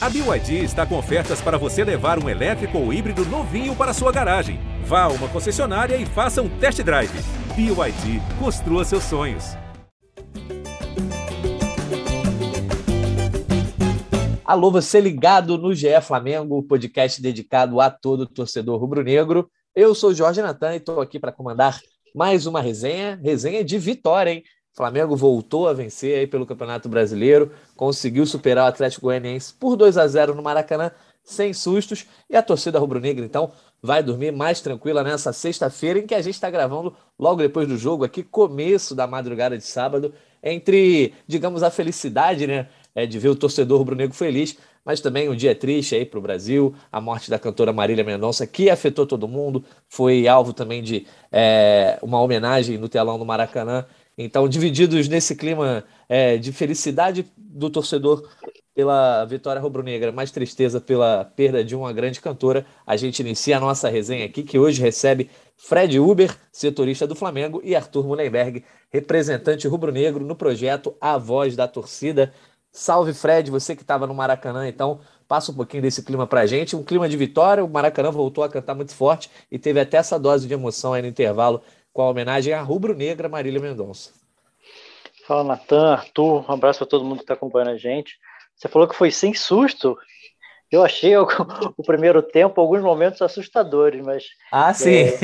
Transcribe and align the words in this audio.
A 0.00 0.08
BYD 0.08 0.62
está 0.62 0.86
com 0.86 0.96
ofertas 0.96 1.40
para 1.40 1.58
você 1.58 1.82
levar 1.82 2.22
um 2.22 2.28
elétrico 2.28 2.78
ou 2.78 2.92
híbrido 2.92 3.24
novinho 3.24 3.74
para 3.74 3.92
sua 3.92 4.12
garagem. 4.12 4.60
Vá 4.84 5.02
a 5.02 5.08
uma 5.08 5.28
concessionária 5.28 5.96
e 5.96 6.06
faça 6.06 6.40
um 6.40 6.48
test 6.60 6.80
drive. 6.84 7.10
BYD, 7.56 8.20
construa 8.38 8.84
seus 8.84 9.02
sonhos. 9.02 9.56
Alô, 14.44 14.70
você 14.70 15.00
ligado 15.00 15.58
no 15.58 15.74
GE 15.74 16.00
Flamengo, 16.00 16.62
podcast 16.62 17.20
dedicado 17.20 17.80
a 17.80 17.90
todo 17.90 18.24
torcedor 18.24 18.78
rubro-negro. 18.78 19.50
Eu 19.74 19.96
sou 19.96 20.14
Jorge 20.14 20.40
Natan 20.40 20.74
e 20.74 20.76
estou 20.76 21.00
aqui 21.00 21.18
para 21.18 21.32
comandar 21.32 21.76
mais 22.14 22.46
uma 22.46 22.60
resenha, 22.60 23.18
resenha 23.20 23.64
de 23.64 23.76
vitória, 23.78 24.30
hein? 24.30 24.44
Flamengo 24.78 25.16
voltou 25.16 25.66
a 25.66 25.72
vencer 25.72 26.20
aí 26.20 26.26
pelo 26.28 26.46
Campeonato 26.46 26.88
Brasileiro, 26.88 27.50
conseguiu 27.74 28.24
superar 28.24 28.64
o 28.64 28.68
Atlético 28.68 29.06
Goianiense 29.06 29.52
por 29.52 29.74
2 29.74 29.98
a 29.98 30.06
0 30.06 30.36
no 30.36 30.42
Maracanã, 30.42 30.92
sem 31.24 31.52
sustos, 31.52 32.06
e 32.30 32.36
a 32.36 32.42
torcida 32.42 32.78
rubro-negra 32.78 33.24
então 33.24 33.50
vai 33.82 34.04
dormir 34.04 34.30
mais 34.30 34.60
tranquila 34.60 35.02
nessa 35.02 35.32
sexta-feira 35.32 35.98
em 35.98 36.06
que 36.06 36.14
a 36.14 36.22
gente 36.22 36.34
está 36.34 36.48
gravando 36.48 36.94
logo 37.18 37.42
depois 37.42 37.66
do 37.66 37.76
jogo 37.76 38.04
aqui, 38.04 38.22
começo 38.22 38.94
da 38.94 39.04
madrugada 39.04 39.58
de 39.58 39.64
sábado, 39.64 40.14
entre, 40.40 41.12
digamos, 41.26 41.64
a 41.64 41.72
felicidade, 41.72 42.46
né, 42.46 42.68
é, 42.94 43.04
de 43.04 43.18
ver 43.18 43.30
o 43.30 43.34
torcedor 43.34 43.78
rubro-negro 43.78 44.14
feliz, 44.14 44.56
mas 44.84 45.00
também 45.00 45.28
um 45.28 45.34
dia 45.34 45.56
triste 45.56 45.96
aí 45.96 46.04
para 46.04 46.20
o 46.20 46.22
Brasil, 46.22 46.72
a 46.92 47.00
morte 47.00 47.28
da 47.28 47.38
cantora 47.38 47.72
Marília 47.72 48.04
Mendonça, 48.04 48.46
que 48.46 48.70
afetou 48.70 49.04
todo 49.04 49.26
mundo, 49.26 49.64
foi 49.88 50.28
alvo 50.28 50.52
também 50.52 50.84
de 50.84 51.04
é, 51.32 51.98
uma 52.00 52.20
homenagem 52.20 52.78
no 52.78 52.88
telão 52.88 53.18
do 53.18 53.24
Maracanã, 53.24 53.84
então, 54.18 54.48
divididos 54.48 55.06
nesse 55.06 55.36
clima 55.36 55.84
é, 56.08 56.36
de 56.36 56.52
felicidade 56.52 57.24
do 57.36 57.70
torcedor 57.70 58.28
pela 58.74 59.24
vitória 59.24 59.62
rubro-negra, 59.62 60.10
mais 60.10 60.32
tristeza 60.32 60.80
pela 60.80 61.24
perda 61.24 61.64
de 61.64 61.76
uma 61.76 61.92
grande 61.92 62.20
cantora, 62.20 62.66
a 62.84 62.96
gente 62.96 63.20
inicia 63.20 63.56
a 63.56 63.60
nossa 63.60 63.88
resenha 63.88 64.24
aqui, 64.24 64.42
que 64.42 64.58
hoje 64.58 64.82
recebe 64.82 65.30
Fred 65.56 65.98
Uber, 66.00 66.36
setorista 66.50 67.06
do 67.06 67.14
Flamengo, 67.14 67.60
e 67.64 67.76
Arthur 67.76 68.06
Mullenberg, 68.06 68.64
representante 68.90 69.68
rubro-negro 69.68 70.24
no 70.24 70.34
projeto 70.34 70.96
A 71.00 71.16
Voz 71.16 71.54
da 71.54 71.68
Torcida. 71.68 72.32
Salve, 72.72 73.14
Fred, 73.14 73.50
você 73.50 73.74
que 73.74 73.82
estava 73.82 74.06
no 74.06 74.14
Maracanã, 74.14 74.68
então, 74.68 75.00
passa 75.26 75.52
um 75.52 75.54
pouquinho 75.54 75.82
desse 75.82 76.02
clima 76.02 76.26
para 76.26 76.40
a 76.40 76.46
gente. 76.46 76.74
Um 76.74 76.82
clima 76.82 77.08
de 77.08 77.16
vitória, 77.16 77.64
o 77.64 77.68
Maracanã 77.68 78.10
voltou 78.10 78.42
a 78.42 78.48
cantar 78.48 78.74
muito 78.74 78.94
forte 78.94 79.30
e 79.50 79.58
teve 79.58 79.80
até 79.80 79.96
essa 79.96 80.18
dose 80.18 80.46
de 80.46 80.54
emoção 80.54 80.92
aí 80.92 81.02
no 81.02 81.08
intervalo 81.08 81.62
com 81.92 82.02
a 82.02 82.10
homenagem 82.10 82.52
à 82.52 82.62
rubro-negra 82.62 83.28
Marília 83.28 83.60
Mendonça. 83.60 84.12
Fala, 85.26 85.44
Natan, 85.44 85.92
Arthur, 85.92 86.44
um 86.48 86.52
abraço 86.52 86.78
para 86.78 86.88
todo 86.88 87.04
mundo 87.04 87.18
que 87.18 87.24
está 87.24 87.34
acompanhando 87.34 87.72
a 87.72 87.76
gente. 87.76 88.18
Você 88.56 88.66
falou 88.66 88.88
que 88.88 88.96
foi 88.96 89.10
sem 89.10 89.34
susto. 89.34 89.96
Eu 90.70 90.84
achei 90.84 91.16
o, 91.16 91.26
o 91.76 91.82
primeiro 91.82 92.22
tempo, 92.22 92.60
alguns 92.60 92.82
momentos 92.82 93.22
assustadores, 93.22 94.04
mas. 94.04 94.24
Ah, 94.52 94.72
sim! 94.74 94.90
É, 94.90 95.16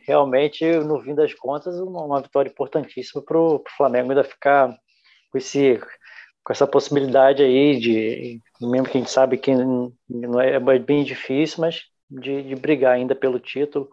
realmente, 0.06 0.64
no 0.78 1.00
fim 1.02 1.14
das 1.14 1.34
contas, 1.34 1.78
uma, 1.78 2.02
uma 2.02 2.20
vitória 2.22 2.48
importantíssima 2.48 3.22
para 3.22 3.38
o 3.38 3.62
Flamengo 3.76 4.10
ainda 4.10 4.24
ficar 4.24 4.74
com, 5.30 5.38
esse, 5.38 5.80
com 6.42 6.52
essa 6.52 6.66
possibilidade 6.66 7.42
aí 7.42 7.78
de. 7.78 8.40
Mesmo 8.60 8.88
que 8.88 8.96
a 8.96 9.00
gente 9.00 9.10
sabe 9.10 9.36
que 9.36 9.54
não 9.54 10.40
é, 10.40 10.54
é 10.54 10.78
bem 10.78 11.04
difícil, 11.04 11.60
mas 11.60 11.82
de, 12.10 12.42
de 12.42 12.54
brigar 12.54 12.94
ainda 12.94 13.14
pelo 13.14 13.38
título. 13.38 13.90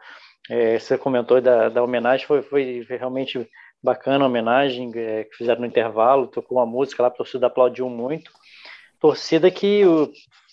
É, 0.51 0.77
você 0.77 0.97
comentou 0.97 1.39
da, 1.39 1.69
da 1.69 1.81
homenagem, 1.81 2.27
foi, 2.27 2.41
foi 2.41 2.83
realmente 2.89 3.49
bacana 3.81 4.25
a 4.25 4.27
homenagem 4.27 4.91
é, 4.95 5.23
que 5.23 5.37
fizeram 5.37 5.61
no 5.61 5.65
intervalo, 5.65 6.27
tocou 6.27 6.57
uma 6.57 6.65
música 6.65 7.01
lá, 7.01 7.07
a 7.07 7.11
torcida 7.11 7.47
aplaudiu 7.47 7.89
muito. 7.89 8.29
Torcida 8.99 9.49
que 9.49 9.83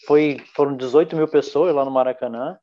foi, 0.07 0.41
foram 0.55 0.77
18 0.77 1.17
mil 1.17 1.27
pessoas 1.27 1.75
lá 1.75 1.85
no 1.85 1.91
Maracanã 1.91 2.57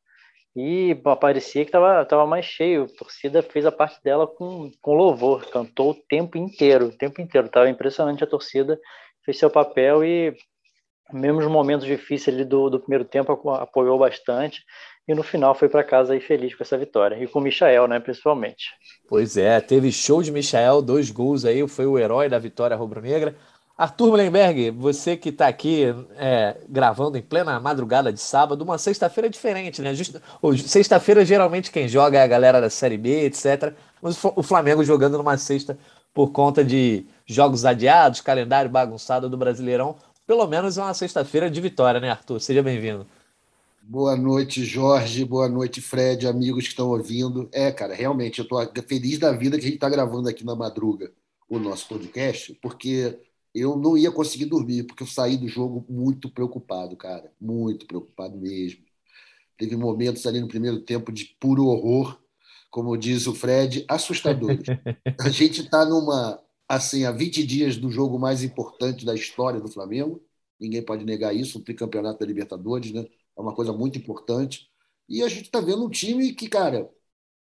e 0.56 0.94
parecia 1.20 1.62
que 1.62 1.68
estava 1.68 2.02
tava 2.06 2.26
mais 2.26 2.46
cheio. 2.46 2.84
A 2.84 2.98
torcida 2.98 3.42
fez 3.42 3.66
a 3.66 3.70
parte 3.70 4.02
dela 4.02 4.26
com, 4.26 4.70
com 4.80 4.94
louvor, 4.94 5.44
cantou 5.50 5.90
o 5.90 5.94
tempo 6.08 6.38
inteiro, 6.38 6.86
o 6.86 6.96
tempo 6.96 7.20
inteiro. 7.20 7.48
Estava 7.48 7.68
impressionante 7.68 8.24
a 8.24 8.26
torcida, 8.26 8.80
fez 9.26 9.38
seu 9.38 9.50
papel 9.50 10.02
e 10.02 10.34
mesmo 11.12 11.42
nos 11.42 11.52
momentos 11.52 11.86
difíceis 11.86 12.46
do, 12.46 12.70
do 12.70 12.80
primeiro 12.80 13.04
tempo 13.04 13.30
apoiou 13.50 13.98
bastante 13.98 14.64
e 15.08 15.14
no 15.14 15.22
final 15.22 15.54
foi 15.54 15.68
para 15.68 15.84
casa 15.84 16.12
aí 16.12 16.20
feliz 16.20 16.54
com 16.54 16.62
essa 16.62 16.76
vitória. 16.76 17.22
E 17.22 17.26
com 17.26 17.38
o 17.38 17.42
Michael, 17.42 17.86
né, 17.86 18.00
principalmente. 18.00 18.72
Pois 19.08 19.36
é, 19.36 19.60
teve 19.60 19.92
show 19.92 20.22
de 20.22 20.32
Michael, 20.32 20.82
dois 20.82 21.10
gols 21.10 21.44
aí, 21.44 21.66
foi 21.68 21.86
o 21.86 21.98
herói 21.98 22.28
da 22.28 22.38
vitória 22.38 22.76
rubro-negra. 22.76 23.36
Arthur 23.78 24.08
Mullenberg, 24.08 24.70
você 24.70 25.18
que 25.18 25.28
está 25.28 25.46
aqui 25.46 25.94
é, 26.16 26.56
gravando 26.66 27.18
em 27.18 27.22
plena 27.22 27.60
madrugada 27.60 28.10
de 28.10 28.18
sábado, 28.18 28.62
uma 28.62 28.78
sexta-feira 28.78 29.28
diferente, 29.28 29.82
né? 29.82 29.92
Sexta-feira, 30.64 31.26
geralmente, 31.26 31.70
quem 31.70 31.86
joga 31.86 32.18
é 32.18 32.22
a 32.22 32.26
galera 32.26 32.58
da 32.58 32.70
Série 32.70 32.96
B, 32.96 33.26
etc. 33.26 33.74
Mas 34.00 34.18
o 34.24 34.42
Flamengo 34.42 34.82
jogando 34.82 35.18
numa 35.18 35.36
sexta 35.36 35.78
por 36.14 36.32
conta 36.32 36.64
de 36.64 37.04
jogos 37.26 37.66
adiados, 37.66 38.22
calendário 38.22 38.70
bagunçado 38.70 39.28
do 39.28 39.36
Brasileirão. 39.36 39.96
Pelo 40.26 40.46
menos 40.46 40.78
é 40.78 40.82
uma 40.82 40.94
sexta-feira 40.94 41.50
de 41.50 41.60
vitória, 41.60 42.00
né, 42.00 42.08
Arthur? 42.10 42.40
Seja 42.40 42.62
bem-vindo. 42.62 43.06
Boa 43.88 44.16
noite, 44.16 44.64
Jorge. 44.64 45.24
Boa 45.24 45.48
noite, 45.48 45.80
Fred, 45.80 46.26
amigos 46.26 46.64
que 46.64 46.70
estão 46.70 46.88
ouvindo. 46.88 47.48
É, 47.52 47.70
cara, 47.70 47.94
realmente, 47.94 48.40
eu 48.40 48.42
estou 48.42 48.60
feliz 48.82 49.16
da 49.16 49.30
vida 49.30 49.56
que 49.56 49.62
a 49.62 49.66
gente 49.66 49.76
está 49.76 49.88
gravando 49.88 50.28
aqui 50.28 50.44
na 50.44 50.56
madruga 50.56 51.12
o 51.48 51.56
nosso 51.60 51.86
podcast, 51.86 52.52
porque 52.60 53.16
eu 53.54 53.76
não 53.76 53.96
ia 53.96 54.10
conseguir 54.10 54.46
dormir, 54.46 54.82
porque 54.82 55.04
eu 55.04 55.06
saí 55.06 55.36
do 55.36 55.46
jogo 55.46 55.86
muito 55.88 56.28
preocupado, 56.28 56.96
cara. 56.96 57.32
Muito 57.40 57.86
preocupado 57.86 58.36
mesmo. 58.36 58.82
Teve 59.56 59.76
momentos 59.76 60.26
ali 60.26 60.40
no 60.40 60.48
primeiro 60.48 60.80
tempo 60.80 61.12
de 61.12 61.36
puro 61.38 61.66
horror, 61.66 62.18
como 62.72 62.96
diz 62.96 63.28
o 63.28 63.34
Fred, 63.36 63.84
assustadores. 63.86 64.66
A 65.20 65.28
gente 65.28 65.60
está 65.60 65.84
numa, 65.84 66.42
assim, 66.68 67.04
há 67.04 67.12
20 67.12 67.46
dias 67.46 67.76
do 67.76 67.88
jogo 67.88 68.18
mais 68.18 68.42
importante 68.42 69.06
da 69.06 69.14
história 69.14 69.60
do 69.60 69.70
Flamengo. 69.70 70.20
Ninguém 70.58 70.82
pode 70.82 71.04
negar 71.04 71.36
isso, 71.36 71.58
o 71.60 71.62
tricampeonato 71.62 72.18
da 72.18 72.26
Libertadores, 72.26 72.90
né? 72.90 73.06
É 73.36 73.40
uma 73.40 73.54
coisa 73.54 73.72
muito 73.72 73.98
importante. 73.98 74.68
E 75.08 75.22
a 75.22 75.28
gente 75.28 75.44
está 75.44 75.60
vendo 75.60 75.84
um 75.84 75.90
time 75.90 76.32
que, 76.32 76.48
cara, 76.48 76.90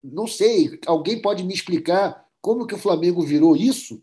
não 0.03 0.27
sei, 0.27 0.79
alguém 0.85 1.21
pode 1.21 1.43
me 1.43 1.53
explicar 1.53 2.25
como 2.41 2.67
que 2.67 2.75
o 2.75 2.79
Flamengo 2.79 3.21
virou 3.21 3.55
isso? 3.55 4.01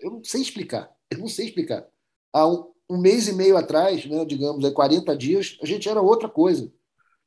Eu 0.00 0.10
não 0.10 0.24
sei 0.24 0.40
explicar, 0.40 0.90
eu 1.10 1.18
não 1.18 1.28
sei 1.28 1.46
explicar. 1.46 1.86
Há 2.32 2.46
um, 2.46 2.72
um 2.88 2.98
mês 2.98 3.28
e 3.28 3.32
meio 3.32 3.56
atrás, 3.56 4.04
né, 4.06 4.24
digamos, 4.24 4.64
há 4.64 4.72
40 4.72 5.16
dias, 5.16 5.58
a 5.62 5.66
gente 5.66 5.88
era 5.88 6.00
outra 6.00 6.28
coisa. 6.28 6.72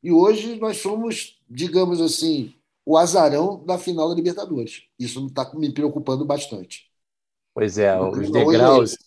E 0.04 0.12
hoje 0.12 0.60
nós 0.60 0.78
somos, 0.78 1.40
digamos 1.50 2.02
assim, 2.02 2.54
o 2.86 2.98
azarão 2.98 3.64
da 3.66 3.78
final 3.78 4.10
da 4.10 4.16
Libertadores. 4.16 4.84
Isso 5.00 5.26
está 5.26 5.52
me 5.56 5.74
preocupando 5.74 6.26
bastante. 6.26 6.90
Pois 7.54 7.78
é, 7.78 8.00
os 8.00 8.32
degraus, 8.32 8.98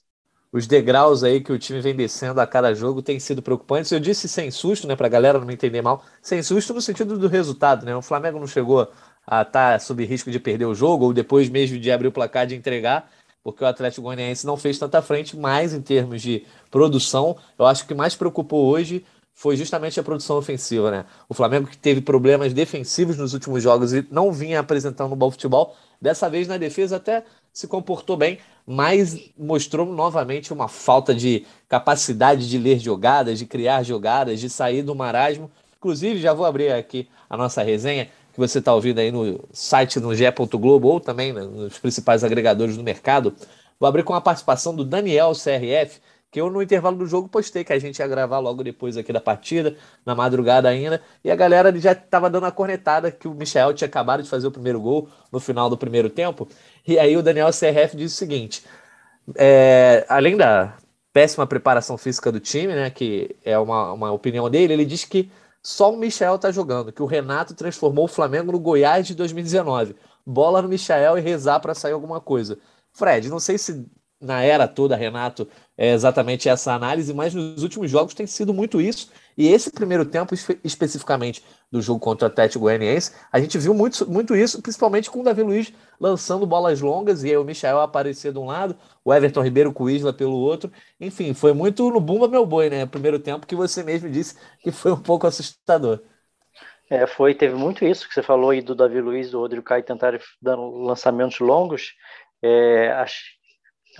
os 0.53 0.66
degraus 0.66 1.22
aí 1.22 1.41
que 1.41 1.53
o 1.53 1.59
time 1.59 1.81
vem 1.81 1.94
descendo 1.94 2.41
a 2.41 2.47
cada 2.47 2.75
jogo 2.75 3.03
têm 3.03 3.21
sido 3.21 3.41
preocupantes. 3.41 3.91
Eu 3.93 4.00
disse 4.00 4.28
sem 4.28 4.50
susto, 4.50 4.87
né, 4.87 4.97
para 4.97 5.06
a 5.06 5.11
galera 5.11 5.38
não 5.38 5.47
me 5.47 5.55
entender 5.55 5.81
mal, 5.81 6.05
sem 6.21 6.43
susto 6.43 6.75
no 6.75 6.81
sentido 6.81 7.19
do 7.19 7.28
resultado, 7.28 7.87
né? 7.87 7.94
O 7.94 8.03
Flamengo 8.03 8.38
não 8.38 8.47
chegou 8.47 8.81
a 9.27 9.43
estar 9.43 9.72
tá 9.72 9.78
sob 9.78 10.05
risco 10.05 10.31
de 10.31 10.41
perder 10.41 10.66
o 10.66 10.75
jogo 10.75 11.06
ou 11.06 11.12
depois 11.12 11.49
mesmo 11.49 11.78
de 11.78 11.91
abrir 11.91 12.09
o 12.09 12.12
placar 12.12 12.47
de 12.47 12.56
entregar, 12.56 13.09
porque 13.44 13.62
o 13.62 13.66
Atlético 13.66 14.03
Goianiense 14.03 14.47
não 14.47 14.56
fez 14.56 14.78
tanta 14.78 15.00
frente, 15.00 15.37
mas 15.37 15.72
em 15.72 15.81
termos 15.81 16.21
de 16.21 16.44
produção, 16.71 17.37
eu 17.59 17.65
acho 17.66 17.87
que 17.87 17.94
mais 17.94 18.15
preocupou 18.16 18.66
hoje 18.66 19.05
foi 19.34 19.56
justamente 19.56 19.98
a 19.98 20.02
produção 20.02 20.36
ofensiva, 20.36 20.91
né? 20.91 21.04
O 21.28 21.34
Flamengo 21.34 21.66
que 21.66 21.76
teve 21.78 22.00
problemas 22.00 22.52
defensivos 22.52 23.16
nos 23.16 23.32
últimos 23.32 23.62
jogos 23.62 23.92
e 23.92 24.06
não 24.10 24.32
vinha 24.32 24.60
apresentando 24.60 25.12
um 25.12 25.16
bom 25.16 25.30
futebol, 25.30 25.74
dessa 26.00 26.28
vez 26.28 26.46
na 26.46 26.56
defesa 26.56 26.96
até 26.96 27.24
se 27.52 27.66
comportou 27.66 28.16
bem, 28.16 28.38
mas 28.66 29.30
mostrou 29.36 29.86
novamente 29.86 30.52
uma 30.52 30.68
falta 30.68 31.14
de 31.14 31.44
capacidade 31.68 32.48
de 32.48 32.58
ler 32.58 32.78
jogadas, 32.78 33.38
de 33.38 33.47
criar 33.47 33.82
jogadas, 33.82 34.38
de 34.41 34.48
sair 34.48 34.82
do 34.82 34.94
marasmo. 34.94 35.50
Inclusive, 35.76 36.21
já 36.21 36.33
vou 36.33 36.47
abrir 36.47 36.72
aqui 36.72 37.09
a 37.28 37.36
nossa 37.36 37.62
resenha, 37.62 38.09
que 38.33 38.38
você 38.38 38.59
está 38.59 38.74
ouvindo 38.74 38.98
aí 38.98 39.10
no 39.10 39.41
site 39.53 39.98
no 39.98 40.15
G. 40.15 40.30
Globo 40.53 40.88
ou 40.88 41.00
também 41.00 41.33
nos 41.33 41.78
principais 41.78 42.22
agregadores 42.22 42.76
do 42.76 42.83
mercado. 42.83 43.34
Vou 43.78 43.88
abrir 43.88 44.04
com 44.04 44.15
a 44.15 44.21
participação 44.21 44.74
do 44.74 44.84
Daniel 44.84 45.33
CRF, 45.33 46.00
que 46.30 46.41
eu 46.41 46.48
no 46.48 46.62
intervalo 46.62 46.97
do 46.97 47.06
jogo 47.06 47.28
postei 47.28 47.65
que 47.65 47.72
a 47.72 47.78
gente 47.78 47.98
ia 47.98 48.06
gravar 48.06 48.38
logo 48.38 48.62
depois 48.62 48.97
aqui 48.97 49.12
da 49.12 49.21
partida, 49.21 49.77
na 50.06 50.15
madrugada 50.15 50.68
ainda, 50.68 51.03
e 51.24 51.30
a 51.30 51.36
galera 51.36 51.77
já 51.78 51.92
estava 51.92 52.30
dando 52.30 52.47
a 52.47 52.53
cornetada 52.53 53.10
que 53.10 53.27
o 53.27 53.34
Michel 53.34 53.74
tinha 53.74 53.88
acabado 53.88 54.22
de 54.22 54.28
fazer 54.28 54.47
o 54.47 54.50
primeiro 54.50 54.80
gol 54.80 55.09
no 55.32 55.41
final 55.41 55.68
do 55.68 55.77
primeiro 55.77 56.09
tempo, 56.09 56.48
e 56.86 56.98
aí 56.98 57.16
o 57.16 57.22
Daniel 57.22 57.50
CRF 57.50 57.97
disse 57.97 58.15
o 58.15 58.18
seguinte, 58.18 58.65
é, 59.36 60.06
além 60.09 60.36
da 60.36 60.77
péssima 61.12 61.47
preparação 61.47 61.98
física 61.98 62.30
do 62.30 62.38
time, 62.38 62.74
né, 62.74 62.91
que 62.91 63.36
é 63.44 63.59
uma, 63.59 63.92
uma 63.92 64.12
opinião 64.12 64.48
dele, 64.48 64.72
ele 64.72 64.84
diz 64.84 65.04
que 65.04 65.30
só 65.62 65.92
o 65.92 65.97
Michel 65.97 66.38
tá 66.38 66.50
jogando, 66.50 66.92
que 66.92 67.03
o 67.03 67.06
Renato 67.06 67.54
transformou 67.54 68.04
o 68.04 68.09
Flamengo 68.09 68.53
no 68.53 68.59
Goiás 68.59 69.06
de 69.06 69.15
2019. 69.15 69.94
Bola 70.24 70.62
no 70.62 70.68
Michel 70.68 71.18
e 71.18 71.21
rezar 71.21 71.60
para 71.60 71.74
sair 71.74 71.92
alguma 71.92 72.21
coisa. 72.21 72.59
Fred, 72.92 73.28
não 73.28 73.38
sei 73.38 73.59
se 73.59 73.86
na 74.21 74.43
era 74.43 74.69
toda, 74.69 74.95
Renato, 74.95 75.49
é 75.77 75.93
exatamente 75.93 76.49
essa 76.49 76.75
análise, 76.75 77.15
mas 77.15 77.33
nos 77.33 77.63
últimos 77.63 77.91
jogos 77.91 78.13
tem 78.13 78.27
sido 78.27 78.53
muito 78.53 78.81
isso. 78.81 79.11
E 79.37 79.49
esse 79.49 79.71
primeiro 79.71 80.05
tempo, 80.05 80.34
espe 80.34 80.61
especificamente 80.63 81.43
do 81.72 81.81
jogo 81.81 82.01
contra 82.01 82.28
o 82.28 82.31
Atlético 82.31 82.61
Goianiense, 82.65 83.13
a 83.33 83.41
gente 83.41 83.57
viu 83.57 83.72
muito, 83.72 84.11
muito 84.11 84.37
isso, 84.37 84.61
principalmente 84.61 85.11
com 85.11 85.21
o 85.21 85.22
Davi 85.22 85.43
Luiz 85.43 85.72
lançando 85.99 86.45
bolas 86.45 86.81
longas 86.81 87.25
e 87.25 87.31
aí 87.31 87.37
o 87.37 87.45
Michel 87.45 87.81
aparecer 87.81 88.33
de 88.33 88.39
um 88.39 88.47
lado, 88.47 88.77
o 89.05 89.15
Everton 89.15 89.43
Ribeiro 89.43 89.72
com 89.72 89.84
o 89.84 89.91
Isla 89.91 90.13
pelo 90.13 90.37
outro. 90.37 90.71
Enfim, 91.01 91.33
foi 91.33 91.53
muito 91.53 91.89
no 91.91 92.01
Bumba 92.01 92.28
Meu 92.28 92.45
Boi, 92.45 92.69
né? 92.69 92.84
Primeiro 92.84 93.19
tempo 93.19 93.47
que 93.47 93.55
você 93.55 93.83
mesmo 93.83 94.11
disse 94.11 94.37
que 94.61 94.71
foi 94.71 94.93
um 94.93 95.01
pouco 95.01 95.27
assustador. 95.27 96.01
É, 96.91 97.07
foi, 97.07 97.34
teve 97.34 97.55
muito 97.55 97.84
isso 97.84 98.09
que 98.09 98.13
você 98.13 98.22
falou 98.22 98.51
aí 98.51 98.61
do 98.61 98.75
Davi 98.75 99.01
Luiz, 99.01 99.31
do 99.31 99.39
Rodrigo 99.39 99.65
Caio 99.65 99.84
tentarem 99.84 100.19
dando 100.43 100.71
lançamentos 100.83 101.39
longos. 101.39 101.95
É, 102.43 102.91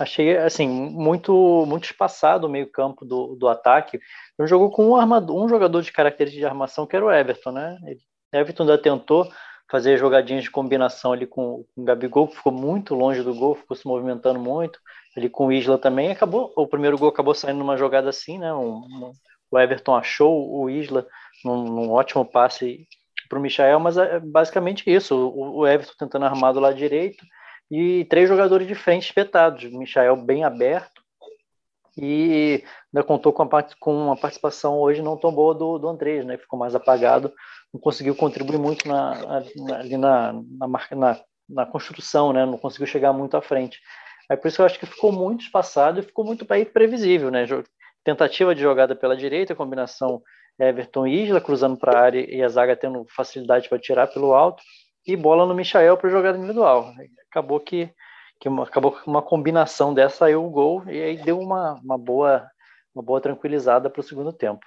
achei 0.01 0.37
assim 0.37 0.67
muito 0.67 1.65
muito 1.67 1.85
espaçado 1.85 2.47
o 2.47 2.49
meio 2.49 2.69
campo 2.69 3.05
do, 3.05 3.35
do 3.35 3.47
ataque. 3.47 3.99
Não 4.37 4.47
jogou 4.47 4.71
com 4.71 4.89
um 4.89 4.95
armador, 4.95 5.43
um 5.43 5.49
jogador 5.49 5.81
de 5.81 5.91
característica 5.91 6.39
de 6.41 6.45
armação 6.45 6.85
que 6.85 6.95
era 6.95 7.05
o 7.05 7.11
Everton, 7.11 7.51
né? 7.51 7.77
Ele, 7.85 7.99
Everton 8.33 8.63
ainda 8.63 8.77
tentou 8.77 9.29
fazer 9.69 9.97
jogadinhas 9.97 10.43
de 10.43 10.51
combinação 10.51 11.13
ali 11.13 11.25
com, 11.25 11.63
com 11.73 11.81
o 11.81 11.85
Gabigol, 11.85 12.27
que 12.27 12.35
ficou 12.35 12.51
muito 12.51 12.93
longe 12.93 13.23
do 13.23 13.33
gol, 13.33 13.55
ficou 13.55 13.75
se 13.75 13.87
movimentando 13.87 14.39
muito. 14.39 14.79
Ali 15.15 15.29
com 15.29 15.47
o 15.47 15.51
Isla 15.51 15.77
também 15.77 16.11
acabou. 16.11 16.51
O 16.55 16.67
primeiro 16.67 16.97
gol 16.97 17.09
acabou 17.09 17.33
saindo 17.33 17.59
numa 17.59 17.77
jogada 17.77 18.09
assim, 18.09 18.37
né? 18.37 18.53
Um, 18.53 18.79
um, 18.79 19.11
o 19.49 19.59
Everton 19.59 19.95
achou 19.95 20.53
o 20.53 20.69
Isla 20.69 21.05
num, 21.43 21.63
num 21.63 21.91
ótimo 21.91 22.25
passe 22.25 22.87
para 23.29 23.39
o 23.39 23.41
Michael, 23.41 23.79
mas 23.79 23.97
é 23.97 24.19
basicamente 24.19 24.83
isso. 24.89 25.15
O, 25.15 25.59
o 25.59 25.67
Everton 25.67 25.93
tentando 25.97 26.25
armar 26.25 26.53
do 26.53 26.59
lado 26.59 26.75
direito 26.75 27.23
e 27.71 28.03
três 28.05 28.27
jogadores 28.27 28.67
de 28.67 28.75
frente 28.75 29.05
espetados. 29.05 29.63
Michael 29.63 30.17
bem 30.17 30.43
aberto 30.43 31.01
e 31.97 32.63
ainda 32.93 33.05
contou 33.05 33.31
com, 33.31 33.43
a, 33.43 33.63
com 33.79 33.95
uma 33.95 34.17
participação 34.17 34.77
hoje 34.77 35.01
não 35.01 35.15
tão 35.15 35.31
boa 35.31 35.55
do, 35.55 35.79
do 35.79 35.87
Andrés, 35.87 36.25
né? 36.25 36.37
Ficou 36.37 36.59
mais 36.59 36.75
apagado, 36.75 37.33
não 37.73 37.79
conseguiu 37.79 38.13
contribuir 38.13 38.59
muito 38.59 38.85
na, 38.87 39.41
na, 39.55 39.75
ali 39.77 39.95
na, 39.95 40.33
na, 40.33 40.67
na, 40.91 41.19
na 41.49 41.65
construção, 41.65 42.33
né? 42.33 42.45
Não 42.45 42.57
conseguiu 42.57 42.87
chegar 42.87 43.13
muito 43.13 43.37
à 43.37 43.41
frente. 43.41 43.79
Aí 44.29 44.35
por 44.35 44.49
isso 44.49 44.61
eu 44.61 44.65
acho 44.65 44.77
que 44.77 44.85
ficou 44.85 45.11
muito 45.11 45.45
espaçado 45.45 45.99
e 45.99 46.03
ficou 46.03 46.25
muito 46.25 46.45
previsível, 46.45 47.31
né? 47.31 47.45
Tentativa 48.03 48.53
de 48.53 48.61
jogada 48.61 48.95
pela 48.95 49.15
direita, 49.15 49.55
combinação 49.55 50.21
Everton 50.59 51.07
e 51.07 51.23
Isla 51.23 51.39
cruzando 51.39 51.77
para 51.77 51.97
a 51.97 52.01
área 52.01 52.35
e 52.35 52.43
a 52.43 52.49
zaga 52.49 52.75
tendo 52.75 53.05
facilidade 53.15 53.69
para 53.69 53.79
tirar 53.79 54.07
pelo 54.07 54.33
alto 54.33 54.61
e 55.05 55.15
bola 55.15 55.45
no 55.45 55.55
Michael 55.55 55.97
para 55.97 56.09
jogada 56.09 56.37
individual. 56.37 56.93
Acabou 57.29 57.59
que, 57.59 57.89
que 58.39 58.49
uma, 58.49 58.63
acabou 58.63 58.91
que 58.91 59.07
uma 59.07 59.21
combinação 59.21 59.93
dessa 59.93 60.17
saiu 60.17 60.45
o 60.45 60.49
gol 60.49 60.83
e 60.87 61.01
aí 61.01 61.17
deu 61.17 61.39
uma, 61.39 61.73
uma 61.83 61.97
boa 61.97 62.49
uma 62.93 63.03
boa 63.03 63.21
tranquilizada 63.21 63.89
para 63.89 64.01
o 64.01 64.03
segundo 64.03 64.33
tempo. 64.33 64.59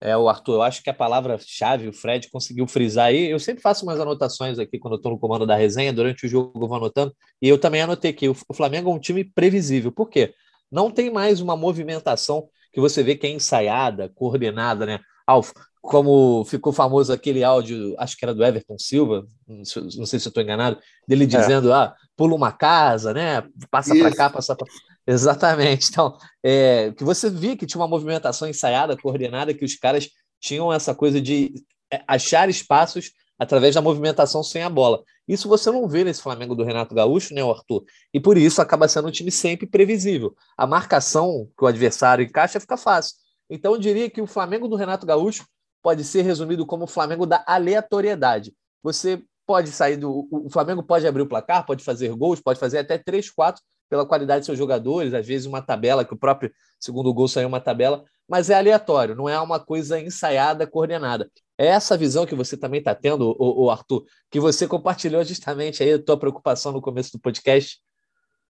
É, 0.00 0.14
o 0.16 0.28
Arthur, 0.28 0.56
eu 0.56 0.62
acho 0.62 0.82
que 0.82 0.90
a 0.90 0.94
palavra-chave, 0.94 1.88
o 1.88 1.92
Fred 1.92 2.28
conseguiu 2.30 2.66
frisar 2.66 3.06
aí. 3.06 3.30
Eu 3.30 3.40
sempre 3.40 3.62
faço 3.62 3.84
umas 3.84 3.98
anotações 3.98 4.58
aqui 4.58 4.78
quando 4.78 4.94
eu 4.94 4.96
estou 4.98 5.10
no 5.10 5.18
comando 5.18 5.46
da 5.46 5.56
resenha, 5.56 5.92
durante 5.92 6.26
o 6.26 6.28
jogo 6.28 6.52
eu 6.62 6.68
vou 6.68 6.76
anotando, 6.76 7.14
e 7.40 7.48
eu 7.48 7.58
também 7.58 7.80
anotei 7.80 8.12
que 8.12 8.28
o 8.28 8.34
Flamengo 8.54 8.90
é 8.90 8.94
um 8.94 8.98
time 8.98 9.24
previsível. 9.24 9.90
Por 9.90 10.10
quê? 10.10 10.34
Não 10.70 10.90
tem 10.90 11.10
mais 11.10 11.40
uma 11.40 11.56
movimentação 11.56 12.48
que 12.72 12.80
você 12.80 13.02
vê 13.02 13.16
que 13.16 13.26
é 13.26 13.30
ensaiada, 13.30 14.12
coordenada, 14.14 14.84
né? 14.84 15.00
Alf, 15.26 15.52
como 15.86 16.44
ficou 16.44 16.72
famoso 16.72 17.12
aquele 17.12 17.44
áudio, 17.44 17.94
acho 17.98 18.16
que 18.16 18.24
era 18.24 18.34
do 18.34 18.44
Everton 18.44 18.76
Silva, 18.78 19.24
não 19.46 19.64
sei 20.04 20.18
se 20.18 20.26
eu 20.26 20.30
estou 20.30 20.42
enganado, 20.42 20.78
dele 21.06 21.24
é. 21.24 21.26
dizendo, 21.26 21.70
é. 21.70 21.74
ah, 21.74 21.94
pula 22.16 22.34
uma 22.34 22.50
casa, 22.50 23.14
né? 23.14 23.44
Passa 23.70 23.94
para 23.94 24.14
cá, 24.14 24.28
passa 24.28 24.56
para. 24.56 24.66
Exatamente. 25.06 25.88
Então, 25.88 26.16
é, 26.42 26.92
que 26.92 27.04
você 27.04 27.30
via 27.30 27.56
que 27.56 27.66
tinha 27.66 27.80
uma 27.80 27.88
movimentação 27.88 28.48
ensaiada, 28.48 28.96
coordenada, 28.96 29.54
que 29.54 29.64
os 29.64 29.76
caras 29.76 30.10
tinham 30.40 30.72
essa 30.72 30.94
coisa 30.94 31.20
de 31.20 31.54
é, 31.92 32.02
achar 32.08 32.48
espaços 32.48 33.12
através 33.38 33.74
da 33.74 33.80
movimentação 33.80 34.42
sem 34.42 34.62
a 34.62 34.68
bola. 34.68 35.02
Isso 35.28 35.48
você 35.48 35.70
não 35.70 35.86
vê 35.86 36.02
nesse 36.02 36.22
Flamengo 36.22 36.54
do 36.54 36.64
Renato 36.64 36.94
Gaúcho, 36.94 37.32
né, 37.32 37.42
Arthur? 37.42 37.84
E 38.12 38.18
por 38.18 38.36
isso 38.36 38.60
acaba 38.60 38.88
sendo 38.88 39.08
um 39.08 39.12
time 39.12 39.30
sempre 39.30 39.66
previsível. 39.66 40.34
A 40.56 40.66
marcação 40.66 41.48
que 41.56 41.64
o 41.64 41.66
adversário 41.66 42.24
encaixa 42.24 42.58
fica 42.58 42.76
fácil. 42.76 43.14
Então 43.48 43.74
eu 43.74 43.78
diria 43.78 44.10
que 44.10 44.20
o 44.20 44.26
Flamengo 44.26 44.66
do 44.66 44.76
Renato 44.76 45.06
Gaúcho 45.06 45.46
pode 45.86 46.02
ser 46.02 46.22
resumido 46.22 46.66
como 46.66 46.82
o 46.82 46.88
Flamengo 46.88 47.24
da 47.24 47.44
aleatoriedade. 47.46 48.52
Você 48.82 49.22
pode 49.46 49.70
sair 49.70 49.96
do. 49.96 50.26
O 50.32 50.50
Flamengo 50.50 50.82
pode 50.82 51.06
abrir 51.06 51.22
o 51.22 51.28
placar, 51.28 51.64
pode 51.64 51.84
fazer 51.84 52.08
gols, 52.08 52.40
pode 52.40 52.58
fazer 52.58 52.78
até 52.78 52.98
3, 52.98 53.30
4 53.30 53.62
pela 53.88 54.04
qualidade 54.04 54.40
de 54.40 54.46
seus 54.46 54.58
jogadores, 54.58 55.14
às 55.14 55.24
vezes 55.24 55.46
uma 55.46 55.62
tabela, 55.62 56.04
que 56.04 56.12
o 56.12 56.18
próprio 56.18 56.50
segundo 56.80 57.14
gol 57.14 57.28
saiu 57.28 57.46
uma 57.46 57.60
tabela, 57.60 58.02
mas 58.28 58.50
é 58.50 58.54
aleatório, 58.54 59.14
não 59.14 59.28
é 59.28 59.38
uma 59.38 59.60
coisa 59.60 60.00
ensaiada, 60.00 60.66
coordenada. 60.66 61.30
É 61.56 61.66
essa 61.66 61.96
visão 61.96 62.26
que 62.26 62.34
você 62.34 62.56
também 62.56 62.80
está 62.80 62.92
tendo, 62.92 63.36
o, 63.38 63.70
Arthur, 63.70 64.04
que 64.28 64.40
você 64.40 64.66
compartilhou 64.66 65.22
justamente 65.22 65.84
aí 65.84 65.92
a 65.92 66.02
tua 66.02 66.18
preocupação 66.18 66.72
no 66.72 66.82
começo 66.82 67.12
do 67.12 67.20
podcast. 67.20 67.78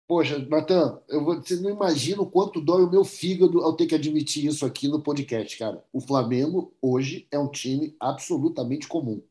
Poxa, 0.08 0.38
Natan, 0.38 1.02
eu 1.06 1.22
vou, 1.22 1.34
você 1.36 1.56
não 1.56 1.68
imagina 1.68 2.22
o 2.22 2.30
quanto 2.30 2.62
dói 2.62 2.82
o 2.82 2.90
meu 2.90 3.04
fígado 3.04 3.60
ao 3.60 3.76
ter 3.76 3.86
que 3.86 3.94
admitir 3.94 4.46
isso 4.46 4.64
aqui 4.64 4.88
no 4.88 5.02
podcast, 5.02 5.58
cara. 5.58 5.84
O 5.92 6.00
Flamengo 6.00 6.74
hoje 6.80 7.28
é 7.30 7.38
um 7.38 7.50
time 7.50 7.94
absolutamente 8.00 8.88
comum. 8.88 9.22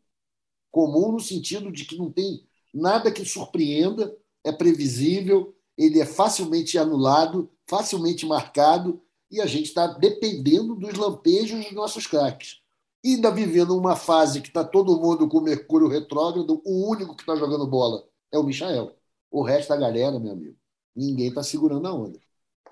Comum 0.71 1.13
no 1.13 1.19
sentido 1.19 1.71
de 1.71 1.83
que 1.83 1.97
não 1.97 2.11
tem 2.11 2.45
nada 2.71 3.11
que 3.11 3.25
surpreenda, 3.25 4.15
é 4.43 4.51
previsível, 4.51 5.55
ele 5.75 5.99
é 5.99 6.05
facilmente 6.05 6.77
anulado, 6.77 7.49
facilmente 7.65 8.25
marcado, 8.27 9.01
e 9.31 9.41
a 9.41 9.47
gente 9.47 9.65
está 9.69 9.87
dependendo 9.87 10.75
dos 10.75 10.93
lampejos 10.93 11.65
dos 11.65 11.73
nossos 11.73 12.05
craques. 12.05 12.61
E 13.03 13.15
ainda 13.15 13.31
vivendo 13.31 13.75
uma 13.75 13.95
fase 13.95 14.41
que 14.41 14.49
está 14.49 14.63
todo 14.63 14.99
mundo 15.01 15.27
com 15.27 15.39
o 15.39 15.43
Mercúrio 15.43 15.87
retrógrado, 15.87 16.61
o 16.63 16.87
único 16.87 17.15
que 17.15 17.23
está 17.23 17.35
jogando 17.35 17.65
bola 17.65 18.07
é 18.31 18.37
o 18.37 18.43
Michael. 18.43 18.95
O 19.31 19.41
resto 19.43 19.69
da 19.69 19.77
galera, 19.77 20.19
meu 20.19 20.33
amigo, 20.33 20.55
ninguém 20.97 21.29
está 21.29 21.43
segurando 21.43 21.87
a 21.87 21.93
onda. 21.93 22.19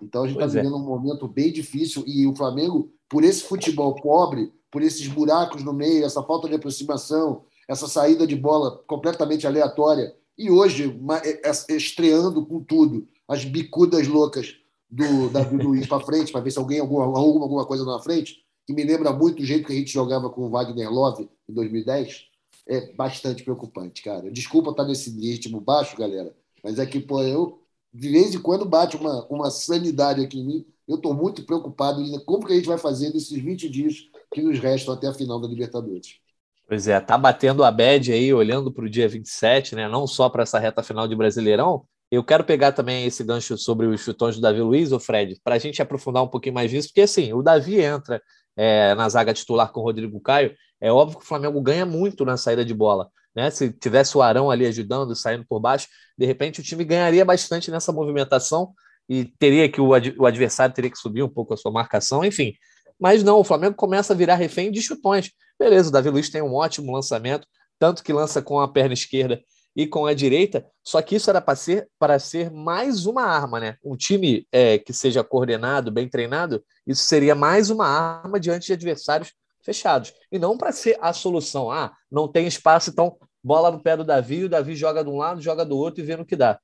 Então 0.01 0.23
a 0.23 0.27
gente 0.27 0.41
está 0.41 0.45
é. 0.45 0.61
vivendo 0.61 0.75
um 0.75 0.85
momento 0.85 1.27
bem 1.27 1.51
difícil 1.51 2.03
e 2.05 2.27
o 2.27 2.35
Flamengo, 2.35 2.91
por 3.07 3.23
esse 3.23 3.43
futebol 3.43 3.95
pobre, 3.95 4.51
por 4.71 4.81
esses 4.81 5.07
buracos 5.07 5.63
no 5.63 5.71
meio, 5.71 6.05
essa 6.05 6.23
falta 6.23 6.49
de 6.49 6.55
aproximação, 6.55 7.45
essa 7.67 7.87
saída 7.87 8.27
de 8.27 8.35
bola 8.35 8.83
completamente 8.87 9.47
aleatória, 9.47 10.13
e 10.37 10.51
hoje 10.51 10.99
é, 11.23 11.49
é, 11.49 11.75
estreando 11.75 12.45
com 12.45 12.61
tudo, 12.61 13.07
as 13.27 13.45
bicudas 13.45 14.07
loucas 14.07 14.55
do 14.89 15.29
Davi 15.29 15.57
Luiz 15.57 15.87
para 15.87 16.03
frente, 16.03 16.31
para 16.31 16.41
ver 16.41 16.51
se 16.51 16.59
alguém 16.59 16.79
alguma, 16.79 17.05
alguma, 17.05 17.45
alguma 17.45 17.65
coisa 17.65 17.85
na 17.85 17.99
frente, 17.99 18.43
que 18.67 18.73
me 18.73 18.83
lembra 18.83 19.13
muito 19.13 19.41
o 19.41 19.45
jeito 19.45 19.65
que 19.65 19.73
a 19.73 19.75
gente 19.75 19.91
jogava 19.91 20.29
com 20.29 20.41
o 20.41 20.49
Wagner 20.49 20.91
Love 20.91 21.29
em 21.47 21.53
2010, 21.53 22.25
é 22.67 22.93
bastante 22.93 23.43
preocupante, 23.43 24.01
cara. 24.01 24.31
Desculpa 24.31 24.71
estar 24.71 24.85
nesse 24.85 25.09
ritmo 25.09 25.61
baixo, 25.61 25.97
galera, 25.97 26.35
mas 26.63 26.79
é 26.79 26.85
que, 26.85 26.99
pô, 26.99 27.21
eu 27.21 27.61
de 27.95 28.09
vez 28.09 28.35
em 28.35 28.39
quando 28.39 28.65
bate 28.65 28.97
uma, 28.97 29.25
uma 29.27 29.49
sanidade 29.49 30.21
aqui 30.21 30.39
em 30.39 30.45
mim. 30.45 30.65
Eu 30.85 30.97
estou 30.97 31.13
muito 31.13 31.43
preocupado 31.43 32.01
em 32.01 32.19
como 32.25 32.45
que 32.45 32.51
a 32.51 32.55
gente 32.55 32.67
vai 32.67 32.77
fazer 32.77 33.11
nesses 33.13 33.41
20 33.41 33.69
dias 33.69 34.09
que 34.33 34.41
nos 34.41 34.59
restam 34.59 34.93
até 34.93 35.07
a 35.07 35.13
final 35.13 35.39
da 35.39 35.47
Libertadores. 35.47 36.19
Pois 36.67 36.87
é, 36.87 36.99
tá 36.99 37.17
batendo 37.17 37.63
a 37.63 37.71
bad 37.71 38.11
aí, 38.11 38.33
olhando 38.33 38.71
para 38.71 38.85
o 38.85 38.89
dia 38.89 39.07
27, 39.07 39.75
né? 39.75 39.87
Não 39.87 40.05
só 40.05 40.29
para 40.29 40.43
essa 40.43 40.59
reta 40.59 40.83
final 40.83 41.07
de 41.07 41.15
Brasileirão. 41.15 41.85
Eu 42.11 42.23
quero 42.23 42.43
pegar 42.43 42.73
também 42.73 43.05
esse 43.05 43.23
gancho 43.23 43.57
sobre 43.57 43.87
os 43.87 44.01
chutões 44.01 44.35
do 44.35 44.41
Davi 44.41 44.61
Luiz, 44.61 44.91
ou 44.91 44.99
Fred, 44.99 45.39
para 45.43 45.55
a 45.55 45.59
gente 45.59 45.81
aprofundar 45.81 46.21
um 46.21 46.27
pouquinho 46.27 46.53
mais 46.53 46.71
nisso, 46.71 46.89
porque 46.89 47.01
assim, 47.01 47.33
o 47.33 47.41
Davi 47.41 47.79
entra 47.79 48.21
é, 48.57 48.93
na 48.93 49.07
zaga 49.07 49.33
titular 49.33 49.71
com 49.71 49.79
o 49.79 49.83
Rodrigo 49.83 50.19
Caio. 50.19 50.53
É 50.81 50.91
óbvio 50.91 51.19
que 51.19 51.25
o 51.25 51.27
Flamengo 51.27 51.61
ganha 51.61 51.85
muito 51.85 52.25
na 52.25 52.35
saída 52.35 52.65
de 52.65 52.73
bola. 52.73 53.09
Né? 53.35 53.49
Se 53.51 53.71
tivesse 53.71 54.17
o 54.17 54.21
Arão 54.21 54.49
ali 54.49 54.65
ajudando, 54.65 55.15
saindo 55.15 55.45
por 55.47 55.59
baixo, 55.59 55.87
de 56.17 56.25
repente 56.25 56.59
o 56.61 56.63
time 56.63 56.83
ganharia 56.85 57.25
bastante 57.25 57.69
nessa 57.69 57.91
movimentação 57.91 58.73
e 59.09 59.25
teria 59.37 59.69
que 59.69 59.81
o, 59.81 59.93
ad 59.93 60.15
o 60.17 60.25
adversário 60.25 60.73
teria 60.73 60.89
que 60.89 60.97
subir 60.97 61.21
um 61.21 61.29
pouco 61.29 61.53
a 61.53 61.57
sua 61.57 61.71
marcação, 61.71 62.23
enfim. 62.23 62.53
Mas 62.99 63.23
não, 63.23 63.39
o 63.39 63.43
Flamengo 63.43 63.75
começa 63.75 64.13
a 64.13 64.15
virar 64.15 64.35
refém 64.35 64.71
de 64.71 64.81
chutões. 64.81 65.29
Beleza, 65.59 65.89
o 65.89 65.91
Davi 65.91 66.09
Luiz 66.09 66.29
tem 66.29 66.41
um 66.41 66.53
ótimo 66.53 66.93
lançamento, 66.93 67.45
tanto 67.77 68.03
que 68.03 68.13
lança 68.13 68.41
com 68.41 68.59
a 68.59 68.67
perna 68.67 68.93
esquerda 68.93 69.41
e 69.75 69.85
com 69.85 70.05
a 70.05 70.13
direita, 70.13 70.65
só 70.81 71.01
que 71.01 71.17
isso 71.17 71.29
era 71.29 71.41
para 71.41 71.55
ser, 71.55 71.89
para 71.99 72.17
ser 72.17 72.49
mais 72.49 73.05
uma 73.05 73.23
arma, 73.23 73.59
né? 73.59 73.75
Um 73.83 73.97
time 73.97 74.47
é, 74.49 74.77
que 74.79 74.93
seja 74.93 75.21
coordenado, 75.21 75.91
bem 75.91 76.07
treinado, 76.07 76.63
isso 76.87 77.03
seria 77.03 77.35
mais 77.35 77.69
uma 77.69 77.85
arma 77.85 78.39
diante 78.39 78.67
de 78.67 78.73
adversários 78.73 79.33
fechados. 79.65 80.13
E 80.31 80.37
não 80.37 80.57
para 80.57 80.71
ser 80.71 80.97
a 81.01 81.11
solução. 81.11 81.71
Ah, 81.71 81.91
não 82.11 82.27
tem 82.27 82.47
espaço, 82.47 82.91
então 82.91 83.17
bola 83.43 83.71
no 83.71 83.81
pé 83.81 83.97
do 83.97 84.03
Davi, 84.03 84.45
o 84.45 84.49
Davi 84.49 84.75
joga 84.75 85.03
de 85.03 85.09
um 85.09 85.17
lado, 85.17 85.41
joga 85.41 85.65
do 85.65 85.77
outro 85.77 86.01
e 86.01 86.05
vê 86.05 86.15
no 86.15 86.25
que 86.25 86.35
dá. 86.35 86.59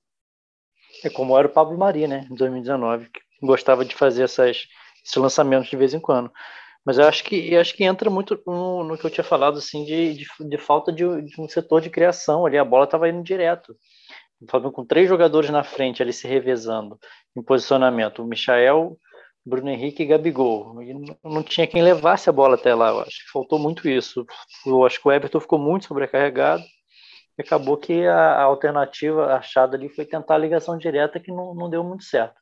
É 1.03 1.09
como 1.09 1.37
era 1.37 1.47
o 1.47 1.51
Pablo 1.51 1.77
Mari, 1.77 2.07
né, 2.07 2.27
em 2.29 2.35
2019, 2.35 3.09
que 3.09 3.21
gostava 3.41 3.83
de 3.83 3.95
fazer 3.95 4.23
essas, 4.23 4.67
esses 5.03 5.15
lançamentos 5.15 5.69
de 5.69 5.75
vez 5.75 5.93
em 5.93 5.99
quando. 5.99 6.31
Mas 6.85 6.97
eu 6.97 7.07
acho 7.07 7.23
que, 7.23 7.53
eu 7.53 7.61
acho 7.61 7.75
que 7.75 7.83
entra 7.83 8.09
muito 8.09 8.41
no, 8.45 8.83
no 8.83 8.97
que 8.97 9.05
eu 9.05 9.09
tinha 9.09 9.23
falado, 9.23 9.57
assim, 9.57 9.85
de, 9.85 10.15
de, 10.15 10.25
de 10.39 10.57
falta 10.57 10.91
de, 10.91 11.03
de, 11.21 11.39
um 11.39 11.47
setor 11.47 11.81
de 11.81 11.89
criação 11.89 12.45
ali. 12.45 12.57
A 12.57 12.65
bola 12.65 12.85
estava 12.85 13.07
indo 13.07 13.23
direto. 13.23 13.75
com 14.73 14.85
três 14.85 15.07
jogadores 15.07 15.51
na 15.51 15.63
frente 15.63 16.01
ali 16.01 16.11
se 16.11 16.27
revezando 16.27 16.97
em 17.37 17.43
posicionamento, 17.43 18.23
o 18.23 18.27
Michael, 18.27 18.97
Bruno 19.45 19.69
Henrique 19.69 20.03
e 20.03 20.05
Gabigol. 20.05 20.81
E 20.81 20.93
não 21.23 21.43
tinha 21.43 21.67
quem 21.67 21.81
levasse 21.81 22.29
a 22.29 22.33
bola 22.33 22.55
até 22.55 22.73
lá, 22.73 22.89
eu 22.89 22.99
acho 23.01 23.31
faltou 23.31 23.59
muito 23.59 23.87
isso. 23.89 24.25
Eu 24.65 24.85
acho 24.85 25.01
que 25.01 25.07
o 25.07 25.11
Everton 25.11 25.39
ficou 25.39 25.59
muito 25.59 25.87
sobrecarregado 25.87 26.63
e 27.37 27.41
acabou 27.41 27.77
que 27.77 28.05
a, 28.05 28.15
a 28.15 28.43
alternativa 28.43 29.33
achada 29.33 29.75
ali 29.75 29.89
foi 29.89 30.05
tentar 30.05 30.35
a 30.35 30.39
ligação 30.39 30.77
direta 30.77 31.19
que 31.19 31.31
não, 31.31 31.53
não 31.55 31.69
deu 31.69 31.83
muito 31.83 32.03
certo. 32.03 32.39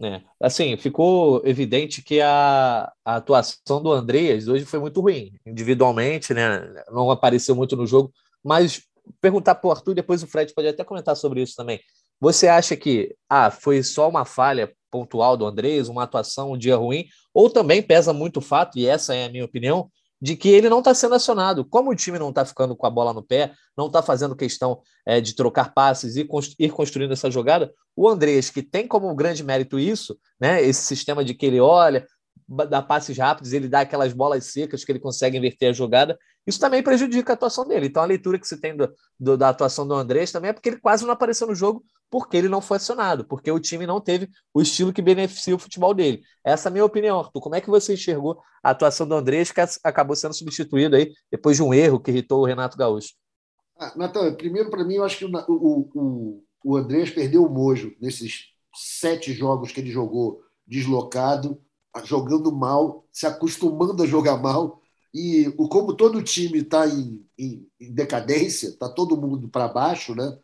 É, 0.00 0.22
assim, 0.40 0.76
ficou 0.76 1.42
evidente 1.44 2.02
que 2.02 2.20
a, 2.20 2.92
a 3.04 3.16
atuação 3.16 3.82
do 3.82 3.90
Andreas 3.90 4.46
hoje 4.46 4.64
foi 4.64 4.78
muito 4.78 5.00
ruim, 5.00 5.32
individualmente, 5.44 6.32
né? 6.32 6.72
Não 6.92 7.10
apareceu 7.10 7.56
muito 7.56 7.74
no 7.76 7.84
jogo, 7.84 8.12
mas 8.44 8.80
perguntar 9.20 9.56
para 9.56 9.68
o 9.68 9.70
Arthur, 9.72 9.94
depois 9.94 10.22
o 10.22 10.26
Fred 10.28 10.54
pode 10.54 10.68
até 10.68 10.84
comentar 10.84 11.16
sobre 11.16 11.42
isso 11.42 11.56
também. 11.56 11.80
Você 12.20 12.48
acha 12.48 12.76
que 12.76 13.14
ah, 13.28 13.50
foi 13.50 13.82
só 13.82 14.08
uma 14.08 14.24
falha 14.24 14.72
pontual 14.90 15.36
do 15.36 15.46
Andrés, 15.46 15.88
uma 15.88 16.02
atuação, 16.02 16.52
um 16.52 16.58
dia 16.58 16.76
ruim, 16.76 17.06
ou 17.32 17.48
também 17.50 17.82
pesa 17.82 18.12
muito 18.12 18.38
o 18.38 18.42
fato, 18.42 18.78
e 18.78 18.86
essa 18.86 19.14
é 19.14 19.26
a 19.26 19.28
minha 19.28 19.44
opinião, 19.44 19.90
de 20.20 20.34
que 20.34 20.48
ele 20.48 20.68
não 20.68 20.80
está 20.80 20.92
sendo 20.94 21.14
acionado. 21.14 21.64
Como 21.64 21.90
o 21.90 21.94
time 21.94 22.18
não 22.18 22.30
está 22.30 22.44
ficando 22.44 22.74
com 22.74 22.86
a 22.86 22.90
bola 22.90 23.12
no 23.12 23.22
pé, 23.22 23.52
não 23.76 23.86
está 23.86 24.02
fazendo 24.02 24.34
questão 24.34 24.80
é, 25.06 25.20
de 25.20 25.34
trocar 25.34 25.72
passes 25.72 26.16
e 26.16 26.28
ir 26.58 26.70
construindo 26.70 27.12
essa 27.12 27.30
jogada, 27.30 27.72
o 27.94 28.08
Andrés, 28.08 28.50
que 28.50 28.62
tem 28.62 28.86
como 28.86 29.14
grande 29.14 29.44
mérito 29.44 29.78
isso, 29.78 30.18
né, 30.40 30.62
esse 30.62 30.82
sistema 30.82 31.24
de 31.24 31.34
que 31.34 31.46
ele 31.46 31.60
olha, 31.60 32.06
dá 32.68 32.80
passes 32.80 33.16
rápidos, 33.16 33.52
ele 33.52 33.68
dá 33.68 33.80
aquelas 33.80 34.12
bolas 34.12 34.46
secas 34.46 34.84
que 34.84 34.90
ele 34.90 34.98
consegue 34.98 35.36
inverter 35.36 35.70
a 35.70 35.72
jogada, 35.72 36.18
isso 36.46 36.58
também 36.58 36.82
prejudica 36.82 37.32
a 37.32 37.34
atuação 37.34 37.66
dele. 37.66 37.86
Então 37.86 38.02
a 38.02 38.06
leitura 38.06 38.38
que 38.38 38.48
se 38.48 38.58
tem 38.58 38.74
do, 38.74 38.90
do, 39.20 39.36
da 39.36 39.50
atuação 39.50 39.86
do 39.86 39.94
Andrés 39.94 40.32
também 40.32 40.50
é 40.50 40.52
porque 40.52 40.70
ele 40.70 40.80
quase 40.80 41.04
não 41.04 41.12
apareceu 41.12 41.46
no 41.46 41.54
jogo 41.54 41.84
porque 42.10 42.36
ele 42.36 42.48
não 42.48 42.60
foi 42.60 42.76
acionado, 42.78 43.24
porque 43.24 43.50
o 43.50 43.60
time 43.60 43.86
não 43.86 44.00
teve 44.00 44.28
o 44.52 44.62
estilo 44.62 44.92
que 44.92 45.02
beneficia 45.02 45.54
o 45.54 45.58
futebol 45.58 45.92
dele. 45.92 46.22
Essa 46.44 46.68
é 46.68 46.70
a 46.70 46.72
minha 46.72 46.84
opinião, 46.84 47.18
Arthur. 47.18 47.40
Como 47.40 47.54
é 47.54 47.60
que 47.60 47.70
você 47.70 47.94
enxergou 47.94 48.40
a 48.62 48.70
atuação 48.70 49.06
do 49.06 49.14
Andrés, 49.14 49.52
que 49.52 49.60
acabou 49.84 50.16
sendo 50.16 50.34
substituído 50.34 50.96
aí 50.96 51.12
depois 51.30 51.56
de 51.56 51.62
um 51.62 51.74
erro 51.74 52.00
que 52.00 52.10
irritou 52.10 52.40
o 52.40 52.46
Renato 52.46 52.76
Gaúcho? 52.76 53.14
Ah, 53.78 53.92
Natan, 53.96 54.34
primeiro 54.34 54.70
para 54.70 54.84
mim, 54.84 54.94
eu 54.94 55.04
acho 55.04 55.18
que 55.18 55.24
o, 55.24 55.90
o, 55.94 56.42
o 56.64 56.76
Andrés 56.76 57.10
perdeu 57.10 57.44
o 57.44 57.50
mojo 57.50 57.94
nesses 58.00 58.46
sete 58.74 59.32
jogos 59.32 59.70
que 59.70 59.80
ele 59.80 59.90
jogou 59.90 60.42
deslocado 60.66 61.60
jogando 62.04 62.52
mal, 62.52 63.04
se 63.12 63.26
acostumando 63.26 64.02
a 64.02 64.06
jogar 64.06 64.36
mal. 64.36 64.80
E 65.12 65.48
o, 65.56 65.68
como 65.68 65.94
todo 65.94 66.22
time 66.22 66.58
está 66.58 66.86
em, 66.86 67.24
em, 67.38 67.66
em, 67.80 67.92
decadência, 67.92 68.68
está 68.68 68.88
todo 68.88 69.16
mundo 69.16 69.48
para 69.48 69.68
baixo, 69.68 70.14
né? 70.14 70.38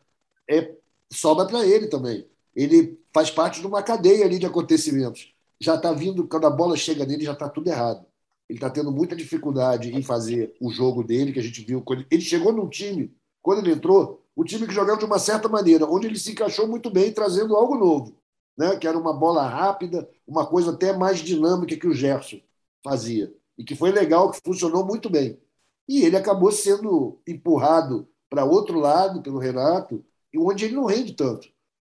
É, 0.49 0.75
sobra 1.14 1.47
para 1.47 1.66
ele 1.66 1.87
também. 1.87 2.26
Ele 2.54 2.99
faz 3.12 3.30
parte 3.30 3.61
de 3.61 3.66
uma 3.66 3.83
cadeia 3.83 4.25
ali 4.25 4.38
de 4.38 4.47
acontecimentos. 4.47 5.33
Já 5.61 5.76
está 5.76 5.92
vindo, 5.92 6.26
quando 6.28 6.47
a 6.47 6.50
bola 6.50 6.76
chega 6.76 7.06
nele, 7.06 7.25
já 7.25 7.33
está 7.33 7.49
tudo 7.49 7.68
errado. 7.68 8.06
Ele 8.49 8.59
está 8.59 8.68
tendo 8.68 8.92
muita 8.92 9.16
dificuldade 9.16 9.94
em 9.94 10.02
fazer 10.02 10.54
o 10.61 10.71
jogo 10.71 11.02
dele, 11.02 11.33
que 11.33 11.38
a 11.38 11.42
gente 11.42 11.64
viu. 11.64 11.80
Quando 11.83 12.04
ele 12.11 12.23
chegou 12.23 12.52
num 12.52 12.68
time, 12.68 13.14
quando 13.42 13.61
ele 13.61 13.73
entrou, 13.73 14.23
o 14.37 14.44
time 14.44 14.66
que 14.66 14.75
jogava 14.75 14.99
de 14.99 15.04
uma 15.04 15.18
certa 15.18 15.49
maneira, 15.49 15.87
onde 15.87 16.06
ele 16.06 16.18
se 16.18 16.33
encaixou 16.33 16.68
muito 16.68 16.90
bem, 16.90 17.12
trazendo 17.12 17.56
algo 17.56 17.76
novo 17.76 18.14
né? 18.56 18.76
que 18.76 18.87
era 18.87 18.99
uma 18.99 19.12
bola 19.12 19.47
rápida, 19.47 20.09
uma 20.26 20.47
coisa 20.47 20.71
até 20.73 20.92
mais 20.97 21.18
dinâmica 21.18 21.76
que 21.76 21.87
o 21.87 21.94
Gerson 21.94 22.40
fazia. 22.83 23.33
E 23.56 23.64
que 23.64 23.76
foi 23.76 23.90
legal, 23.92 24.30
que 24.30 24.40
funcionou 24.44 24.85
muito 24.85 25.09
bem. 25.09 25.38
E 25.88 26.02
ele 26.02 26.16
acabou 26.16 26.50
sendo 26.50 27.21
empurrado 27.26 28.09
para 28.28 28.44
outro 28.44 28.78
lado 28.80 29.23
pelo 29.23 29.38
Renato, 29.38 30.04
e 30.35 30.38
onde 30.38 30.64
ele 30.64 30.75
não 30.75 30.85
rende 30.85 31.14
tanto. 31.14 31.49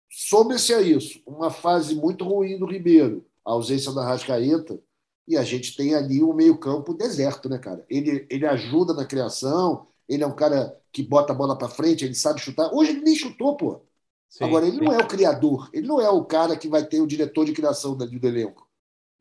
Some-se 0.10 0.74
a 0.74 0.82
isso 0.82 1.22
uma 1.26 1.50
fase 1.50 1.96
muito 1.96 2.26
ruim 2.26 2.60
do 2.60 2.66
Ribeiro, 2.66 3.26
a 3.46 3.54
ausência 3.54 3.92
da 3.94 4.06
Rascaeta, 4.06 4.80
e 5.28 5.38
a 5.38 5.44
gente 5.44 5.76
tem 5.78 5.96
ali 5.96 6.22
um 6.22 6.34
meio-campo 6.34 6.94
deserto, 6.94 7.48
né, 7.48 7.58
cara? 7.58 7.86
Ele, 7.90 8.28
ele 8.30 8.46
ajuda 8.46 8.94
na 8.94 9.06
criação, 9.06 9.88
ele 10.08 10.24
é 10.24 10.28
um 10.28 10.36
cara 10.36 10.78
que 10.92 11.02
bota 11.02 11.32
a 11.32 11.36
bola 11.36 11.58
para 11.58 11.70
frente, 11.70 12.04
ele 12.04 12.14
sabe 12.14 12.42
chutar. 12.42 12.72
Hoje 12.74 12.92
ele 12.92 13.02
nem 13.02 13.16
chutou, 13.16 13.56
pô. 13.56 13.82
Sim, 14.30 14.44
Agora, 14.44 14.68
ele 14.68 14.78
sim. 14.78 14.84
não 14.84 14.94
é 14.94 14.98
o 14.98 15.08
criador, 15.08 15.70
ele 15.74 15.88
não 15.88 16.02
é 16.02 16.10
o 16.10 16.26
cara 16.26 16.58
que 16.58 16.68
vai 16.68 16.86
ter 16.86 17.00
o 17.02 17.08
diretor 17.08 17.46
de 17.46 17.54
criação 17.54 17.96
do 17.96 18.04
elenco. 18.28 18.68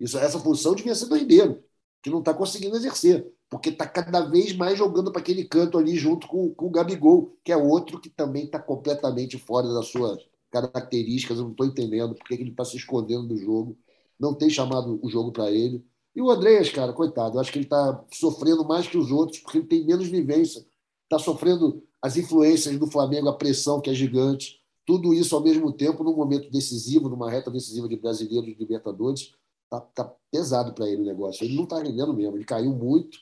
Isso, 0.00 0.18
essa 0.18 0.40
função 0.40 0.74
devia 0.74 0.94
ser 0.94 1.06
do 1.06 1.16
Ribeiro, 1.16 1.62
que 2.02 2.10
não 2.10 2.18
está 2.18 2.34
conseguindo 2.34 2.76
exercer, 2.76 3.32
porque 3.48 3.68
está 3.68 3.86
cada 3.86 4.20
vez 4.20 4.54
mais 4.54 4.76
jogando 4.76 5.12
para 5.12 5.20
aquele 5.20 5.44
canto 5.44 5.78
ali 5.78 5.96
junto 5.96 6.26
com, 6.26 6.52
com 6.54 6.66
o 6.66 6.70
Gabigol, 6.70 7.36
que 7.44 7.52
é 7.52 7.56
outro 7.56 8.00
que 8.00 8.10
também 8.10 8.44
está 8.44 8.58
completamente 8.58 9.38
fora 9.38 9.72
das 9.72 9.86
suas 9.86 10.18
características. 10.50 11.38
Eu 11.38 11.44
não 11.44 11.50
estou 11.52 11.66
entendendo 11.66 12.14
porque 12.14 12.34
ele 12.34 12.50
está 12.50 12.64
se 12.64 12.76
escondendo 12.76 13.28
do 13.28 13.36
jogo, 13.36 13.76
não 14.18 14.34
tem 14.34 14.50
chamado 14.50 14.98
o 15.02 15.08
jogo 15.08 15.32
para 15.32 15.50
ele. 15.50 15.84
E 16.14 16.20
o 16.20 16.30
Andréas, 16.30 16.70
cara, 16.70 16.92
coitado, 16.92 17.36
eu 17.36 17.40
acho 17.40 17.52
que 17.52 17.58
ele 17.58 17.66
está 17.66 18.04
sofrendo 18.12 18.66
mais 18.66 18.86
que 18.86 18.98
os 18.98 19.10
outros, 19.10 19.38
porque 19.38 19.58
ele 19.58 19.66
tem 19.66 19.86
menos 19.86 20.08
vivência. 20.08 20.66
Está 21.04 21.18
sofrendo 21.18 21.82
as 22.00 22.16
influências 22.16 22.78
do 22.78 22.86
Flamengo, 22.86 23.28
a 23.28 23.36
pressão 23.36 23.80
que 23.80 23.88
é 23.88 23.94
gigante 23.94 24.62
tudo 24.84 25.14
isso 25.14 25.34
ao 25.34 25.42
mesmo 25.42 25.72
tempo, 25.72 26.02
num 26.02 26.14
momento 26.14 26.50
decisivo, 26.50 27.08
numa 27.08 27.30
reta 27.30 27.50
decisiva 27.50 27.88
de 27.88 27.96
brasileiros 27.96 28.46
de 28.46 28.54
Libertadores, 28.54 29.32
tá, 29.72 29.80
tá 29.80 30.12
pesado 30.30 30.72
para 30.74 30.86
ele 30.86 31.02
o 31.02 31.06
negócio. 31.06 31.44
Ele 31.44 31.56
não 31.56 31.64
está 31.64 31.78
rendendo 31.78 32.12
mesmo, 32.12 32.36
ele 32.36 32.44
caiu 32.44 32.72
muito. 32.72 33.18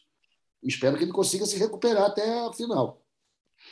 Espero 0.62 0.97
que 0.97 1.04
ele 1.04 1.12
consiga 1.12 1.47
se 1.47 1.57
recuperar 1.57 2.04
até 2.04 2.47
a 2.47 2.52
final. 2.52 3.00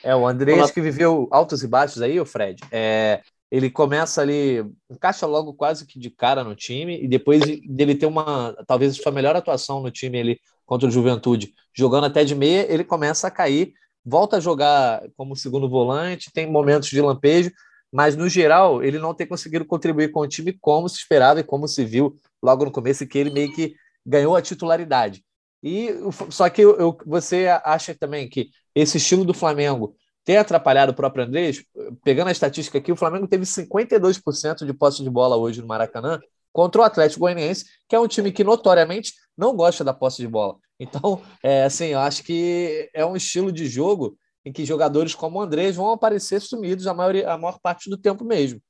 É, 0.03 0.15
o 0.15 0.27
Andrés 0.27 0.71
que 0.71 0.81
viveu 0.81 1.27
altos 1.31 1.63
e 1.63 1.67
baixos 1.67 2.01
aí, 2.01 2.21
o 2.21 2.27
Fred. 2.27 2.63
É, 2.71 3.23
ele 3.51 3.71
começa 3.71 4.21
ali, 4.21 4.65
encaixa 4.91 5.27
logo 5.27 5.55
quase 5.55 5.87
que 5.87 5.99
de 5.99 6.11
cara 6.11 6.45
no 6.45 6.55
time, 6.55 7.03
e 7.03 7.09
depois 7.09 7.41
dele 7.67 7.95
ter 7.95 8.07
uma, 8.07 8.55
talvez 8.67 8.97
sua 8.97 9.11
melhor 9.11 9.35
atuação 9.35 9.81
no 9.83 9.91
time 9.91 10.21
ali 10.21 10.41
contra 10.65 10.87
o 10.87 10.91
Juventude, 10.91 11.55
jogando 11.75 12.05
até 12.05 12.25
de 12.25 12.35
meia, 12.35 12.71
ele 12.71 12.85
começa 12.85 13.27
a 13.27 13.31
cair, 13.31 13.73
volta 14.05 14.37
a 14.37 14.41
jogar 14.41 15.03
como 15.17 15.35
segundo 15.35 15.69
volante, 15.69 16.31
tem 16.33 16.51
momentos 16.51 16.91
de 16.91 17.01
lampejo, 17.01 17.51
mas 17.91 18.15
no 18.15 18.29
geral 18.29 18.83
ele 18.83 18.99
não 18.99 19.15
tem 19.15 19.27
conseguido 19.27 19.65
contribuir 19.65 20.11
com 20.11 20.21
o 20.21 20.29
time 20.29 20.53
como 20.53 20.89
se 20.89 20.97
esperava 20.97 21.41
e 21.41 21.45
como 21.45 21.67
se 21.67 21.85
viu 21.85 22.15
logo 22.43 22.65
no 22.65 22.71
começo, 22.71 23.07
que 23.07 23.19
ele 23.19 23.31
meio 23.31 23.53
que 23.53 23.75
ganhou 24.05 24.37
a 24.37 24.43
titularidade. 24.43 25.25
E 25.63 25.91
só 26.31 26.49
que 26.49 26.63
eu, 26.63 26.97
você 27.05 27.49
acha 27.65 27.95
também 27.95 28.29
que 28.29 28.51
esse 28.75 28.97
estilo 28.97 29.25
do 29.25 29.35
Flamengo 29.35 29.95
ter 30.25 30.37
atrapalhado 30.37 30.93
o 30.93 30.95
próprio 30.95 31.25
Andrés, 31.25 31.65
pegando 32.05 32.29
a 32.29 32.33
estatística 32.33 32.79
aqui, 32.79 32.93
o 32.93 32.97
Flamengo 32.97 33.27
teve 33.27 33.45
52% 33.45 34.67
de 34.67 34.75
posse 34.75 35.03
de 35.03 35.11
bola 35.11 35.37
hoje 35.37 35.61
no 35.61 35.67
Maracanã 35.67 36.21
contra 36.53 36.83
o 36.83 36.85
Atlético 36.85 37.21
Goianiense, 37.21 37.65
que 37.89 37.97
é 37.97 38.01
um 38.01 38.07
time 38.07 38.31
que 38.31 38.45
notoriamente 38.45 39.13
não 39.37 39.57
gosta 39.57 39.83
da 39.83 39.95
posse 39.95 40.19
de 40.19 40.29
bola. 40.29 40.57
Então, 40.79 41.23
é, 41.43 41.65
assim, 41.65 41.87
eu 41.87 41.99
acho 41.99 42.23
que 42.23 42.89
é 42.95 43.05
um 43.05 43.17
estilo 43.17 43.51
de 43.51 43.67
jogo 43.67 44.17
em 44.45 44.53
que 44.53 44.65
jogadores 44.65 45.15
como 45.15 45.39
o 45.39 45.43
Andrés 45.43 45.77
vão 45.77 45.91
aparecer 45.91 46.41
sumidos 46.41 46.87
a, 46.87 46.95
maioria, 46.95 47.31
a 47.31 47.37
maior 47.37 47.59
parte 47.59 47.91
do 47.91 47.97
tempo 47.97 48.25
mesmo. 48.25 48.61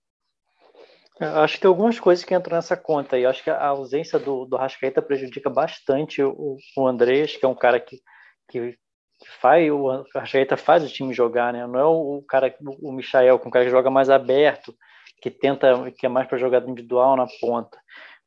Eu 1.21 1.41
acho 1.41 1.55
que 1.55 1.61
tem 1.61 1.69
algumas 1.69 1.99
coisas 1.99 2.25
que 2.25 2.35
entram 2.35 2.57
nessa 2.57 2.77
conta 2.77 3.17
acho 3.29 3.43
que 3.43 3.51
a 3.51 3.67
ausência 3.67 4.19
do, 4.19 4.45
do 4.45 4.57
Rascaeta 4.57 5.03
prejudica 5.03 5.51
bastante 5.51 6.23
o, 6.23 6.57
o 6.77 6.87
Andrés, 6.87 7.37
que 7.37 7.45
é 7.45 7.49
um 7.49 7.55
cara 7.55 7.81
que, 7.81 8.01
que, 8.49 8.71
que 8.71 9.29
faz, 9.41 9.69
o 9.71 10.05
Rascaeta 10.15 10.57
faz 10.57 10.85
o 10.85 10.89
time 10.89 11.13
jogar, 11.13 11.53
né? 11.53 11.67
Não 11.67 11.79
é 11.79 11.85
o, 11.85 12.19
o 12.19 12.23
cara, 12.23 12.55
o 12.81 12.93
Michael, 12.93 13.39
que 13.39 13.45
é 13.45 13.49
um 13.49 13.51
cara 13.51 13.65
que 13.65 13.71
joga 13.71 13.91
mais 13.91 14.09
aberto, 14.09 14.73
que 15.21 15.31
tenta, 15.31 15.91
que 15.91 16.07
é 16.07 16.09
mais 16.09 16.29
para 16.29 16.39
jogada 16.39 16.71
individual 16.71 17.17
na 17.17 17.27
ponta. 17.41 17.77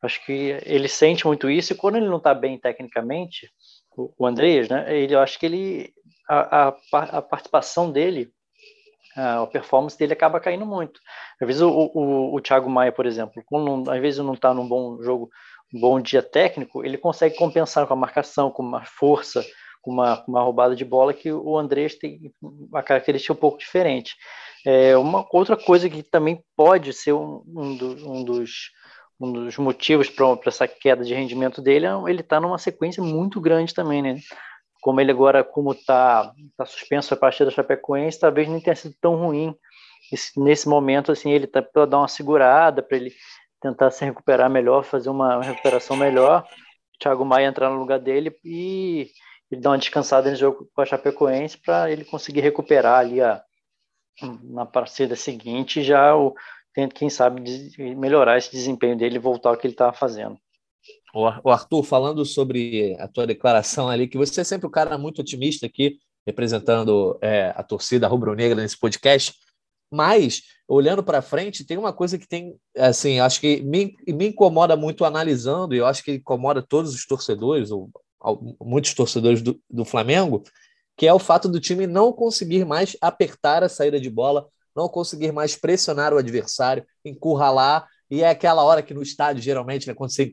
Acho 0.02 0.26
que 0.26 0.58
ele 0.66 0.90
sente 0.90 1.26
muito 1.26 1.50
isso 1.50 1.72
e 1.72 1.78
quando 1.78 1.96
ele 1.96 2.10
não 2.10 2.18
está 2.18 2.34
bem 2.34 2.60
tecnicamente, 2.60 3.50
o, 3.96 4.12
o 4.18 4.26
Andrés, 4.26 4.68
né? 4.68 4.86
Ele, 4.94 5.16
eu 5.16 5.20
acho 5.20 5.40
que 5.40 5.46
ele 5.46 5.94
a, 6.28 6.70
a, 6.70 6.78
a 7.18 7.22
participação 7.22 7.92
dele, 7.92 8.34
a 9.16 9.46
performance 9.48 9.98
dele 9.98 10.14
acaba 10.14 10.40
caindo 10.40 10.66
muito. 10.66 11.00
Às 11.40 11.48
vezes 11.48 11.62
o, 11.62 11.70
o, 11.70 12.36
o 12.36 12.42
Thiago 12.42 12.70
Maia, 12.70 12.92
por 12.92 13.06
exemplo, 13.06 13.42
quando, 13.46 13.90
às 13.90 14.00
vezes 14.00 14.24
não 14.24 14.34
está 14.34 14.54
num 14.54 14.68
bom 14.68 15.02
jogo, 15.02 15.30
um 15.74 15.80
bom 15.80 16.00
dia 16.00 16.22
técnico, 16.22 16.84
ele 16.86 16.98
consegue 16.98 17.36
compensar 17.36 17.88
com 17.88 17.94
a 17.94 17.98
marcação, 17.98 18.52
com 18.52 18.62
uma 18.62 18.84
força, 18.86 19.46
com 19.82 19.92
uma, 19.92 20.24
uma 20.28 20.42
roubada 20.42 20.76
de 20.76 20.86
bola 20.86 21.14
que 21.14 21.32
o 21.32 21.58
Andrés 21.58 21.96
tem 21.96 22.32
uma 22.42 22.84
característica 22.84 23.34
um 23.34 23.38
pouco 23.38 23.58
diferente. 23.58 24.16
É, 24.66 24.96
uma 24.98 25.26
outra 25.32 25.58
coisa 25.58 25.90
que 25.90 26.04
também 26.04 26.44
pode 26.56 26.94
ser 26.94 27.14
um, 27.14 27.42
um, 27.48 27.76
do, 27.76 28.10
um 28.10 28.24
dos 28.24 28.72
um 29.22 29.32
dos 29.32 29.58
motivos 29.58 30.10
para 30.10 30.26
essa 30.48 30.68
queda 30.68 31.04
de 31.04 31.14
rendimento 31.14 31.62
dele 31.62 31.86
é 31.86 31.92
ele 32.08 32.22
estar 32.22 32.38
tá 32.38 32.42
numa 32.42 32.58
sequência 32.58 33.04
muito 33.04 33.40
grande 33.40 33.72
também, 33.72 34.02
né? 34.02 34.20
Como 34.82 35.00
ele 35.00 35.12
agora, 35.12 35.44
como 35.44 35.72
está 35.72 36.34
tá 36.58 36.66
suspenso 36.66 37.14
a 37.14 37.18
partida 37.18 37.46
da 37.46 37.56
Chapecoense, 37.56 38.20
talvez 38.20 38.50
nem 38.50 38.60
tenha 38.60 38.76
sido 38.76 38.96
tão 39.00 39.16
ruim 39.16 39.56
esse, 40.12 40.38
nesse 40.40 40.68
momento, 40.68 41.12
assim, 41.12 41.32
ele 41.32 41.46
está 41.46 41.62
para 41.62 41.86
dar 41.86 42.00
uma 42.00 42.08
segurada, 42.08 42.84
para 42.84 42.98
ele 42.98 43.14
tentar 43.62 43.92
se 43.92 44.04
recuperar 44.04 44.50
melhor, 44.50 44.84
fazer 44.84 45.10
uma 45.10 45.42
recuperação 45.42 45.96
melhor, 45.96 46.46
Thiago 47.00 47.24
Maia 47.24 47.48
entrar 47.48 47.70
no 47.70 47.80
lugar 47.80 48.00
dele 48.00 48.36
e 48.44 49.10
ele 49.50 49.62
dar 49.62 49.72
uma 49.72 49.78
descansada 49.78 50.30
no 50.30 50.36
jogo 50.36 50.70
com 50.74 50.82
a 50.82 50.86
Chapecoense 50.86 51.58
para 51.58 51.92
ele 51.92 52.04
conseguir 52.04 52.42
recuperar 52.42 53.00
ali 53.00 53.22
a, 53.22 53.42
na 54.44 54.66
partida 54.66 55.16
seguinte 55.16 55.84
já 55.84 56.16
o, 56.16 56.34
quem 56.94 57.10
sabe 57.10 57.42
melhorar 57.96 58.38
esse 58.38 58.52
desempenho 58.52 58.98
dele 58.98 59.16
e 59.16 59.20
voltar 59.20 59.50
ao 59.50 59.58
que 59.58 59.68
ele 59.68 59.74
estava 59.74 59.94
fazendo. 59.94 60.38
O 61.14 61.50
Arthur, 61.50 61.84
falando 61.84 62.26
sobre 62.26 62.96
a 63.00 63.08
tua 63.08 63.28
declaração 63.28 63.90
ali, 63.90 64.08
que 64.08 64.18
você 64.18 64.42
é 64.42 64.44
sempre 64.44 64.68
um 64.68 64.72
cara 64.72 64.98
muito 64.98 65.22
otimista 65.22 65.66
aqui, 65.66 65.98
representando 66.26 67.18
é, 67.22 67.54
a 67.56 67.64
torcida 67.64 68.08
rubro-negra 68.08 68.62
nesse 68.62 68.78
podcast, 68.78 69.34
mas 69.92 70.44
olhando 70.68 71.04
para 71.04 71.22
frente, 71.22 71.66
tem 71.66 71.78
uma 71.78 71.92
coisa 71.92 72.18
que 72.18 72.28
tem, 72.28 72.56
assim, 72.78 73.20
acho 73.20 73.42
que 73.42 73.62
me, 73.62 73.94
me 74.08 74.30
incomoda 74.30 74.78
muito 74.78 75.04
analisando, 75.04 75.76
e 75.76 75.80
eu 75.80 75.86
acho 75.86 76.02
que 76.02 76.14
incomoda 76.14 76.62
todos 76.62 76.94
os 76.94 77.06
torcedores, 77.06 77.72
ou, 77.72 77.90
ou 78.22 78.56
muitos 78.62 78.94
torcedores 78.94 79.42
do, 79.42 79.60
do 79.70 79.84
Flamengo, 79.84 80.44
que 80.96 81.08
é 81.08 81.14
o 81.14 81.20
fato 81.20 81.50
do 81.50 81.60
time 81.60 81.88
não 81.88 82.14
conseguir 82.14 82.64
mais 82.64 82.96
apertar 83.02 83.64
a 83.64 83.70
saída 83.70 84.00
de 84.00 84.10
bola, 84.10 84.48
não 84.74 84.88
conseguir 84.88 85.34
mais 85.34 85.58
pressionar 85.58 86.14
o 86.14 86.18
adversário, 86.18 86.86
encurralar, 87.04 87.86
e 88.12 88.24
é 88.24 88.30
aquela 88.30 88.62
hora 88.62 88.84
que 88.84 88.94
no 88.94 89.02
estádio, 89.02 89.42
geralmente, 89.42 89.88
né, 89.88 89.94
quando 89.94 90.12
você 90.12 90.30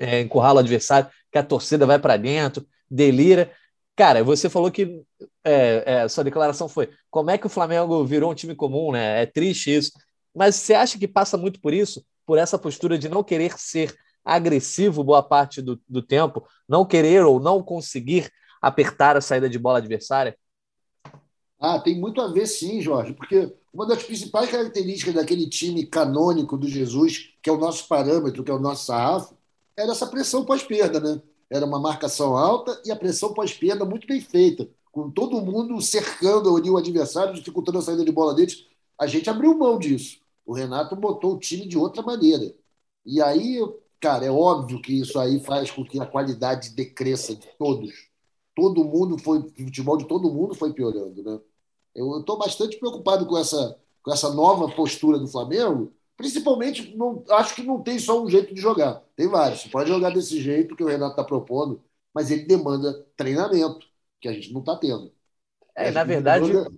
é, 0.00 0.22
encurrala 0.22 0.56
o 0.56 0.60
adversário, 0.60 1.10
que 1.30 1.36
a 1.36 1.42
torcida 1.42 1.84
vai 1.84 1.98
para 1.98 2.16
dentro, 2.16 2.66
delira. 2.90 3.52
Cara, 3.94 4.24
você 4.24 4.48
falou 4.48 4.70
que 4.70 5.02
é, 5.44 5.82
é, 5.84 6.08
sua 6.08 6.24
declaração 6.24 6.70
foi 6.70 6.88
como 7.10 7.30
é 7.30 7.36
que 7.36 7.46
o 7.46 7.50
Flamengo 7.50 8.02
virou 8.02 8.32
um 8.32 8.34
time 8.34 8.54
comum, 8.54 8.92
né? 8.92 9.22
É 9.22 9.26
triste 9.26 9.76
isso. 9.76 9.92
Mas 10.34 10.56
você 10.56 10.72
acha 10.72 10.98
que 10.98 11.06
passa 11.06 11.36
muito 11.36 11.60
por 11.60 11.74
isso? 11.74 12.02
Por 12.24 12.38
essa 12.38 12.58
postura 12.58 12.96
de 12.96 13.10
não 13.10 13.22
querer 13.22 13.58
ser 13.58 13.94
agressivo 14.24 15.04
boa 15.04 15.22
parte 15.22 15.60
do, 15.60 15.78
do 15.86 16.00
tempo, 16.00 16.46
não 16.66 16.86
querer 16.86 17.24
ou 17.26 17.38
não 17.38 17.62
conseguir 17.62 18.30
apertar 18.62 19.18
a 19.18 19.20
saída 19.20 19.50
de 19.50 19.58
bola 19.58 19.78
adversária? 19.78 20.34
Ah, 21.60 21.78
tem 21.80 21.98
muito 21.98 22.20
a 22.20 22.28
ver 22.28 22.46
sim, 22.46 22.80
Jorge, 22.80 23.12
porque 23.14 23.52
uma 23.72 23.84
das 23.86 24.02
principais 24.02 24.50
características 24.50 25.14
daquele 25.14 25.48
time 25.48 25.84
canônico 25.86 26.56
do 26.56 26.68
Jesus, 26.68 27.30
que 27.42 27.50
é 27.50 27.52
o 27.52 27.58
nosso 27.58 27.88
parâmetro, 27.88 28.44
que 28.44 28.50
é 28.50 28.54
o 28.54 28.60
nosso 28.60 28.86
sarrafo, 28.86 29.36
era 29.76 29.90
essa 29.92 30.06
pressão 30.06 30.44
pós-perda, 30.44 31.00
né? 31.00 31.20
Era 31.50 31.66
uma 31.66 31.80
marcação 31.80 32.36
alta 32.36 32.80
e 32.84 32.90
a 32.92 32.96
pressão 32.96 33.32
pós-perda 33.34 33.84
muito 33.84 34.06
bem 34.06 34.20
feita, 34.20 34.68
com 34.92 35.10
todo 35.10 35.40
mundo 35.40 35.80
cercando 35.80 36.56
ali 36.56 36.70
o 36.70 36.76
adversário, 36.76 37.34
dificultando 37.34 37.78
a 37.78 37.82
saída 37.82 38.04
de 38.04 38.12
bola 38.12 38.34
deles. 38.34 38.66
A 38.98 39.06
gente 39.06 39.28
abriu 39.30 39.56
mão 39.56 39.78
disso. 39.78 40.18
O 40.46 40.52
Renato 40.54 40.94
botou 40.94 41.34
o 41.34 41.38
time 41.38 41.66
de 41.66 41.76
outra 41.76 42.02
maneira. 42.02 42.54
E 43.04 43.20
aí, 43.22 43.58
cara, 44.00 44.24
é 44.26 44.30
óbvio 44.30 44.80
que 44.80 44.92
isso 45.00 45.18
aí 45.18 45.40
faz 45.40 45.70
com 45.70 45.84
que 45.84 45.98
a 46.00 46.06
qualidade 46.06 46.70
decresça 46.70 47.34
de 47.34 47.46
todos 47.58 48.08
todo 48.54 48.84
mundo 48.84 49.16
foi, 49.18 49.38
o 49.38 49.50
futebol 49.66 49.96
de 49.96 50.06
todo 50.08 50.30
mundo 50.32 50.54
foi 50.54 50.72
piorando, 50.72 51.22
né? 51.22 51.40
Eu 51.98 52.20
estou 52.20 52.38
bastante 52.38 52.78
preocupado 52.78 53.26
com 53.26 53.36
essa, 53.36 53.76
com 54.02 54.12
essa 54.12 54.32
nova 54.32 54.68
postura 54.68 55.18
do 55.18 55.26
Flamengo, 55.26 55.92
principalmente, 56.16 56.96
não, 56.96 57.24
acho 57.30 57.54
que 57.54 57.62
não 57.62 57.82
tem 57.82 57.98
só 57.98 58.22
um 58.22 58.28
jeito 58.28 58.54
de 58.54 58.60
jogar, 58.60 59.02
tem 59.16 59.28
vários. 59.28 59.62
Você 59.62 59.68
pode 59.68 59.88
jogar 59.88 60.10
desse 60.10 60.40
jeito 60.40 60.76
que 60.76 60.84
o 60.84 60.86
Renato 60.86 61.12
está 61.12 61.24
propondo, 61.24 61.82
mas 62.14 62.30
ele 62.30 62.44
demanda 62.44 63.04
treinamento, 63.16 63.86
que 64.20 64.28
a 64.28 64.32
gente 64.32 64.52
não 64.52 64.60
está 64.60 64.76
tendo. 64.76 65.12
É, 65.76 65.90
na 65.90 66.04
verdade, 66.04 66.46
demanda... 66.46 66.72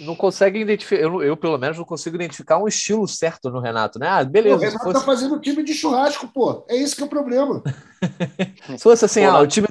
não 0.00 0.16
consegue 0.16 0.60
identificar, 0.60 1.02
eu, 1.02 1.22
eu, 1.22 1.36
pelo 1.36 1.58
menos 1.58 1.78
não 1.78 1.84
consigo 1.84 2.16
identificar 2.16 2.58
um 2.58 2.68
estilo 2.68 3.06
certo 3.06 3.50
no 3.50 3.60
Renato, 3.60 3.98
né? 3.98 4.08
Ah, 4.08 4.24
beleza. 4.24 4.56
O 4.56 4.58
Renato 4.58 4.76
está 4.76 4.92
fosse... 4.92 5.06
fazendo 5.06 5.40
time 5.40 5.62
de 5.62 5.74
churrasco, 5.74 6.28
pô. 6.28 6.64
É 6.68 6.76
isso 6.76 6.96
que 6.96 7.02
é 7.02 7.06
o 7.06 7.08
problema. 7.08 7.62
se 8.76 8.78
fosse 8.78 9.04
assim, 9.04 9.24
ah, 9.24 9.40
o 9.40 9.46
time 9.46 9.68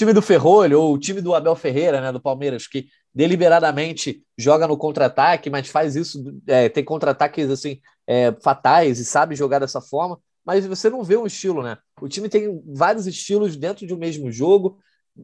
time 0.00 0.14
do 0.14 0.22
Ferrolho 0.22 0.80
ou 0.80 0.94
o 0.94 0.98
time 0.98 1.20
do 1.20 1.34
Abel 1.34 1.54
Ferreira, 1.54 2.00
né, 2.00 2.10
do 2.10 2.20
Palmeiras, 2.20 2.66
que 2.66 2.86
deliberadamente 3.14 4.22
joga 4.38 4.66
no 4.66 4.78
contra-ataque, 4.78 5.50
mas 5.50 5.68
faz 5.68 5.94
isso, 5.94 6.40
é, 6.46 6.70
tem 6.70 6.82
contra-ataques 6.82 7.50
assim 7.50 7.78
é, 8.06 8.32
fatais 8.42 8.98
e 8.98 9.04
sabe 9.04 9.36
jogar 9.36 9.58
dessa 9.58 9.78
forma, 9.78 10.18
mas 10.42 10.64
você 10.64 10.88
não 10.88 11.04
vê 11.04 11.18
um 11.18 11.26
estilo, 11.26 11.62
né? 11.62 11.76
O 12.00 12.08
time 12.08 12.30
tem 12.30 12.62
vários 12.66 13.06
estilos 13.06 13.56
dentro 13.56 13.86
de 13.86 13.92
um 13.92 13.98
mesmo 13.98 14.32
jogo, 14.32 14.78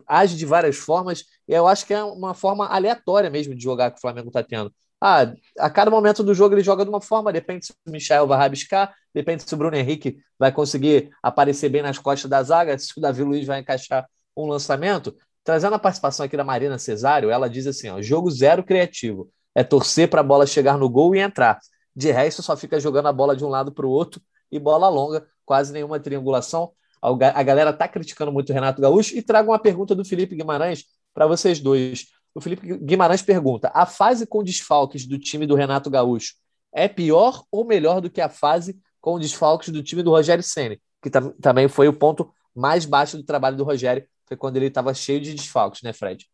age 0.06 0.36
de 0.36 0.44
várias 0.44 0.76
formas, 0.76 1.24
e 1.48 1.54
eu 1.54 1.66
acho 1.66 1.86
que 1.86 1.94
é 1.94 2.04
uma 2.04 2.34
forma 2.34 2.66
aleatória 2.66 3.30
mesmo 3.30 3.54
de 3.54 3.62
jogar 3.62 3.90
que 3.90 3.96
o 3.96 4.00
Flamengo 4.00 4.28
está 4.28 4.42
tendo. 4.42 4.70
Ah, 5.00 5.32
a 5.58 5.70
cada 5.70 5.90
momento 5.90 6.22
do 6.22 6.34
jogo 6.34 6.54
ele 6.54 6.62
joga 6.62 6.84
de 6.84 6.90
uma 6.90 7.00
forma, 7.00 7.32
depende 7.32 7.64
se 7.64 7.72
o 7.86 7.90
Michel 7.90 8.26
vai 8.26 8.36
rabiscar, 8.36 8.94
depende 9.14 9.42
se 9.42 9.54
o 9.54 9.56
Bruno 9.56 9.76
Henrique 9.76 10.18
vai 10.38 10.52
conseguir 10.52 11.10
aparecer 11.22 11.70
bem 11.70 11.80
nas 11.80 11.98
costas 11.98 12.30
da 12.30 12.42
zaga, 12.42 12.78
se 12.78 12.92
o 12.94 13.00
Davi 13.00 13.22
Luiz 13.22 13.46
vai 13.46 13.60
encaixar 13.60 14.06
um 14.36 14.46
lançamento, 14.46 15.16
trazendo 15.42 15.74
a 15.74 15.78
participação 15.78 16.26
aqui 16.26 16.36
da 16.36 16.44
Marina 16.44 16.78
Cesário, 16.78 17.30
ela 17.30 17.48
diz 17.48 17.66
assim: 17.66 17.88
ó, 17.88 18.02
jogo 18.02 18.30
zero 18.30 18.62
criativo. 18.62 19.30
É 19.54 19.64
torcer 19.64 20.10
para 20.10 20.20
a 20.20 20.24
bola 20.24 20.46
chegar 20.46 20.76
no 20.76 20.88
gol 20.88 21.14
e 21.16 21.18
entrar. 21.18 21.58
De 21.94 22.10
resto, 22.10 22.42
só 22.42 22.54
fica 22.56 22.78
jogando 22.78 23.06
a 23.06 23.12
bola 23.12 23.34
de 23.34 23.42
um 23.42 23.48
lado 23.48 23.72
para 23.72 23.86
o 23.86 23.90
outro 23.90 24.20
e 24.52 24.58
bola 24.58 24.86
longa, 24.88 25.26
quase 25.46 25.72
nenhuma 25.72 25.98
triangulação. 25.98 26.72
A 27.00 27.42
galera 27.42 27.70
está 27.70 27.88
criticando 27.88 28.30
muito 28.30 28.50
o 28.50 28.52
Renato 28.52 28.82
Gaúcho 28.82 29.16
e 29.16 29.22
trago 29.22 29.50
uma 29.50 29.58
pergunta 29.58 29.94
do 29.94 30.04
Felipe 30.04 30.36
Guimarães 30.36 30.84
para 31.14 31.26
vocês 31.26 31.58
dois. 31.58 32.06
O 32.34 32.40
Felipe 32.40 32.76
Guimarães 32.78 33.22
pergunta: 33.22 33.70
a 33.72 33.86
fase 33.86 34.26
com 34.26 34.44
desfalques 34.44 35.06
do 35.06 35.18
time 35.18 35.46
do 35.46 35.54
Renato 35.54 35.88
Gaúcho 35.88 36.34
é 36.70 36.86
pior 36.86 37.42
ou 37.50 37.64
melhor 37.64 38.02
do 38.02 38.10
que 38.10 38.20
a 38.20 38.28
fase 38.28 38.78
com 39.00 39.18
desfalques 39.18 39.70
do 39.70 39.82
time 39.82 40.02
do 40.02 40.10
Rogério 40.10 40.44
Ceni, 40.44 40.78
que 41.00 41.08
também 41.40 41.68
foi 41.68 41.88
o 41.88 41.92
ponto 41.92 42.30
mais 42.54 42.84
baixo 42.84 43.16
do 43.16 43.22
trabalho 43.22 43.56
do 43.56 43.64
Rogério 43.64 44.06
foi 44.26 44.36
quando 44.36 44.56
ele 44.56 44.66
estava 44.66 44.92
cheio 44.92 45.20
de 45.20 45.34
desfalques, 45.34 45.82
né, 45.82 45.92
Fred? 45.92 46.28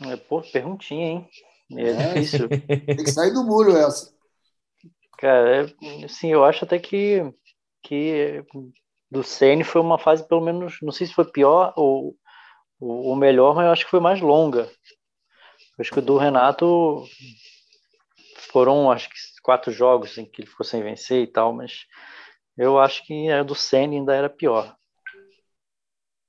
É, 0.00 0.16
pô, 0.16 0.42
perguntinha, 0.42 1.06
hein? 1.06 1.28
É, 1.72 1.88
é 1.88 2.14
difícil. 2.14 2.48
Tem 2.48 2.96
que 2.96 3.10
sair 3.10 3.32
do 3.32 3.42
muro 3.42 3.76
essa. 3.76 4.14
Cara, 5.18 5.66
é, 5.66 6.04
assim, 6.04 6.30
eu 6.30 6.44
acho 6.44 6.64
até 6.64 6.78
que, 6.78 7.22
que 7.82 8.44
do 9.10 9.22
Ceni 9.22 9.64
foi 9.64 9.80
uma 9.80 9.98
fase, 9.98 10.26
pelo 10.28 10.42
menos, 10.42 10.78
não 10.82 10.92
sei 10.92 11.06
se 11.06 11.14
foi 11.14 11.24
pior 11.24 11.72
ou, 11.76 12.16
ou 12.78 13.16
melhor, 13.16 13.54
mas 13.54 13.66
eu 13.66 13.72
acho 13.72 13.84
que 13.84 13.90
foi 13.90 14.00
mais 14.00 14.20
longa. 14.20 14.70
Eu 15.78 15.80
acho 15.80 15.90
que 15.90 15.98
o 15.98 16.02
do 16.02 16.18
Renato 16.18 17.04
foram, 18.52 18.90
acho 18.90 19.08
que, 19.08 19.16
quatro 19.42 19.72
jogos 19.72 20.18
em 20.18 20.24
que 20.24 20.42
ele 20.42 20.50
ficou 20.50 20.66
sem 20.66 20.82
vencer 20.82 21.22
e 21.22 21.26
tal, 21.26 21.52
mas 21.52 21.86
eu 22.56 22.78
acho 22.78 23.04
que 23.06 23.30
a 23.30 23.42
do 23.42 23.54
Ceni 23.54 23.96
ainda 23.96 24.14
era 24.14 24.28
pior. 24.28 24.76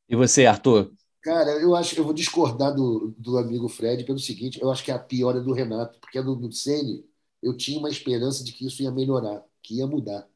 E 0.10 0.15
você, 0.15 0.46
Arthur? 0.46 0.91
Cara, 1.22 1.52
eu 1.62 1.76
acho 1.76 1.98
eu 2.00 2.04
vou 2.06 2.13
discordar 2.13 2.74
do, 2.74 3.13
do 3.17 3.38
amigo 3.38 3.67
Fred 3.67 4.04
pelo 4.06 4.20
seguinte: 4.20 4.60
eu 4.62 4.72
acho 4.72 4.84
que 4.84 4.91
a 4.91 5.00
pior 5.00 5.36
é 5.36 5.41
do 5.41 5.54
Renato, 5.54 6.00
porque 6.00 6.22
do, 6.22 6.36
do 6.36 6.52
Sene, 6.52 7.06
eu 7.41 7.56
tinha 7.56 7.80
uma 7.80 7.89
esperança 7.89 8.43
de 8.43 8.54
que 8.54 8.65
isso 8.65 8.82
ia 8.82 8.91
melhorar, 8.91 9.43
que 9.62 9.76
ia 9.78 9.88
mudar. 9.88 10.28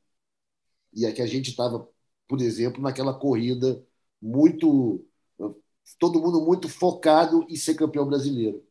E 0.93 1.05
é 1.05 1.11
que 1.11 1.21
a 1.21 1.27
gente 1.27 1.49
estava, 1.49 1.87
por 2.27 2.41
exemplo, 2.41 2.81
naquela 2.81 3.13
corrida 3.13 3.85
muito. 4.21 5.05
Todo 5.99 6.21
mundo 6.21 6.41
muito 6.45 6.69
focado 6.69 7.45
em 7.49 7.55
ser 7.55 7.75
campeão 7.75 8.05
brasileiro. 8.07 8.65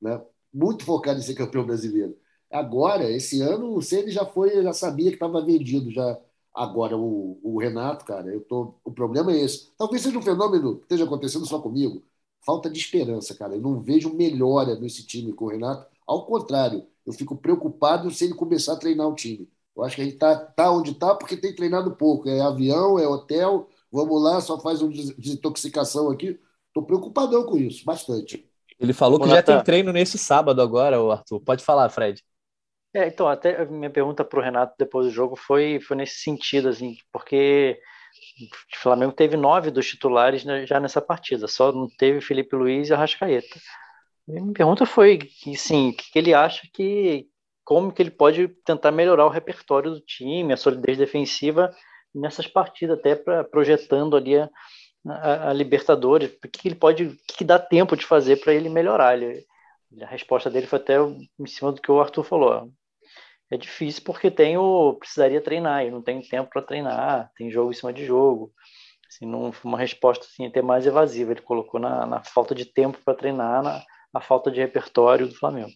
Né? 0.00 0.22
Muito 0.52 0.84
focado 0.84 1.20
em 1.20 1.22
ser 1.22 1.34
campeão 1.34 1.66
brasileiro. 1.66 2.18
Agora, 2.50 3.10
esse 3.10 3.40
ano, 3.42 3.74
o 3.76 3.82
Ceni 3.82 4.10
já 4.12 4.26
foi, 4.26 4.62
já 4.62 4.72
sabia 4.72 5.08
que 5.10 5.16
estava 5.16 5.44
vendido, 5.44 5.90
já 5.90 6.20
Agora, 6.54 6.96
o, 6.96 7.38
o, 7.42 7.58
Renato, 7.58 8.04
cara, 8.04 8.28
eu 8.28 8.40
tô, 8.42 8.74
o 8.84 8.92
problema 8.92 9.32
é 9.32 9.40
esse. 9.40 9.70
Talvez 9.76 10.02
seja 10.02 10.18
um 10.18 10.22
fenômeno 10.22 10.76
que 10.76 10.82
esteja 10.82 11.04
acontecendo 11.04 11.46
só 11.46 11.58
comigo. 11.58 12.02
Falta 12.44 12.68
de 12.68 12.78
esperança, 12.78 13.34
cara. 13.34 13.54
Eu 13.54 13.60
não 13.60 13.80
vejo 13.80 14.14
melhora 14.14 14.74
nesse 14.74 15.06
time 15.06 15.32
com 15.32 15.46
o 15.46 15.48
Renato. 15.48 15.86
Ao 16.06 16.26
contrário, 16.26 16.86
eu 17.06 17.12
fico 17.12 17.36
preocupado 17.36 18.10
se 18.10 18.24
ele 18.24 18.34
começar 18.34 18.74
a 18.74 18.78
treinar 18.78 19.08
o 19.08 19.14
time. 19.14 19.48
Eu 19.74 19.82
acho 19.82 19.96
que 19.96 20.02
a 20.02 20.04
gente 20.04 20.18
tá, 20.18 20.36
tá 20.36 20.70
onde 20.70 20.90
está 20.90 21.14
porque 21.14 21.36
tem 21.36 21.54
treinado 21.54 21.92
pouco. 21.92 22.28
É 22.28 22.40
avião, 22.40 22.98
é 22.98 23.08
hotel, 23.08 23.68
vamos 23.90 24.22
lá, 24.22 24.40
só 24.40 24.60
faz 24.60 24.82
uma 24.82 24.92
desintoxicação 24.92 26.10
aqui. 26.10 26.38
Estou 26.68 26.82
preocupadão 26.82 27.44
com 27.44 27.56
isso, 27.56 27.84
bastante. 27.84 28.46
Ele 28.78 28.92
falou 28.92 29.20
que 29.20 29.28
já 29.28 29.42
tem 29.42 29.62
treino 29.62 29.92
nesse 29.92 30.18
sábado 30.18 30.60
agora, 30.60 30.98
Arthur. 30.98 31.40
Pode 31.40 31.64
falar, 31.64 31.88
Fred. 31.88 32.22
É, 32.94 33.06
então, 33.06 33.26
até 33.26 33.64
minha 33.64 33.88
pergunta 33.90 34.22
para 34.24 34.38
o 34.38 34.42
Renato 34.42 34.74
depois 34.78 35.06
do 35.06 35.12
jogo 35.12 35.34
foi, 35.34 35.80
foi 35.80 35.96
nesse 35.96 36.16
sentido, 36.20 36.68
assim, 36.68 36.96
porque 37.10 37.80
o 38.74 38.78
Flamengo 38.78 39.12
teve 39.12 39.36
nove 39.36 39.70
dos 39.70 39.88
titulares 39.88 40.42
já 40.66 40.78
nessa 40.78 41.00
partida, 41.00 41.48
só 41.48 41.72
não 41.72 41.88
teve 41.88 42.20
Felipe 42.20 42.54
Luiz 42.54 42.88
e 42.90 42.94
Arrascaeta. 42.94 43.58
E 44.28 44.32
minha 44.32 44.52
pergunta 44.52 44.84
foi, 44.86 45.20
sim, 45.56 45.90
o 45.90 45.96
que 45.96 46.18
ele 46.18 46.34
acha 46.34 46.68
que, 46.72 47.26
como 47.64 47.92
que 47.92 48.02
ele 48.02 48.10
pode 48.10 48.48
tentar 48.64 48.92
melhorar 48.92 49.26
o 49.26 49.30
repertório 49.30 49.90
do 49.92 50.00
time, 50.00 50.52
a 50.52 50.56
solidez 50.56 50.98
defensiva 50.98 51.74
nessas 52.14 52.46
partidas, 52.46 52.98
até 52.98 53.16
para 53.16 53.42
projetando 53.44 54.16
ali 54.16 54.36
a, 54.38 54.50
a, 55.06 55.50
a, 55.50 55.52
Libertadores, 55.54 56.30
o 56.44 56.48
que 56.48 56.68
ele 56.68 56.74
pode, 56.74 57.04
o 57.04 57.16
que 57.26 57.44
dá 57.44 57.58
tempo 57.58 57.96
de 57.96 58.04
fazer 58.04 58.36
para 58.36 58.52
ele 58.52 58.68
melhorar. 58.68 59.16
Ele, 59.16 59.46
a 60.02 60.06
resposta 60.06 60.50
dele 60.50 60.66
foi 60.66 60.78
até 60.78 60.96
em 60.98 61.46
cima 61.46 61.72
do 61.72 61.80
que 61.80 61.90
o 61.90 62.00
Arthur 62.00 62.24
falou 62.24 62.70
é 63.52 63.56
difícil 63.58 64.02
porque 64.04 64.30
tem 64.30 64.56
o 64.56 64.94
precisaria 64.94 65.40
treinar 65.40 65.84
e 65.84 65.90
não 65.90 66.00
tem 66.00 66.22
tempo 66.22 66.48
para 66.50 66.62
treinar, 66.62 67.30
tem 67.36 67.50
jogo 67.50 67.70
em 67.70 67.74
cima 67.74 67.92
de 67.92 68.04
jogo. 68.04 68.50
Assim, 69.06 69.26
não 69.26 69.52
uma 69.62 69.78
resposta 69.78 70.24
assim 70.24 70.46
até 70.46 70.62
mais 70.62 70.86
evasiva. 70.86 71.32
Ele 71.32 71.42
colocou 71.42 71.78
na, 71.78 72.06
na 72.06 72.22
falta 72.22 72.54
de 72.54 72.64
tempo 72.64 72.98
para 73.04 73.14
treinar, 73.14 73.62
na, 73.62 73.82
na 74.12 74.20
falta 74.22 74.50
de 74.50 74.58
repertório 74.58 75.26
do 75.26 75.34
Flamengo. 75.34 75.70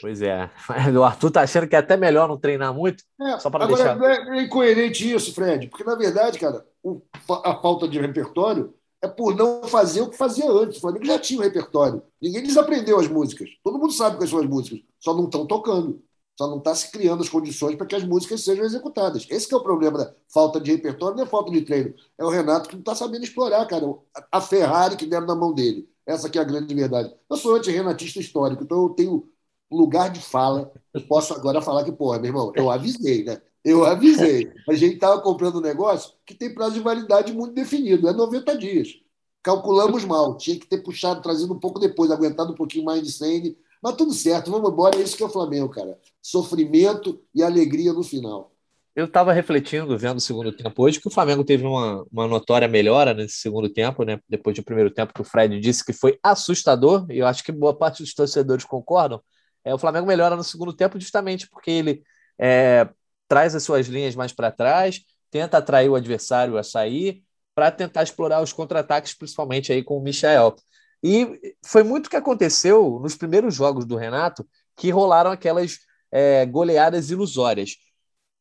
Pois 0.00 0.22
é. 0.22 0.48
O 0.96 1.02
Arthur 1.02 1.32
tá 1.32 1.40
achando 1.40 1.66
que 1.66 1.74
é 1.74 1.80
até 1.80 1.96
melhor 1.96 2.28
não 2.28 2.38
treinar 2.38 2.72
muito. 2.72 3.02
É, 3.20 3.40
só 3.40 3.50
para 3.50 3.66
deixar. 3.66 3.96
Não 3.96 4.06
é, 4.06 4.38
é 4.38 4.42
incoerente 4.42 5.12
isso, 5.12 5.34
Fred, 5.34 5.66
porque 5.66 5.82
na 5.82 5.96
verdade, 5.96 6.38
cara, 6.38 6.64
o, 6.80 7.02
a 7.44 7.56
falta 7.56 7.88
de 7.88 7.98
repertório 7.98 8.72
é 9.02 9.08
por 9.08 9.34
não 9.34 9.64
fazer 9.64 10.02
o 10.02 10.10
que 10.10 10.16
fazia 10.16 10.48
antes. 10.48 10.78
O 10.78 10.80
Flamengo 10.80 11.06
já 11.06 11.18
tinha 11.18 11.40
um 11.40 11.42
repertório. 11.42 12.04
Ninguém 12.22 12.44
desaprendeu 12.44 13.00
as 13.00 13.08
músicas. 13.08 13.48
Todo 13.64 13.80
mundo 13.80 13.92
sabe 13.92 14.16
quais 14.16 14.30
são 14.30 14.38
as 14.38 14.46
músicas, 14.46 14.80
só 15.00 15.12
não 15.12 15.24
estão 15.24 15.44
tocando. 15.44 16.00
Só 16.40 16.48
não 16.48 16.56
está 16.56 16.74
se 16.74 16.90
criando 16.90 17.22
as 17.22 17.28
condições 17.28 17.76
para 17.76 17.86
que 17.86 17.94
as 17.94 18.02
músicas 18.02 18.42
sejam 18.42 18.64
executadas. 18.64 19.26
Esse 19.28 19.52
é 19.52 19.56
o 19.58 19.62
problema 19.62 19.98
da 19.98 20.14
falta 20.26 20.58
de 20.58 20.70
repertório, 20.70 21.14
não 21.14 21.24
é 21.24 21.26
falta 21.26 21.50
de 21.50 21.60
treino. 21.60 21.94
É 22.16 22.24
o 22.24 22.30
Renato 22.30 22.66
que 22.66 22.76
não 22.76 22.80
está 22.80 22.94
sabendo 22.94 23.24
explorar, 23.24 23.66
cara, 23.66 23.84
a 24.32 24.40
Ferrari 24.40 24.96
que 24.96 25.04
deram 25.04 25.26
na 25.26 25.34
mão 25.34 25.52
dele. 25.52 25.86
Essa 26.06 26.30
que 26.30 26.38
é 26.38 26.40
a 26.40 26.44
grande 26.44 26.74
verdade. 26.74 27.14
Eu 27.28 27.36
sou 27.36 27.56
anti-renatista 27.56 28.20
histórico, 28.20 28.64
então 28.64 28.84
eu 28.84 28.88
tenho 28.88 29.28
lugar 29.70 30.08
de 30.08 30.18
fala. 30.22 30.72
Eu 30.94 31.02
posso 31.02 31.34
agora 31.34 31.60
falar 31.60 31.84
que, 31.84 31.92
porra, 31.92 32.18
meu 32.18 32.28
irmão, 32.28 32.52
eu 32.56 32.70
avisei, 32.70 33.22
né? 33.22 33.42
Eu 33.62 33.84
avisei. 33.84 34.50
A 34.66 34.72
gente 34.72 34.94
estava 34.94 35.20
comprando 35.20 35.58
um 35.58 35.60
negócio 35.60 36.14
que 36.24 36.32
tem 36.32 36.54
prazo 36.54 36.72
de 36.72 36.80
validade 36.80 37.34
muito 37.34 37.52
definido, 37.52 38.08
é 38.08 38.14
90 38.14 38.56
dias. 38.56 38.98
Calculamos 39.42 40.06
mal, 40.06 40.38
tinha 40.38 40.58
que 40.58 40.66
ter 40.66 40.78
puxado, 40.78 41.20
trazido 41.20 41.52
um 41.52 41.60
pouco 41.60 41.78
depois, 41.78 42.10
aguentado 42.10 42.52
um 42.52 42.56
pouquinho 42.56 42.86
mais 42.86 43.02
de 43.02 43.12
100, 43.12 43.54
mas 43.82 43.96
tudo 43.96 44.12
certo, 44.12 44.50
vamos 44.50 44.70
embora, 44.70 44.96
é 44.96 45.02
isso 45.02 45.16
que 45.16 45.22
é 45.22 45.26
o 45.26 45.30
Flamengo, 45.30 45.68
cara. 45.68 45.98
Sofrimento 46.22 47.22
e 47.34 47.42
alegria 47.42 47.92
no 47.92 48.02
final. 48.02 48.52
Eu 48.94 49.06
estava 49.06 49.32
refletindo, 49.32 49.96
vendo 49.96 50.18
o 50.18 50.20
segundo 50.20 50.52
tempo 50.52 50.82
hoje, 50.82 51.00
que 51.00 51.06
o 51.06 51.10
Flamengo 51.10 51.44
teve 51.44 51.64
uma, 51.64 52.04
uma 52.12 52.26
notória 52.26 52.66
melhora 52.66 53.14
nesse 53.14 53.36
segundo 53.36 53.68
tempo, 53.68 54.02
né? 54.02 54.20
Depois 54.28 54.56
do 54.56 54.64
primeiro 54.64 54.90
tempo, 54.90 55.14
que 55.14 55.20
o 55.20 55.24
Fred 55.24 55.58
disse 55.60 55.84
que 55.84 55.92
foi 55.92 56.18
assustador, 56.22 57.06
e 57.08 57.18
eu 57.18 57.26
acho 57.26 57.44
que 57.44 57.52
boa 57.52 57.74
parte 57.74 58.02
dos 58.02 58.12
torcedores 58.12 58.64
concordam. 58.64 59.22
É, 59.64 59.72
o 59.72 59.78
Flamengo 59.78 60.06
melhora 60.06 60.36
no 60.36 60.42
segundo 60.44 60.72
tempo 60.72 60.98
justamente 60.98 61.48
porque 61.48 61.70
ele 61.70 62.02
é, 62.38 62.88
traz 63.28 63.54
as 63.54 63.62
suas 63.62 63.86
linhas 63.86 64.16
mais 64.16 64.32
para 64.32 64.50
trás, 64.50 65.00
tenta 65.30 65.58
atrair 65.58 65.88
o 65.88 65.94
adversário 65.94 66.58
a 66.58 66.62
sair, 66.62 67.22
para 67.54 67.70
tentar 67.70 68.02
explorar 68.02 68.42
os 68.42 68.52
contra-ataques, 68.52 69.14
principalmente 69.14 69.72
aí 69.72 69.82
com 69.82 69.98
o 69.98 70.02
Michel. 70.02 70.56
E 71.02 71.54
foi 71.64 71.82
muito 71.82 72.06
o 72.06 72.10
que 72.10 72.16
aconteceu 72.16 72.98
nos 73.00 73.16
primeiros 73.16 73.54
jogos 73.54 73.84
do 73.84 73.96
Renato, 73.96 74.46
que 74.76 74.90
rolaram 74.90 75.30
aquelas 75.30 75.78
é, 76.12 76.44
goleadas 76.46 77.10
ilusórias. 77.10 77.76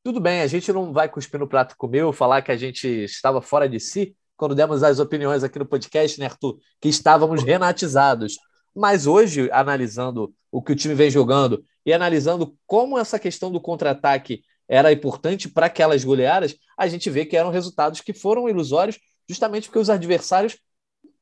Tudo 0.03 0.19
bem, 0.19 0.41
a 0.41 0.47
gente 0.47 0.71
não 0.71 0.91
vai 0.93 1.09
cuspir 1.09 1.39
no 1.39 1.47
prato 1.47 1.75
comeu, 1.77 2.11
falar 2.11 2.41
que 2.41 2.51
a 2.51 2.57
gente 2.57 2.87
estava 2.87 3.41
fora 3.41 3.67
de 3.67 3.79
si, 3.79 4.15
quando 4.35 4.55
demos 4.55 4.83
as 4.83 4.99
opiniões 4.99 5.43
aqui 5.43 5.59
no 5.59 5.65
podcast, 5.65 6.19
né, 6.19 6.25
Arthur? 6.27 6.57
Que 6.79 6.87
estávamos 6.87 7.43
renatizados. 7.43 8.37
Mas 8.73 9.05
hoje, 9.05 9.49
analisando 9.51 10.33
o 10.51 10.61
que 10.61 10.71
o 10.71 10.75
time 10.75 10.93
vem 10.93 11.11
jogando 11.11 11.61
e 11.85 11.91
analisando 11.91 12.55
como 12.65 12.97
essa 12.97 13.19
questão 13.19 13.51
do 13.51 13.59
contra-ataque 13.59 14.41
era 14.67 14.91
importante 14.91 15.49
para 15.49 15.65
aquelas 15.65 16.03
goleadas, 16.03 16.55
a 16.77 16.87
gente 16.87 17.09
vê 17.09 17.25
que 17.25 17.35
eram 17.35 17.49
resultados 17.49 18.01
que 18.01 18.13
foram 18.13 18.47
ilusórios, 18.47 18.97
justamente 19.27 19.67
porque 19.67 19.79
os 19.79 19.89
adversários 19.89 20.57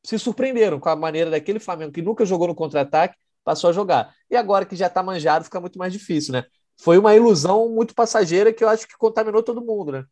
se 0.07 0.17
surpreenderam 0.17 0.79
com 0.79 0.87
a 0.87 0.95
maneira 0.95 1.29
daquele 1.29 1.59
Flamengo 1.59 1.91
que 1.91 2.01
nunca 2.01 2.25
jogou 2.25 2.47
no 2.47 2.55
contra-ataque, 2.55 3.17
passou 3.43 3.69
a 3.69 3.73
jogar. 3.73 4.15
E 4.31 4.37
agora 4.37 4.65
que 4.65 4.73
já 4.73 4.87
está 4.87 5.03
manjado, 5.03 5.43
fica 5.43 5.59
muito 5.59 5.77
mais 5.77 5.91
difícil, 5.91 6.31
né? 6.31 6.45
Foi 6.77 6.97
uma 6.97 7.13
ilusão 7.13 7.67
muito 7.67 7.93
passageira 7.93 8.53
que 8.53 8.63
eu 8.63 8.69
acho 8.69 8.87
que 8.87 8.97
contaminou 8.97 9.43
todo 9.43 9.59
mundo, 9.59 9.91
né? 9.91 10.05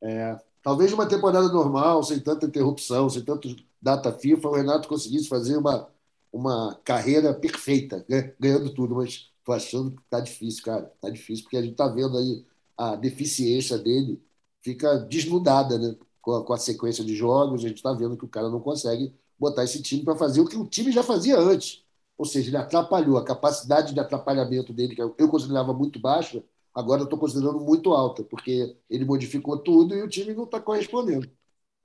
É, 0.00 0.38
talvez 0.62 0.92
uma 0.92 1.08
temporada 1.08 1.48
normal, 1.48 2.04
sem 2.04 2.20
tanta 2.20 2.46
interrupção, 2.46 3.10
sem 3.10 3.24
tanto 3.24 3.48
data 3.82 4.12
FIFA, 4.12 4.48
o 4.48 4.54
Renato 4.54 4.88
conseguisse 4.88 5.28
fazer 5.28 5.56
uma, 5.56 5.88
uma 6.32 6.78
carreira 6.84 7.34
perfeita, 7.34 8.06
né? 8.08 8.32
ganhando 8.38 8.72
tudo, 8.72 8.94
mas 8.94 9.28
tô 9.44 9.50
achando 9.50 9.90
que 9.90 10.02
tá 10.08 10.20
difícil, 10.20 10.62
cara. 10.62 10.88
Tá 11.00 11.10
difícil, 11.10 11.42
porque 11.42 11.56
a 11.56 11.62
gente 11.62 11.74
tá 11.74 11.88
vendo 11.88 12.16
aí 12.16 12.46
a 12.78 12.94
deficiência 12.94 13.76
dele 13.76 14.22
fica 14.62 14.98
desnudada, 14.98 15.76
né? 15.80 15.96
Com 16.30 16.36
a, 16.36 16.44
com 16.44 16.52
a 16.52 16.58
sequência 16.58 17.04
de 17.04 17.16
jogos, 17.16 17.64
a 17.64 17.68
gente 17.68 17.78
está 17.78 17.92
vendo 17.92 18.16
que 18.16 18.24
o 18.24 18.28
cara 18.28 18.48
não 18.48 18.60
consegue 18.60 19.12
botar 19.38 19.64
esse 19.64 19.82
time 19.82 20.04
para 20.04 20.14
fazer 20.14 20.40
o 20.40 20.46
que 20.46 20.56
o 20.56 20.66
time 20.66 20.92
já 20.92 21.02
fazia 21.02 21.36
antes. 21.38 21.82
Ou 22.16 22.24
seja, 22.24 22.50
ele 22.50 22.56
atrapalhou. 22.56 23.16
A 23.18 23.24
capacidade 23.24 23.92
de 23.94 24.00
atrapalhamento 24.00 24.72
dele, 24.72 24.94
que 24.94 25.02
eu 25.02 25.28
considerava 25.28 25.72
muito 25.72 25.98
baixa, 25.98 26.44
agora 26.74 27.00
eu 27.00 27.04
estou 27.04 27.18
considerando 27.18 27.58
muito 27.60 27.92
alta, 27.92 28.22
porque 28.22 28.76
ele 28.88 29.04
modificou 29.04 29.58
tudo 29.58 29.94
e 29.94 30.02
o 30.02 30.08
time 30.08 30.34
não 30.34 30.44
está 30.44 30.60
correspondendo. 30.60 31.28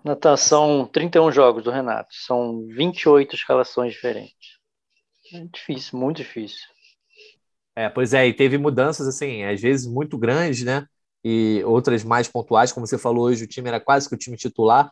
Natan, 0.04 0.38
são 0.38 0.86
31 0.86 1.32
jogos 1.32 1.64
do 1.64 1.72
Renato, 1.72 2.14
são 2.14 2.68
28 2.68 3.34
escalações 3.36 3.94
diferentes. 3.94 4.60
É 5.34 5.44
difícil, 5.46 5.98
muito 5.98 6.18
difícil. 6.18 6.68
É, 7.76 7.90
pois 7.90 8.14
é, 8.14 8.28
e 8.28 8.34
teve 8.34 8.58
mudanças, 8.58 9.08
assim, 9.08 9.44
às 9.44 9.60
vezes 9.60 9.88
muito 9.88 10.18
grandes, 10.18 10.64
né? 10.64 10.88
E 11.28 11.64
outras 11.66 12.04
mais 12.04 12.28
pontuais, 12.28 12.72
como 12.72 12.86
você 12.86 13.00
falou 13.00 13.26
hoje, 13.26 13.46
o 13.46 13.48
time 13.48 13.68
era 13.68 13.80
quase 13.80 14.08
que 14.08 14.14
o 14.14 14.18
time 14.18 14.38
titular, 14.38 14.92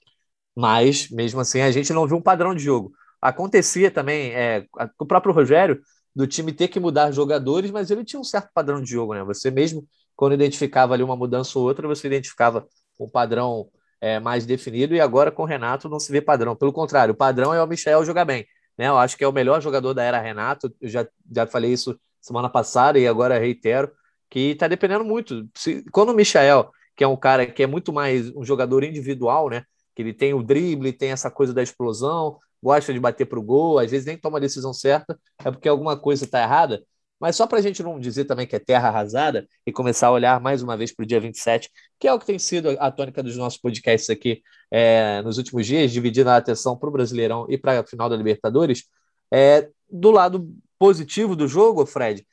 mas 0.56 1.08
mesmo 1.12 1.40
assim 1.40 1.62
a 1.62 1.72
gente 1.72 1.94
não 1.94 2.08
viu 2.08 2.18
um 2.18 2.22
padrão 2.22 2.56
de 2.56 2.64
jogo. 2.64 2.92
Acontecia 3.22 3.92
também, 3.92 4.34
é, 4.34 4.66
o 5.00 5.06
próprio 5.06 5.32
Rogério, 5.32 5.80
do 6.16 6.26
time 6.26 6.52
ter 6.52 6.70
que 6.70 6.80
mudar 6.80 7.12
jogadores, 7.12 7.70
mas 7.70 7.92
ele 7.92 8.04
tinha 8.04 8.20
um 8.20 8.24
certo 8.24 8.50
padrão 8.52 8.82
de 8.82 8.90
jogo, 8.90 9.14
né? 9.14 9.24
Você 9.24 9.52
mesmo, 9.52 9.88
quando 10.16 10.34
identificava 10.34 10.96
ali 10.96 11.04
uma 11.04 11.16
mudança 11.16 11.58
ou 11.60 11.66
outra, 11.66 11.88
você 11.88 12.08
identificava 12.08 12.68
um 13.00 13.08
padrão 13.08 13.70
é, 14.02 14.20
mais 14.20 14.46
definido, 14.46 14.96
e 14.96 15.00
agora 15.00 15.32
com 15.32 15.44
o 15.44 15.46
Renato 15.46 15.88
não 15.88 16.00
se 16.00 16.12
vê 16.12 16.20
padrão. 16.22 16.56
Pelo 16.56 16.74
contrário, 16.74 17.14
o 17.14 17.18
padrão 17.18 17.54
é 17.54 17.64
o 17.64 17.68
Michel 17.68 18.04
jogar 18.04 18.26
bem. 18.26 18.46
Né? 18.78 18.88
Eu 18.88 18.98
acho 18.98 19.16
que 19.18 19.24
é 19.24 19.28
o 19.28 19.32
melhor 19.32 19.62
jogador 19.62 19.94
da 19.94 20.04
era 20.04 20.20
Renato, 20.20 20.74
eu 20.82 20.90
já, 20.90 21.08
já 21.32 21.46
falei 21.48 21.74
isso 21.74 22.00
semana 22.20 22.50
passada 22.50 22.98
e 22.98 23.08
agora 23.08 23.38
reitero, 23.38 23.92
que 24.34 24.50
está 24.50 24.68
dependendo 24.68 25.06
muito. 25.06 25.48
Se, 25.56 25.84
quando 25.92 26.10
o 26.10 26.16
Michael, 26.16 26.72
que 26.96 27.04
é 27.04 27.08
um 27.08 27.16
cara 27.16 27.46
que 27.46 27.62
é 27.62 27.68
muito 27.68 27.94
mais 27.94 28.36
um 28.36 28.44
jogador 28.44 28.84
individual, 28.84 29.48
né? 29.48 29.64
Que 29.94 30.02
ele 30.02 30.12
tem 30.12 30.34
o 30.34 30.42
drible, 30.42 30.92
tem 30.92 31.12
essa 31.12 31.30
coisa 31.30 31.54
da 31.54 31.62
explosão, 31.62 32.40
gosta 32.62 32.92
de 32.92 33.00
bater 33.00 33.28
para 33.28 33.38
o 33.38 33.44
gol, 33.44 33.78
às 33.78 33.92
vezes 33.92 34.08
nem 34.08 34.18
toma 34.18 34.40
a 34.40 34.42
decisão 34.42 34.74
certa, 34.74 35.20
é 35.46 35.52
porque 35.52 35.70
alguma 35.70 35.96
coisa 35.96 36.26
está 36.26 36.42
errada. 36.42 36.84
Mas 37.20 37.36
só 37.36 37.46
para 37.46 37.60
a 37.60 37.62
gente 37.62 37.84
não 37.84 38.00
dizer 38.00 38.26
também 38.26 38.48
que 38.48 38.56
é 38.56 38.60
terra 38.60 38.88
arrasada 38.88 39.48
e 39.68 39.72
começar 39.72 40.08
a 40.08 40.12
olhar 40.12 40.42
mais 40.42 40.64
uma 40.64 40.76
vez 40.76 40.92
para 40.92 41.04
o 41.04 41.06
dia 41.06 41.20
27, 41.20 41.70
que 42.00 42.08
é 42.08 42.14
o 42.14 42.18
que 42.18 42.26
tem 42.26 42.40
sido 42.40 42.76
a 42.80 42.90
tônica 42.90 43.22
dos 43.22 43.38
nossos 43.38 43.60
podcasts 43.60 44.10
aqui 44.10 44.42
é, 44.72 45.22
nos 45.22 45.38
últimos 45.38 45.68
dias, 45.68 45.92
dividindo 45.92 46.32
a 46.32 46.38
atenção 46.38 46.76
para 46.76 46.90
o 46.90 46.92
Brasileirão 46.92 47.46
e 47.50 47.56
para 47.56 47.82
a 47.82 47.86
final 47.86 48.10
da 48.10 48.18
Libertadores, 48.18 48.86
é, 49.32 49.70
do 49.88 50.10
lado 50.10 50.52
positivo 50.80 51.36
do 51.36 51.48
jogo, 51.48 51.86
Fred, 51.86 52.26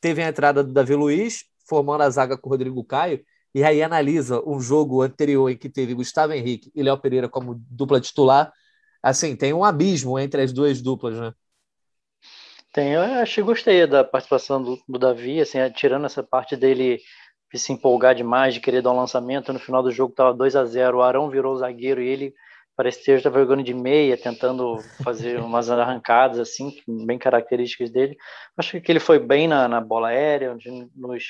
teve 0.00 0.22
a 0.22 0.28
entrada 0.28 0.62
do 0.62 0.72
Davi 0.72 0.94
Luiz, 0.94 1.44
formando 1.68 2.02
a 2.02 2.10
zaga 2.10 2.36
com 2.36 2.48
o 2.48 2.52
Rodrigo 2.52 2.82
Caio, 2.84 3.20
e 3.54 3.64
aí 3.64 3.82
analisa 3.82 4.42
um 4.46 4.60
jogo 4.60 5.02
anterior 5.02 5.50
em 5.50 5.56
que 5.56 5.68
teve 5.68 5.94
Gustavo 5.94 6.32
Henrique 6.32 6.70
e 6.74 6.82
Léo 6.82 6.98
Pereira 6.98 7.28
como 7.28 7.54
dupla 7.70 8.00
titular, 8.00 8.52
assim, 9.02 9.34
tem 9.34 9.52
um 9.52 9.64
abismo 9.64 10.18
entre 10.18 10.42
as 10.42 10.52
duas 10.52 10.80
duplas, 10.80 11.18
né? 11.18 11.32
Tem, 12.72 12.92
eu 12.92 13.00
achei, 13.00 13.42
gostei 13.42 13.86
da 13.86 14.04
participação 14.04 14.62
do, 14.62 14.78
do 14.86 14.98
Davi, 14.98 15.40
assim, 15.40 15.58
tirando 15.70 16.04
essa 16.04 16.22
parte 16.22 16.54
dele 16.54 17.00
de 17.52 17.58
se 17.58 17.72
empolgar 17.72 18.14
demais, 18.14 18.54
de 18.54 18.60
querer 18.60 18.82
dar 18.82 18.92
um 18.92 18.96
lançamento, 18.96 19.52
no 19.52 19.58
final 19.58 19.82
do 19.82 19.90
jogo 19.90 20.12
estava 20.12 20.34
2 20.34 20.54
a 20.54 20.64
0 20.64 20.98
o 20.98 21.02
Arão 21.02 21.30
virou 21.30 21.56
zagueiro 21.56 22.02
e 22.02 22.06
ele 22.06 22.34
Parece 22.78 23.02
que 23.02 23.10
estava 23.10 23.40
jogando 23.40 23.64
de 23.64 23.74
meia, 23.74 24.16
tentando 24.16 24.78
fazer 25.02 25.40
umas 25.42 25.68
arrancadas 25.68 26.38
assim, 26.38 26.72
bem 27.04 27.18
características 27.18 27.90
dele. 27.90 28.16
Acho 28.56 28.80
que 28.80 28.92
ele 28.92 29.00
foi 29.00 29.18
bem 29.18 29.48
na, 29.48 29.66
na 29.66 29.80
bola 29.80 30.08
aérea, 30.08 30.56
nos, 30.94 31.24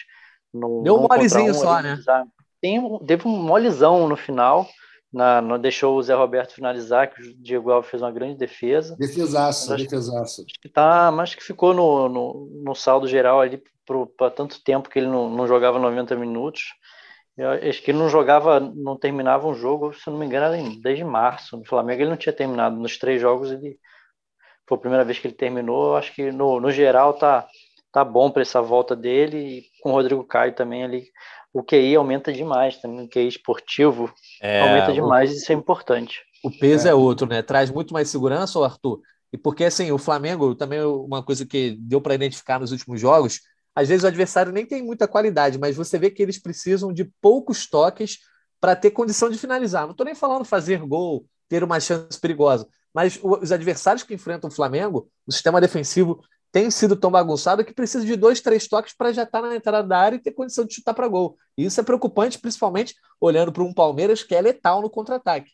no, 0.53 0.83
Deu 0.83 0.97
um 0.97 1.09
molezinho 1.09 1.53
um, 1.53 1.55
só, 1.55 1.81
né? 1.81 1.99
Tem, 2.61 2.99
teve 3.07 3.27
um 3.27 3.43
molezão 3.43 4.07
no 4.07 4.15
final, 4.15 4.69
na, 5.11 5.41
no, 5.41 5.59
deixou 5.59 5.97
o 5.97 6.03
Zé 6.03 6.15
Roberto 6.15 6.53
finalizar, 6.53 7.11
que 7.11 7.23
o 7.23 7.35
Diego 7.43 7.71
Alves 7.71 7.91
fez 7.91 8.03
uma 8.03 8.13
grande 8.13 8.37
defesa. 8.37 8.95
Defesaça, 8.99 9.75
defesaça. 9.75 10.43
Acho 10.43 10.61
que, 10.61 10.69
tá, 10.69 11.11
mas 11.11 11.35
que 11.35 11.43
ficou 11.43 11.73
no, 11.73 12.11
no, 12.11 12.63
no 12.63 12.75
saldo 12.75 13.09
geral 13.09 13.41
ali 13.41 13.63
para 14.19 14.31
tanto 14.31 14.63
tempo 14.63 14.91
que 14.91 14.99
ele 14.99 15.09
não, 15.09 15.31
não 15.31 15.47
jogava 15.47 15.79
90 15.79 16.15
minutos. 16.15 16.75
Eu 17.39 17.51
acho 17.51 17.81
que 17.83 17.93
ele 17.93 17.99
não 17.99 18.09
jogava, 18.09 18.59
não 18.59 18.99
terminava 18.99 19.47
um 19.47 19.55
jogo, 19.55 19.95
se 19.95 20.11
não 20.11 20.19
me 20.19 20.27
engano, 20.27 20.81
desde 20.81 21.05
março. 21.05 21.57
No 21.57 21.65
Flamengo 21.65 22.03
ele 22.03 22.11
não 22.11 22.17
tinha 22.17 22.33
terminado. 22.33 22.77
Nos 22.77 22.99
três 22.99 23.21
jogos 23.21 23.53
ele 23.53 23.79
foi 24.69 24.77
a 24.77 24.81
primeira 24.81 25.05
vez 25.05 25.21
que 25.21 25.29
ele 25.29 25.35
terminou. 25.35 25.91
Eu 25.91 25.97
acho 25.97 26.13
que 26.13 26.33
no, 26.33 26.59
no 26.59 26.73
geral 26.73 27.15
tá, 27.15 27.47
tá 27.93 28.05
bom 28.05 28.29
para 28.29 28.43
essa 28.43 28.61
volta 28.61 28.97
dele. 28.97 29.39
E 29.39 29.63
com 29.81 29.91
o 29.91 29.93
Rodrigo 29.93 30.25
Caio 30.25 30.53
também 30.53 30.83
ali. 30.83 31.05
O 31.53 31.63
QI 31.63 31.95
aumenta 31.95 32.33
demais 32.33 32.77
também. 32.79 33.05
O 33.05 33.09
QI 33.09 33.29
esportivo 33.29 34.13
é, 34.43 34.61
aumenta 34.61 34.93
demais 34.93 35.31
o, 35.31 35.35
e 35.35 35.37
isso 35.37 35.53
é 35.53 35.55
importante. 35.55 36.21
O 36.43 36.51
peso 36.51 36.89
é. 36.89 36.91
é 36.91 36.95
outro, 36.95 37.25
né? 37.29 37.41
Traz 37.41 37.71
muito 37.71 37.95
mais 37.95 38.11
segurança, 38.11 38.59
Arthur. 38.65 39.01
E 39.33 39.39
porque 39.39 39.65
assim, 39.65 39.93
o 39.93 39.99
Flamengo 39.99 40.57
também 40.57 40.83
uma 40.83 41.23
coisa 41.23 41.47
que 41.47 41.77
deu 41.79 42.01
para 42.01 42.15
identificar 42.15 42.59
nos 42.59 42.73
últimos 42.73 43.01
jogos 43.01 43.43
às 43.79 43.89
vezes 43.89 44.03
o 44.03 44.09
adversário 44.09 44.51
nem 44.51 44.67
tem 44.67 44.83
muita 44.83 45.07
qualidade, 45.07 45.57
mas 45.57 45.77
você 45.77 45.97
vê 45.97 46.11
que 46.11 46.21
eles 46.21 46.37
precisam 46.37 46.93
de 46.93 47.05
poucos 47.21 47.65
toques 47.65 48.19
para 48.61 48.75
ter 48.75 48.91
condição 48.91 49.31
de 49.31 49.39
finalizar. 49.39 49.85
Não 49.85 49.93
estou 49.93 50.05
nem 50.05 50.17
falando 50.17 50.45
fazer 50.45 50.81
gol, 50.81 51.25
ter 51.49 51.63
uma 51.63 51.79
chance 51.79 52.19
perigosa, 52.21 52.67
mas 52.93 53.21
os 53.23 53.53
adversários 53.53 54.03
que 54.03 54.13
enfrentam 54.13 54.51
o 54.51 54.53
Flamengo, 54.53 55.09
o 55.25 55.31
sistema 55.31 55.61
defensivo 55.61 56.21
tem 56.51 56.73
sido 56.73 56.97
tão 56.97 57.09
bagunçado 57.09 57.65
que 57.65 57.73
precisa 57.73 58.05
de 58.05 58.17
dois, 58.17 58.41
três 58.41 58.67
toques 58.67 58.97
para 58.97 59.13
já 59.13 59.23
estar 59.23 59.43
tá 59.43 59.47
na 59.47 59.55
entrada 59.55 59.87
da 59.87 59.97
área 59.97 60.17
e 60.17 60.21
ter 60.21 60.33
condição 60.33 60.65
de 60.65 60.75
chutar 60.75 60.93
para 60.93 61.07
gol. 61.07 61.37
E 61.57 61.65
isso 61.65 61.79
é 61.79 61.85
preocupante, 61.85 62.41
principalmente 62.41 62.97
olhando 63.21 63.53
para 63.53 63.63
um 63.63 63.73
Palmeiras 63.73 64.25
que 64.25 64.35
é 64.35 64.41
letal 64.41 64.83
no 64.83 64.91
contra-ataque. 64.91 65.53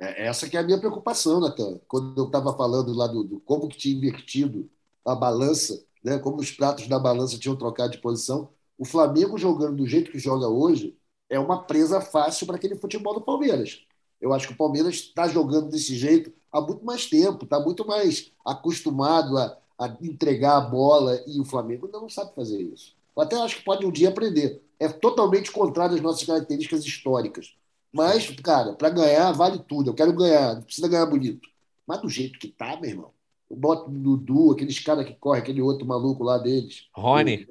É, 0.00 0.26
essa 0.26 0.48
que 0.48 0.56
é 0.56 0.60
a 0.60 0.62
minha 0.62 0.78
preocupação, 0.78 1.38
Natan. 1.38 1.80
Quando 1.86 2.16
eu 2.16 2.26
estava 2.28 2.56
falando 2.56 2.94
lá 2.94 3.06
do, 3.06 3.24
do, 3.24 3.40
como 3.40 3.68
que 3.68 3.76
tinha 3.76 3.94
invertido 3.94 4.70
a 5.04 5.14
balança, 5.14 5.84
né, 6.06 6.20
como 6.20 6.36
os 6.36 6.52
pratos 6.52 6.86
da 6.86 7.00
balança 7.00 7.36
tinham 7.36 7.56
trocado 7.56 7.90
de 7.90 7.98
posição, 7.98 8.48
o 8.78 8.84
Flamengo 8.84 9.36
jogando 9.36 9.78
do 9.78 9.86
jeito 9.88 10.12
que 10.12 10.20
joga 10.20 10.46
hoje 10.46 10.96
é 11.28 11.36
uma 11.36 11.64
presa 11.64 12.00
fácil 12.00 12.46
para 12.46 12.54
aquele 12.54 12.76
futebol 12.76 13.12
do 13.12 13.20
Palmeiras. 13.20 13.84
Eu 14.20 14.32
acho 14.32 14.46
que 14.46 14.54
o 14.54 14.56
Palmeiras 14.56 14.94
está 14.94 15.26
jogando 15.26 15.68
desse 15.68 15.96
jeito 15.96 16.32
há 16.52 16.60
muito 16.60 16.84
mais 16.84 17.06
tempo, 17.06 17.42
está 17.42 17.58
muito 17.58 17.84
mais 17.84 18.30
acostumado 18.44 19.36
a, 19.36 19.58
a, 19.76 19.96
entregar 20.00 20.58
a 20.58 20.60
bola 20.60 21.20
e 21.26 21.40
o 21.40 21.44
Flamengo 21.44 21.86
ainda 21.86 21.98
não 21.98 22.08
sabe 22.08 22.32
fazer 22.36 22.62
isso. 22.62 22.94
Eu 23.16 23.24
até 23.24 23.34
acho 23.42 23.56
que 23.56 23.64
pode 23.64 23.84
um 23.84 23.90
dia 23.90 24.10
aprender. 24.10 24.62
É 24.78 24.88
totalmente 24.88 25.50
contrário 25.50 25.96
às 25.96 26.00
nossas 26.00 26.22
características 26.22 26.84
históricas. 26.84 27.56
Mas, 27.92 28.30
cara, 28.44 28.74
para 28.74 28.90
ganhar 28.90 29.32
vale 29.32 29.58
tudo. 29.58 29.90
Eu 29.90 29.94
quero 29.94 30.12
ganhar, 30.12 30.54
não 30.54 30.62
precisa 30.62 30.86
ganhar 30.86 31.06
bonito. 31.06 31.48
Mas 31.84 32.00
do 32.00 32.08
jeito 32.08 32.38
que 32.38 32.46
tá, 32.46 32.78
meu 32.80 32.90
irmão. 32.90 33.15
Eu 33.50 33.56
boto 33.56 33.90
no 33.90 34.16
Dudu, 34.16 34.52
aqueles 34.52 34.78
caras 34.80 35.06
que 35.06 35.14
correm, 35.14 35.42
aquele 35.42 35.62
outro 35.62 35.86
maluco 35.86 36.24
lá 36.24 36.38
deles. 36.38 36.88
Rony. 36.94 37.46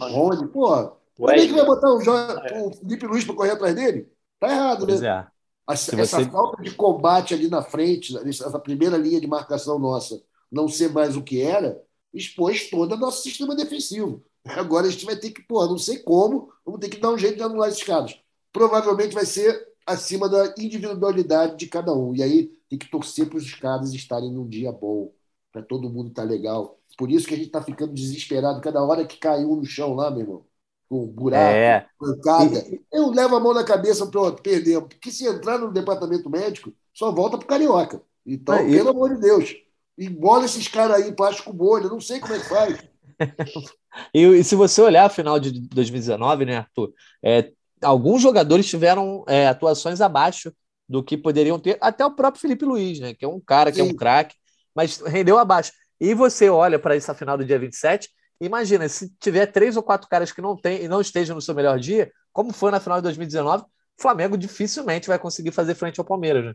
Rony, 0.00 0.48
pô. 0.48 0.92
Como 1.16 1.30
é 1.30 1.46
que 1.46 1.52
vai 1.52 1.66
botar 1.66 1.90
o, 1.90 2.68
o 2.68 2.72
Felipe 2.72 3.06
Luiz 3.06 3.24
para 3.24 3.34
correr 3.34 3.50
atrás 3.50 3.74
dele? 3.74 4.08
Tá 4.38 4.50
errado, 4.50 4.86
né? 4.86 4.94
É. 5.06 5.26
Essa, 5.70 6.00
essa 6.00 6.30
falta 6.30 6.62
de 6.62 6.70
combate 6.70 7.34
ali 7.34 7.48
na 7.48 7.62
frente, 7.62 8.16
essa 8.26 8.58
primeira 8.58 8.96
linha 8.96 9.20
de 9.20 9.26
marcação 9.26 9.78
nossa, 9.78 10.22
não 10.50 10.66
ser 10.66 10.90
mais 10.92 11.14
o 11.16 11.22
que 11.22 11.42
era, 11.42 11.78
expôs 12.14 12.70
todo 12.70 12.92
o 12.94 12.96
nosso 12.96 13.22
sistema 13.22 13.54
defensivo. 13.54 14.24
Agora 14.46 14.86
a 14.86 14.90
gente 14.90 15.04
vai 15.04 15.16
ter 15.16 15.30
que, 15.30 15.42
pô, 15.42 15.66
não 15.66 15.76
sei 15.76 15.98
como, 15.98 16.50
vamos 16.64 16.80
ter 16.80 16.88
que 16.88 16.98
dar 16.98 17.10
um 17.10 17.18
jeito 17.18 17.36
de 17.36 17.42
anular 17.42 17.68
esses 17.68 17.82
caras. 17.82 18.18
Provavelmente 18.50 19.14
vai 19.14 19.26
ser 19.26 19.68
acima 19.86 20.28
da 20.28 20.54
individualidade 20.58 21.56
de 21.56 21.66
cada 21.66 21.92
um. 21.92 22.14
E 22.14 22.22
aí 22.22 22.50
tem 22.68 22.78
que 22.78 22.90
torcer 22.90 23.28
para 23.28 23.38
os 23.38 23.54
caras 23.54 23.92
estarem 23.92 24.32
num 24.32 24.48
dia 24.48 24.72
bom, 24.72 25.12
para 25.58 25.62
todo 25.66 25.90
mundo 25.90 26.10
estar 26.10 26.22
tá 26.22 26.28
legal. 26.28 26.78
Por 26.96 27.10
isso 27.10 27.26
que 27.26 27.34
a 27.34 27.36
gente 27.36 27.48
está 27.48 27.62
ficando 27.62 27.92
desesperado 27.92 28.60
cada 28.60 28.82
hora 28.82 29.04
que 29.04 29.18
cai 29.18 29.44
um 29.44 29.56
no 29.56 29.64
chão 29.64 29.94
lá, 29.94 30.10
meu 30.10 30.20
irmão 30.20 30.44
com 30.88 31.06
buraco, 31.06 31.42
é. 31.42 31.86
pancada. 32.00 32.64
Eu 32.90 33.10
levo 33.10 33.36
a 33.36 33.40
mão 33.40 33.52
na 33.52 33.62
cabeça, 33.62 34.06
pronto, 34.06 34.42
perdemos. 34.42 34.88
Porque 34.88 35.10
se 35.10 35.26
entrar 35.26 35.58
no 35.58 35.70
departamento 35.70 36.30
médico, 36.30 36.72
só 36.94 37.12
volta 37.12 37.36
pro 37.36 37.46
Carioca. 37.46 38.00
Então, 38.26 38.54
é, 38.54 38.64
pelo 38.70 38.88
amor 38.88 39.14
de 39.14 39.20
Deus. 39.20 39.54
Embola 39.98 40.46
esses 40.46 40.66
caras 40.66 41.02
aí, 41.02 41.12
plástico 41.12 41.52
bolha, 41.52 41.88
não 41.88 42.00
sei 42.00 42.20
como 42.20 42.32
é 42.32 42.38
que 42.38 42.48
faz. 42.48 42.78
e, 44.14 44.22
e, 44.22 44.44
se 44.44 44.54
você 44.54 44.80
olhar 44.80 45.04
a 45.04 45.10
final 45.10 45.38
de 45.38 45.60
2019, 45.68 46.46
né, 46.46 46.56
Arthur? 46.56 46.94
É, 47.22 47.50
alguns 47.82 48.22
jogadores 48.22 48.66
tiveram 48.66 49.24
é, 49.28 49.46
atuações 49.48 50.00
abaixo 50.00 50.54
do 50.88 51.02
que 51.02 51.18
poderiam 51.18 51.58
ter, 51.58 51.76
até 51.80 52.06
o 52.06 52.14
próprio 52.14 52.40
Felipe 52.40 52.64
Luiz, 52.64 52.98
né? 53.00 53.12
Que 53.12 53.24
é 53.24 53.28
um 53.28 53.40
cara, 53.40 53.70
que 53.70 53.82
Sim. 53.82 53.88
é 53.88 53.92
um 53.92 53.94
craque, 53.94 54.36
mas 54.78 55.00
rendeu 55.00 55.38
abaixo. 55.38 55.72
E 56.00 56.14
você 56.14 56.48
olha 56.48 56.78
para 56.78 56.94
essa 56.94 57.12
final 57.12 57.36
do 57.36 57.44
dia 57.44 57.58
27, 57.58 58.08
Imagina, 58.40 58.88
se 58.88 59.12
tiver 59.18 59.46
três 59.46 59.76
ou 59.76 59.82
quatro 59.82 60.08
caras 60.08 60.30
que 60.30 60.40
não 60.40 60.56
tem 60.56 60.84
e 60.84 60.88
não 60.88 61.00
estejam 61.00 61.34
no 61.34 61.42
seu 61.42 61.54
melhor 61.54 61.78
dia, 61.78 62.10
como 62.32 62.52
foi 62.52 62.70
na 62.70 62.78
final 62.78 62.98
de 62.98 63.02
2019, 63.02 63.64
o 63.64 63.66
Flamengo 64.00 64.38
dificilmente 64.38 65.08
vai 65.08 65.18
conseguir 65.18 65.50
fazer 65.50 65.74
frente 65.74 65.98
ao 65.98 66.06
Palmeiras. 66.06 66.44
Né? 66.44 66.54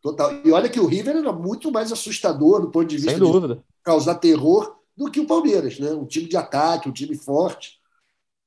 Total. 0.00 0.32
E 0.44 0.50
olha 0.50 0.68
que 0.68 0.80
o 0.80 0.86
River 0.86 1.16
era 1.16 1.32
muito 1.32 1.70
mais 1.70 1.92
assustador 1.92 2.60
do 2.60 2.70
ponto 2.72 2.86
de 2.86 2.96
vista 2.96 3.12
Sem 3.12 3.20
dúvida. 3.20 3.56
de 3.56 3.62
causar 3.84 4.16
terror 4.16 4.76
do 4.96 5.10
que 5.10 5.20
o 5.20 5.26
Palmeiras, 5.26 5.78
né? 5.78 5.92
Um 5.92 6.04
time 6.04 6.28
de 6.28 6.36
ataque, 6.36 6.88
um 6.88 6.92
time 6.92 7.16
forte. 7.16 7.80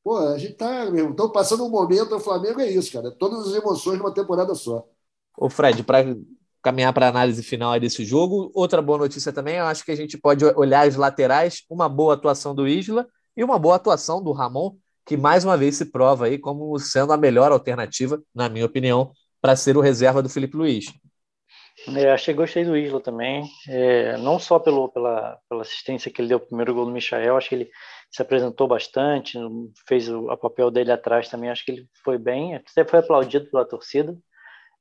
Pô, 0.03 0.17
a 0.17 0.37
gente 0.37 0.53
tá 0.53 0.91
mesmo. 0.91 1.11
Então, 1.11 1.31
passando 1.31 1.65
um 1.65 1.69
momento, 1.69 2.13
o 2.13 2.19
Flamengo 2.19 2.59
é 2.59 2.69
isso, 2.69 2.91
cara. 2.91 3.09
Todas 3.09 3.47
as 3.47 3.55
emoções 3.55 3.97
numa 3.97 4.13
temporada 4.13 4.53
só. 4.53 4.85
Ô, 5.37 5.49
Fred, 5.49 5.81
para 5.81 6.05
caminhar 6.65 6.91
para 6.91 7.05
a 7.05 7.09
análise 7.09 7.43
final 7.43 7.79
desse 7.79 8.03
jogo. 8.03 8.51
Outra 8.55 8.81
boa 8.81 8.97
notícia 8.97 9.31
também, 9.31 9.57
eu 9.57 9.65
acho 9.65 9.85
que 9.85 9.91
a 9.91 9.95
gente 9.95 10.17
pode 10.17 10.43
olhar 10.43 10.87
as 10.87 10.95
laterais, 10.95 11.61
uma 11.69 11.87
boa 11.87 12.15
atuação 12.15 12.55
do 12.55 12.67
Isla 12.67 13.07
e 13.37 13.43
uma 13.43 13.59
boa 13.59 13.75
atuação 13.75 14.23
do 14.23 14.31
Ramon, 14.31 14.75
que 15.05 15.15
mais 15.15 15.45
uma 15.45 15.55
vez 15.55 15.75
se 15.75 15.85
prova 15.85 16.25
aí 16.25 16.39
como 16.39 16.75
sendo 16.79 17.13
a 17.13 17.17
melhor 17.17 17.51
alternativa, 17.51 18.19
na 18.33 18.49
minha 18.49 18.65
opinião, 18.65 19.11
para 19.39 19.55
ser 19.55 19.77
o 19.77 19.79
reserva 19.79 20.23
do 20.23 20.29
Felipe 20.29 20.57
Luiz. 20.57 20.85
É, 21.95 22.11
achei 22.11 22.33
gostei 22.33 22.65
do 22.65 22.75
Isla 22.75 22.99
também, 22.99 23.47
é, 23.69 24.17
não 24.17 24.39
só 24.39 24.57
pelo, 24.57 24.89
pela, 24.89 25.37
pela 25.47 25.61
assistência 25.61 26.09
que 26.09 26.19
ele 26.19 26.29
deu 26.29 26.39
o 26.39 26.47
primeiro 26.47 26.73
gol 26.73 26.85
do 26.85 26.91
Michael, 26.91 27.37
acho 27.37 27.49
que 27.49 27.55
ele 27.55 27.69
se 28.09 28.23
apresentou 28.23 28.67
bastante, 28.67 29.37
fez 29.87 30.09
o 30.09 30.35
papel 30.37 30.71
dele 30.71 30.91
atrás 30.91 31.29
também, 31.29 31.51
acho 31.51 31.63
que 31.63 31.71
ele 31.71 31.87
foi 32.03 32.17
bem, 32.17 32.55
até 32.55 32.83
foi 32.83 32.99
aplaudido 32.99 33.51
pela 33.51 33.67
torcida. 33.67 34.17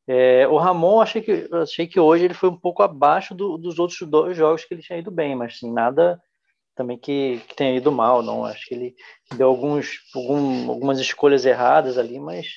É, 0.06 0.46
o 0.48 0.58
Ramon, 0.58 1.00
achei 1.00 1.22
que, 1.22 1.48
achei 1.52 1.86
que 1.86 1.98
hoje 1.98 2.24
ele 2.24 2.34
foi 2.34 2.50
um 2.50 2.56
pouco 2.56 2.82
abaixo 2.82 3.34
do, 3.34 3.56
dos 3.56 3.78
outros 3.78 4.00
dois 4.02 4.36
jogos 4.36 4.64
que 4.64 4.74
ele 4.74 4.82
tinha 4.82 4.98
ido 4.98 5.10
bem, 5.10 5.34
mas 5.34 5.54
assim, 5.54 5.72
nada 5.72 6.20
também 6.74 6.98
que, 6.98 7.40
que 7.48 7.54
tenha 7.54 7.76
ido 7.76 7.90
mal, 7.90 8.22
não. 8.22 8.44
Acho 8.44 8.66
que 8.66 8.74
ele 8.74 8.94
deu 9.36 9.48
alguns, 9.48 10.00
algum, 10.14 10.70
algumas 10.70 10.98
escolhas 10.98 11.46
erradas 11.46 11.96
ali, 11.96 12.18
mas 12.18 12.48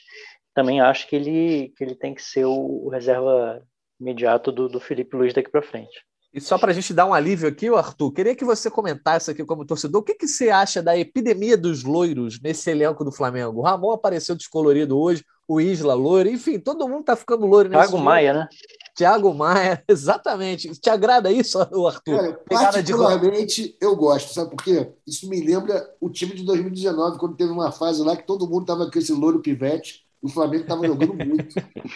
também 0.53 0.81
acho 0.81 1.07
que 1.07 1.15
ele, 1.15 1.69
que 1.77 1.83
ele 1.83 1.95
tem 1.95 2.13
que 2.13 2.21
ser 2.21 2.45
o, 2.45 2.85
o 2.85 2.89
reserva 2.89 3.63
imediato 3.99 4.51
do, 4.51 4.67
do 4.67 4.79
Felipe 4.79 5.15
Luiz 5.15 5.33
daqui 5.33 5.49
para 5.49 5.61
frente. 5.61 6.06
E 6.37 6.39
só 6.39 6.55
para 6.55 6.69
a 6.71 6.73
gente 6.73 6.93
dar 6.93 7.07
um 7.07 7.15
alívio 7.15 7.49
aqui, 7.49 7.67
Arthur, 7.67 8.11
queria 8.11 8.35
que 8.35 8.45
você 8.45 8.69
comentasse 8.69 9.31
aqui 9.31 9.43
como 9.43 9.65
torcedor, 9.65 10.01
o 10.01 10.03
que, 10.03 10.13
que 10.13 10.27
você 10.27 10.51
acha 10.51 10.83
da 10.83 10.95
epidemia 10.95 11.57
dos 11.57 11.83
loiros 11.83 12.39
nesse 12.39 12.69
elenco 12.69 13.03
do 13.03 13.11
Flamengo? 13.11 13.59
O 13.59 13.63
Ramon 13.63 13.91
apareceu 13.91 14.35
descolorido 14.35 14.99
hoje, 14.99 15.25
o 15.47 15.59
Isla 15.59 15.95
loiro, 15.95 16.29
enfim, 16.29 16.59
todo 16.59 16.87
mundo 16.87 17.05
tá 17.05 17.15
ficando 17.15 17.47
loiro 17.47 17.69
nesse 17.69 17.87
Thiago 17.87 17.97
Maia, 17.97 18.33
né? 18.35 18.47
Thiago 18.95 19.33
Maia, 19.33 19.83
exatamente. 19.89 20.69
Te 20.79 20.91
agrada 20.91 21.31
isso, 21.31 21.59
Arthur? 21.59 22.03
Cara, 22.03 22.39
particularmente 22.47 23.69
de... 23.69 23.77
eu 23.81 23.95
gosto, 23.95 24.31
sabe 24.31 24.51
por 24.51 24.63
quê? 24.63 24.91
Isso 25.07 25.27
me 25.27 25.43
lembra 25.43 25.91
o 25.99 26.07
time 26.07 26.35
de 26.35 26.43
2019, 26.43 27.17
quando 27.17 27.35
teve 27.35 27.51
uma 27.51 27.71
fase 27.71 28.03
lá 28.03 28.15
que 28.15 28.27
todo 28.27 28.47
mundo 28.47 28.67
tava 28.67 28.91
com 28.91 28.99
esse 28.99 29.11
loiro 29.11 29.39
pivete, 29.39 30.06
o 30.21 30.29
Flamengo 30.29 30.63
estava 30.63 30.85
jogando 30.85 31.13
muito. 31.13 31.55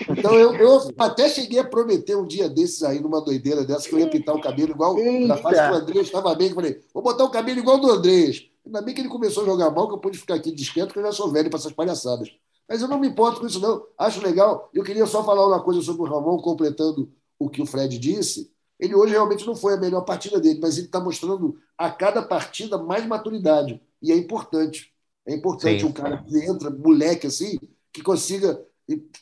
Então 0.10 0.34
eu, 0.36 0.54
eu, 0.56 0.94
até 0.98 1.28
cheguei 1.28 1.60
a 1.60 1.64
prometer 1.64 2.16
um 2.16 2.26
dia 2.26 2.48
desses 2.48 2.84
aí, 2.84 3.00
numa 3.00 3.22
doideira 3.22 3.66
dessa, 3.66 3.88
que 3.88 3.96
eu 3.96 4.00
ia 4.00 4.10
pintar 4.10 4.36
o 4.36 4.42
cabelo 4.42 4.72
igual 4.72 4.96
na 5.28 5.38
fase 5.38 5.56
que 5.56 5.72
o 5.72 5.76
Andrés 5.76 6.06
estava 6.08 6.36
bem. 6.36 6.50
Eu 6.50 6.56
falei, 6.56 6.82
vou 6.94 7.04
botar 7.04 7.24
o 7.24 7.32
cabelo 7.32 7.60
igual 7.60 7.80
do 7.80 7.90
Andrés. 7.90 8.48
Ainda 8.66 8.82
bem 8.82 8.94
que 8.94 9.02
ele 9.02 9.10
começou 9.10 9.44
a 9.44 9.46
jogar 9.46 9.72
mal, 9.72 9.88
que 9.88 9.96
eu 9.96 10.00
pude 10.00 10.18
ficar 10.18 10.36
aqui 10.36 10.52
discreto, 10.52 10.88
porque 10.88 11.00
eu 11.00 11.06
já 11.06 11.12
sou 11.12 11.32
velho 11.32 11.50
para 11.50 11.60
essas 11.60 11.74
palhaçadas. 11.74 12.30
Mas 12.70 12.82
eu 12.82 12.88
não 12.88 13.00
me 13.00 13.08
importo 13.08 13.42
com 13.42 13.48
isso, 13.48 13.60
não. 13.60 13.84
Acho 13.98 14.22
legal. 14.24 14.70
Eu 14.74 14.84
queria 14.84 15.06
só 15.06 15.24
falar 15.24 15.46
uma 15.46 15.62
coisa 15.62 15.82
sobre 15.82 16.04
o 16.04 16.06
Ramon, 16.06 16.38
completando 16.38 17.12
o 17.38 17.50
que 17.50 17.62
o 17.62 17.66
Fred 17.66 17.98
disse. 17.98 18.52
Ele 18.80 18.96
hoje 18.96 19.14
realmente 19.14 19.46
não 19.46 19.56
foi 19.56 19.74
a 19.74 19.78
melhor 19.78 20.02
partida 20.02 20.40
dele, 20.40 20.60
mas 20.62 20.78
ele 20.78 20.86
está 20.86 21.00
mostrando 21.00 21.58
a 21.78 21.90
cada 21.90 22.22
partida 22.22 22.78
mais 22.78 23.06
maturidade. 23.06 23.82
E 24.02 24.12
é 24.12 24.16
importante. 24.16 24.94
É 25.26 25.36
importante 25.36 25.82
Sim. 25.82 25.88
um 25.88 25.92
cara 25.92 26.24
que 26.24 26.38
entra, 26.38 26.70
moleque 26.70 27.28
assim, 27.28 27.60
que 27.92 28.02
consiga. 28.02 28.64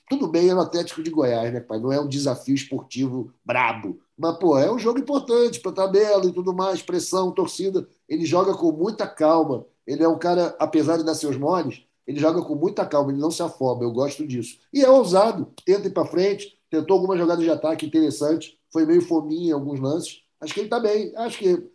Tudo 0.10 0.27
bem, 0.27 0.49
é 0.49 0.53
no 0.53 0.62
Atlético 0.62 1.03
de 1.03 1.12
Goiás, 1.12 1.53
né, 1.53 1.60
pai? 1.60 1.79
Não 1.79 1.91
é 1.91 1.99
um 1.99 2.08
desafio 2.08 2.55
esportivo 2.55 3.32
brabo. 3.45 3.99
Mas, 4.17 4.38
pô, 4.38 4.58
é 4.58 4.71
um 4.71 4.79
jogo 4.79 4.99
importante 4.99 5.60
para 5.60 5.71
tabela 5.71 6.25
e 6.25 6.34
tudo 6.34 6.53
mais, 6.53 6.82
pressão, 6.82 7.32
torcida. 7.32 7.88
Ele 8.08 8.25
joga 8.25 8.53
com 8.53 8.71
muita 8.71 9.08
calma. 9.08 9.65
Ele 9.86 10.03
é 10.03 10.08
um 10.08 10.17
cara, 10.17 10.55
apesar 10.60 10.97
de 10.97 11.05
dar 11.05 11.15
seus 11.15 11.38
moles, 11.38 11.84
ele 12.05 12.19
joga 12.19 12.41
com 12.41 12.55
muita 12.55 12.86
calma, 12.86 13.12
ele 13.12 13.21
não 13.21 13.29
se 13.29 13.43
afoba. 13.43 13.84
Eu 13.84 13.91
gosto 13.91 14.25
disso. 14.25 14.60
E 14.73 14.84
é 14.84 14.89
ousado, 14.89 15.53
tenta 15.63 15.88
ir 15.88 15.91
para 15.91 16.05
frente, 16.05 16.60
tentou 16.69 16.95
algumas 16.95 17.19
jogadas 17.19 17.43
de 17.43 17.51
ataque 17.51 17.86
interessantes, 17.86 18.58
foi 18.73 18.86
meio 18.86 19.01
fominha 19.01 19.49
em 19.49 19.53
alguns 19.53 19.79
lances. 19.79 20.23
Acho 20.41 20.53
que 20.53 20.60
ele 20.62 20.67
está 20.67 20.79
bem. 20.79 21.13
Acho 21.15 21.38
que, 21.38 21.69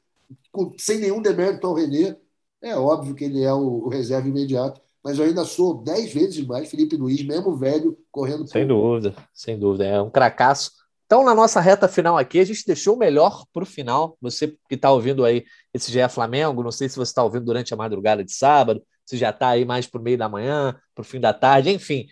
sem 0.79 0.99
nenhum 0.99 1.23
demérito 1.23 1.67
ao 1.67 1.75
Renê, 1.75 2.17
é 2.61 2.77
óbvio 2.77 3.15
que 3.15 3.25
ele 3.25 3.43
é 3.43 3.53
o, 3.53 3.85
o 3.85 3.89
reserva 3.89 4.29
imediato 4.29 4.81
mas 5.05 5.19
eu 5.19 5.27
ainda 5.27 5.45
sou 5.45 5.83
dez 5.83 6.15
vezes 6.15 6.45
mais 6.47 6.71
Felipe 6.71 6.97
Luiz, 6.97 7.23
mesmo 7.23 7.55
velho, 7.55 7.99
correndo. 8.11 8.49
Sem 8.49 8.67
dúvida, 8.67 9.15
sem 9.35 9.59
dúvida. 9.59 9.85
É 9.85 10.01
um 10.01 10.09
cracaço. 10.09 10.71
Então, 11.05 11.23
na 11.23 11.35
nossa 11.35 11.61
reta 11.61 11.87
final 11.87 12.17
aqui, 12.17 12.41
a 12.41 12.45
gente 12.45 12.65
deixou 12.67 12.97
o 12.97 12.99
melhor 12.99 13.45
para 13.53 13.63
o 13.63 13.67
final. 13.67 14.17
Você 14.23 14.57
que 14.67 14.75
está 14.75 14.91
ouvindo 14.91 15.23
aí 15.23 15.45
esse 15.75 15.93
GE 15.93 16.09
Flamengo, 16.09 16.63
não 16.63 16.73
sei 16.73 16.89
se 16.89 16.97
você 16.97 17.11
está 17.11 17.23
ouvindo 17.23 17.45
durante 17.45 17.75
a 17.75 17.77
madrugada 17.77 18.25
de 18.25 18.33
sábado, 18.33 18.83
se 19.05 19.19
já 19.19 19.29
está 19.29 19.51
aí 19.51 19.67
mais 19.67 19.87
para 19.87 20.01
o 20.01 20.03
meio 20.03 20.17
da 20.17 20.27
manhã, 20.27 20.75
para 20.95 21.03
o 21.03 21.05
fim 21.05 21.21
da 21.21 21.35
tarde, 21.35 21.69
enfim. 21.69 22.07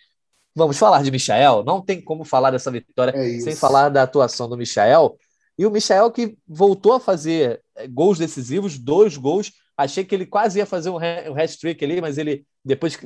Vamos 0.55 0.77
falar 0.77 1.03
de 1.03 1.11
Michael. 1.11 1.65
Não 1.65 1.81
tem 1.81 1.99
como 1.99 2.25
falar 2.25 2.51
dessa 2.51 2.71
vitória 2.71 3.13
é 3.17 3.41
sem 3.41 3.57
falar 3.57 3.89
da 3.89 4.03
atuação 4.03 4.47
do 4.47 4.57
Michael. 4.59 5.17
E 5.59 5.65
o 5.65 5.71
Michael 5.71 6.11
que 6.11 6.37
voltou 6.47 6.93
a 6.93 7.01
fazer 7.01 7.63
eh, 7.75 7.89
gols 7.89 8.19
decisivos, 8.19 8.79
dois 8.79 9.17
gols, 9.17 9.51
Achei 9.77 10.05
que 10.05 10.15
ele 10.15 10.27
quase 10.27 10.59
ia 10.59 10.67
fazer 10.67 10.91
um 10.91 10.99
hat-trick 10.99 11.85
ali, 11.85 12.01
mas 12.01 12.19
ele, 12.19 12.47
depois, 12.65 12.99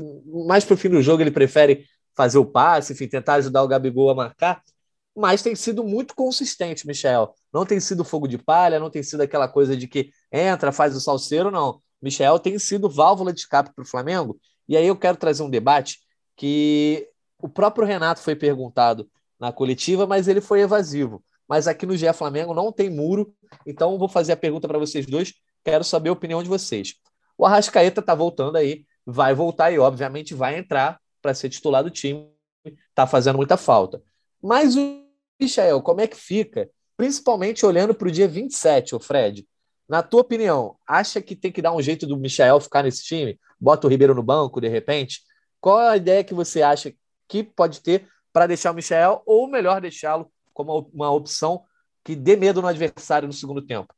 mais 0.46 0.64
para 0.64 0.74
o 0.74 0.76
fim 0.76 0.88
do 0.88 1.00
jogo, 1.02 1.22
ele 1.22 1.30
prefere 1.30 1.86
fazer 2.14 2.38
o 2.38 2.46
passe, 2.46 2.92
enfim, 2.92 3.06
tentar 3.06 3.34
ajudar 3.34 3.62
o 3.62 3.68
Gabigol 3.68 4.10
a 4.10 4.14
marcar. 4.14 4.62
mas 5.16 5.42
tem 5.42 5.54
sido 5.54 5.82
muito 5.84 6.14
consistente, 6.14 6.86
Michel. 6.86 7.34
Não 7.52 7.64
tem 7.64 7.80
sido 7.80 8.04
fogo 8.04 8.28
de 8.28 8.38
palha, 8.38 8.78
não 8.78 8.90
tem 8.90 9.02
sido 9.02 9.22
aquela 9.22 9.48
coisa 9.48 9.76
de 9.76 9.88
que 9.88 10.10
entra, 10.30 10.72
faz 10.72 10.94
o 10.94 11.00
salseiro, 11.00 11.50
não. 11.50 11.80
Michel 12.02 12.38
tem 12.38 12.58
sido 12.58 12.88
válvula 12.88 13.32
de 13.32 13.40
escape 13.40 13.72
para 13.74 13.82
o 13.82 13.86
Flamengo. 13.86 14.38
E 14.68 14.76
aí 14.76 14.86
eu 14.86 14.96
quero 14.96 15.16
trazer 15.16 15.42
um 15.42 15.50
debate 15.50 16.00
que 16.36 17.08
o 17.40 17.48
próprio 17.48 17.86
Renato 17.86 18.20
foi 18.20 18.36
perguntado 18.36 19.08
na 19.38 19.52
coletiva, 19.52 20.06
mas 20.06 20.28
ele 20.28 20.40
foi 20.40 20.60
evasivo. 20.60 21.22
Mas 21.48 21.68
aqui 21.68 21.86
no 21.86 21.96
GE 21.96 22.12
Flamengo 22.12 22.52
não 22.52 22.72
tem 22.72 22.90
muro, 22.90 23.32
então 23.64 23.98
vou 23.98 24.08
fazer 24.08 24.32
a 24.32 24.36
pergunta 24.36 24.66
para 24.66 24.78
vocês 24.78 25.06
dois. 25.06 25.32
Quero 25.66 25.82
saber 25.82 26.10
a 26.10 26.12
opinião 26.12 26.40
de 26.44 26.48
vocês. 26.48 26.94
O 27.36 27.44
Arrascaeta 27.44 27.98
está 27.98 28.14
voltando 28.14 28.54
aí, 28.54 28.86
vai 29.04 29.34
voltar 29.34 29.72
e, 29.72 29.78
obviamente, 29.80 30.32
vai 30.32 30.56
entrar 30.56 31.00
para 31.20 31.34
ser 31.34 31.48
titular 31.48 31.82
do 31.82 31.90
time. 31.90 32.30
Está 32.64 33.04
fazendo 33.04 33.34
muita 33.34 33.56
falta. 33.56 34.00
Mas 34.40 34.76
o 34.76 35.02
Michel, 35.40 35.82
como 35.82 36.00
é 36.00 36.06
que 36.06 36.16
fica? 36.16 36.70
Principalmente 36.96 37.66
olhando 37.66 37.96
para 37.96 38.06
o 38.06 38.12
dia 38.12 38.28
27, 38.28 38.94
o 38.94 39.00
Fred. 39.00 39.44
Na 39.88 40.04
tua 40.04 40.20
opinião, 40.20 40.76
acha 40.86 41.20
que 41.20 41.34
tem 41.34 41.50
que 41.50 41.60
dar 41.60 41.74
um 41.74 41.82
jeito 41.82 42.06
do 42.06 42.16
Michel 42.16 42.60
ficar 42.60 42.84
nesse 42.84 43.02
time? 43.02 43.36
Bota 43.58 43.88
o 43.88 43.90
Ribeiro 43.90 44.14
no 44.14 44.22
banco, 44.22 44.60
de 44.60 44.68
repente? 44.68 45.22
Qual 45.60 45.78
a 45.78 45.96
ideia 45.96 46.22
que 46.22 46.32
você 46.32 46.62
acha 46.62 46.94
que 47.26 47.42
pode 47.42 47.80
ter 47.80 48.08
para 48.32 48.46
deixar 48.46 48.70
o 48.70 48.74
Michel, 48.74 49.20
ou 49.26 49.48
melhor, 49.48 49.80
deixá-lo 49.80 50.30
como 50.54 50.88
uma 50.94 51.10
opção 51.10 51.64
que 52.04 52.14
dê 52.14 52.36
medo 52.36 52.62
no 52.62 52.68
adversário 52.68 53.26
no 53.26 53.34
segundo 53.34 53.60
tempo? 53.60 53.92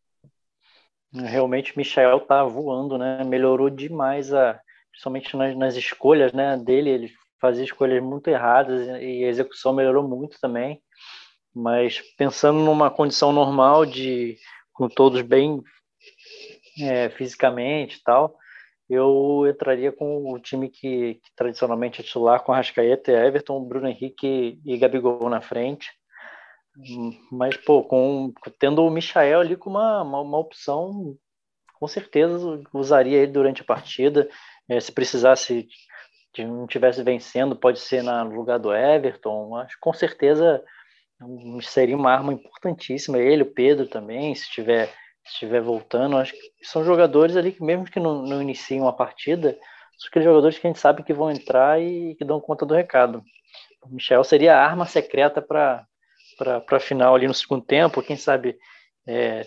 Realmente, 1.12 1.76
Michel 1.76 2.20
tá 2.20 2.44
voando, 2.44 2.98
né? 2.98 3.24
Melhorou 3.24 3.70
demais, 3.70 4.32
a, 4.32 4.60
principalmente 4.90 5.36
nas, 5.36 5.56
nas 5.56 5.76
escolhas 5.76 6.32
né, 6.32 6.56
dele. 6.56 6.90
Ele 6.90 7.12
fazia 7.40 7.64
escolhas 7.64 8.02
muito 8.02 8.28
erradas 8.28 8.86
e 8.86 9.24
a 9.24 9.28
execução 9.28 9.72
melhorou 9.72 10.06
muito 10.06 10.38
também. 10.40 10.82
Mas 11.54 12.00
pensando 12.16 12.60
numa 12.60 12.90
condição 12.90 13.32
normal 13.32 13.86
de 13.86 14.36
com 14.72 14.88
todos 14.88 15.22
bem 15.22 15.62
é, 16.80 17.08
fisicamente 17.08 17.96
e 17.96 18.02
tal, 18.02 18.36
eu 18.88 19.44
entraria 19.48 19.92
com 19.92 20.32
o 20.32 20.38
time 20.38 20.68
que, 20.68 21.14
que 21.14 21.34
tradicionalmente 21.36 22.00
é 22.00 22.04
titular, 22.04 22.42
com 22.42 22.52
Arrascaeta, 22.52 23.12
Everton, 23.12 23.64
Bruno 23.64 23.88
Henrique 23.88 24.60
e 24.64 24.78
Gabigol 24.78 25.28
na 25.28 25.40
frente. 25.40 25.90
Mas, 27.30 27.56
pô, 27.56 27.82
com, 27.82 28.32
tendo 28.58 28.84
o 28.84 28.90
Michael 28.90 29.40
ali 29.40 29.56
como 29.56 29.78
uma, 29.78 30.02
uma, 30.02 30.20
uma 30.20 30.38
opção, 30.38 31.16
com 31.74 31.88
certeza 31.88 32.60
usaria 32.72 33.18
ele 33.18 33.32
durante 33.32 33.62
a 33.62 33.64
partida. 33.64 34.28
É, 34.68 34.78
se 34.78 34.92
precisasse, 34.92 35.68
se 36.34 36.44
não 36.44 36.64
estivesse 36.64 37.02
vencendo, 37.02 37.56
pode 37.56 37.80
ser 37.80 38.02
no 38.02 38.34
lugar 38.34 38.58
do 38.58 38.72
Everton. 38.72 39.48
Mas 39.50 39.74
com 39.76 39.92
certeza 39.92 40.62
seria 41.62 41.96
uma 41.96 42.12
arma 42.12 42.32
importantíssima. 42.32 43.18
Ele, 43.18 43.42
o 43.42 43.52
Pedro 43.52 43.86
também, 43.86 44.34
se 44.34 44.42
estiver 44.42 44.92
estiver 45.30 45.60
voltando, 45.60 46.16
acho 46.16 46.32
que 46.32 46.40
são 46.62 46.82
jogadores 46.82 47.36
ali 47.36 47.52
que 47.52 47.62
mesmo 47.62 47.84
que 47.84 48.00
não, 48.00 48.22
não 48.22 48.40
iniciam 48.40 48.88
a 48.88 48.92
partida, 48.92 49.52
são 49.98 50.08
aqueles 50.08 50.24
jogadores 50.24 50.58
que 50.58 50.66
a 50.66 50.70
gente 50.70 50.78
sabe 50.78 51.02
que 51.02 51.12
vão 51.12 51.30
entrar 51.30 51.80
e 51.82 52.14
que 52.14 52.24
dão 52.24 52.40
conta 52.40 52.64
do 52.64 52.74
recado. 52.74 53.22
O 53.82 53.88
Michel 53.90 54.24
seria 54.24 54.56
a 54.56 54.64
arma 54.64 54.86
secreta 54.86 55.42
para 55.42 55.84
a 56.40 56.80
final 56.80 57.14
ali 57.14 57.26
no 57.26 57.34
segundo 57.34 57.64
tempo, 57.64 58.02
quem 58.02 58.16
sabe 58.16 58.58
é, 59.06 59.42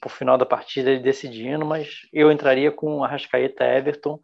por 0.00 0.10
final 0.10 0.36
da 0.36 0.44
partida 0.44 0.90
ele 0.90 1.00
decidindo, 1.00 1.64
mas 1.64 2.02
eu 2.12 2.30
entraria 2.30 2.70
com 2.70 3.02
Arrascaeta, 3.02 3.64
Everton, 3.64 4.20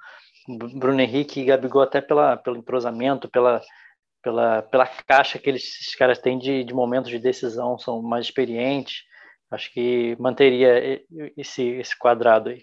Bruno 0.46 1.00
Henrique 1.00 1.40
e 1.40 1.44
Gabigol 1.44 1.82
até 1.82 2.00
pela, 2.00 2.36
pelo 2.36 2.58
entrosamento, 2.58 3.28
pela, 3.28 3.62
pela, 4.22 4.62
pela 4.62 4.86
caixa 4.86 5.38
que 5.38 5.48
eles, 5.48 5.62
esses 5.62 5.94
caras 5.94 6.18
têm 6.18 6.38
de, 6.38 6.64
de 6.64 6.74
momentos 6.74 7.10
de 7.10 7.18
decisão, 7.18 7.78
são 7.78 8.02
mais 8.02 8.26
experientes. 8.26 9.02
Acho 9.50 9.72
que 9.72 10.16
manteria 10.18 11.02
esse, 11.36 11.62
esse 11.62 11.98
quadrado 11.98 12.50
aí. 12.50 12.60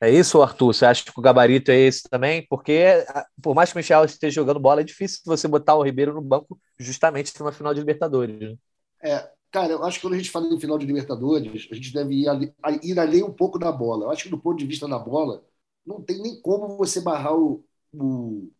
É 0.00 0.10
isso, 0.10 0.42
Arthur? 0.42 0.74
Você 0.74 0.84
acha 0.84 1.04
que 1.04 1.18
o 1.18 1.22
gabarito 1.22 1.70
é 1.70 1.78
esse 1.78 2.02
também? 2.02 2.46
Porque, 2.48 3.04
por 3.42 3.54
mais 3.54 3.70
que 3.70 3.76
o 3.76 3.78
Michel 3.78 4.04
esteja 4.04 4.34
jogando 4.34 4.60
bola, 4.60 4.82
é 4.82 4.84
difícil 4.84 5.20
você 5.24 5.48
botar 5.48 5.74
o 5.74 5.82
Ribeiro 5.82 6.12
no 6.12 6.20
banco 6.20 6.60
justamente 6.78 7.32
numa 7.40 7.52
final 7.52 7.72
de 7.72 7.80
Libertadores. 7.80 8.38
Né? 8.38 8.56
É, 9.02 9.30
cara, 9.50 9.72
eu 9.72 9.84
acho 9.84 9.98
que 9.98 10.02
quando 10.02 10.14
a 10.14 10.18
gente 10.18 10.30
fala 10.30 10.52
em 10.52 10.60
final 10.60 10.76
de 10.76 10.84
Libertadores, 10.84 11.66
a 11.70 11.74
gente 11.74 11.92
deve 11.94 12.14
ir, 12.14 12.28
ali, 12.28 12.52
ir 12.82 12.98
além 12.98 13.22
um 13.22 13.32
pouco 13.32 13.58
da 13.58 13.72
bola. 13.72 14.04
Eu 14.04 14.10
acho 14.10 14.24
que 14.24 14.28
do 14.28 14.38
ponto 14.38 14.58
de 14.58 14.66
vista 14.66 14.86
da 14.86 14.98
bola, 14.98 15.42
não 15.84 16.02
tem 16.02 16.20
nem 16.20 16.40
como 16.42 16.76
você 16.76 17.00
barrar 17.00 17.34
o, 17.34 17.64
o, 17.94 18.50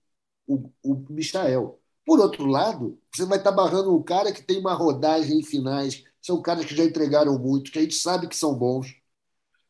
o, 0.46 0.70
o. 0.82 1.78
Por 2.06 2.20
outro 2.20 2.46
lado, 2.46 2.98
você 3.12 3.26
vai 3.26 3.36
estar 3.38 3.52
barrando 3.52 3.94
um 3.94 4.02
cara 4.02 4.32
que 4.32 4.42
tem 4.42 4.58
uma 4.58 4.72
rodagem 4.72 5.40
em 5.40 5.42
finais, 5.42 6.04
são 6.22 6.40
caras 6.40 6.64
que 6.64 6.74
já 6.74 6.84
entregaram 6.84 7.38
muito, 7.38 7.70
que 7.70 7.78
a 7.78 7.82
gente 7.82 7.96
sabe 7.96 8.28
que 8.28 8.36
são 8.36 8.54
bons. 8.54 8.94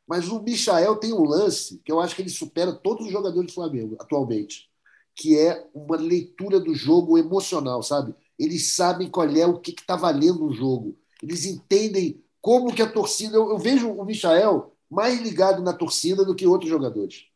Mas 0.07 0.29
o 0.29 0.40
Michael 0.40 0.97
tem 0.97 1.12
um 1.12 1.25
lance 1.25 1.81
que 1.85 1.90
eu 1.90 2.01
acho 2.01 2.14
que 2.14 2.23
ele 2.23 2.31
supera 2.31 2.73
todos 2.73 3.07
os 3.07 3.12
jogadores 3.12 3.49
do 3.49 3.55
Flamengo 3.55 3.97
atualmente, 3.99 4.71
que 5.14 5.38
é 5.38 5.69
uma 5.75 5.97
leitura 5.97 6.61
do 6.61 6.75
jogo 6.75 7.19
emocional, 7.19 7.83
sabe? 7.83 8.14
Eles 8.38 8.75
sabem 8.75 9.11
qual 9.11 9.29
é 9.29 9.47
o 9.47 9.59
que 9.59 9.73
está 9.73 9.97
valendo 9.97 10.45
o 10.45 10.53
jogo. 10.53 10.97
Eles 11.23 11.45
entendem 11.47 12.23
como 12.40 12.73
que 12.75 12.83
a 12.83 12.90
torcida. 12.90 13.37
Eu, 13.37 13.51
eu 13.51 13.59
vejo 13.59 13.90
o 13.90 14.05
Michael 14.05 14.73
mais 14.90 15.21
ligado 15.21 15.62
na 15.62 15.73
torcida 15.73 16.25
do 16.25 16.35
que 16.35 16.47
outros 16.47 16.71
jogadores. 16.71 17.27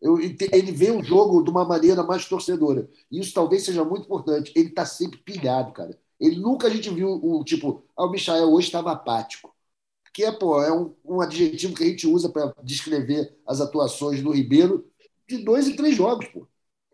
Eu, 0.00 0.18
ele 0.18 0.72
vê 0.72 0.90
o 0.90 1.02
jogo 1.02 1.42
de 1.42 1.50
uma 1.50 1.64
maneira 1.64 2.02
mais 2.02 2.26
torcedora. 2.26 2.88
E 3.10 3.20
isso 3.20 3.34
talvez 3.34 3.64
seja 3.64 3.84
muito 3.84 4.04
importante. 4.04 4.52
Ele 4.56 4.68
está 4.68 4.84
sempre 4.86 5.18
pilhado, 5.18 5.72
cara. 5.72 5.98
Ele 6.18 6.36
nunca 6.36 6.66
a 6.66 6.70
gente 6.70 6.90
viu 6.90 7.08
o 7.22 7.44
tipo, 7.44 7.82
ah, 7.96 8.04
o 8.06 8.10
Michael 8.10 8.50
hoje 8.52 8.66
estava 8.68 8.92
apático. 8.92 9.54
Que 10.12 10.24
é, 10.24 10.32
pô, 10.32 10.62
é 10.62 10.72
um, 10.72 10.94
um 11.04 11.20
adjetivo 11.20 11.74
que 11.74 11.84
a 11.84 11.86
gente 11.86 12.06
usa 12.06 12.28
para 12.28 12.52
descrever 12.62 13.36
as 13.46 13.60
atuações 13.60 14.22
do 14.22 14.32
Ribeiro 14.32 14.90
de 15.28 15.38
dois 15.38 15.68
e 15.68 15.76
três 15.76 15.94
jogos, 15.94 16.26
pô. 16.28 16.46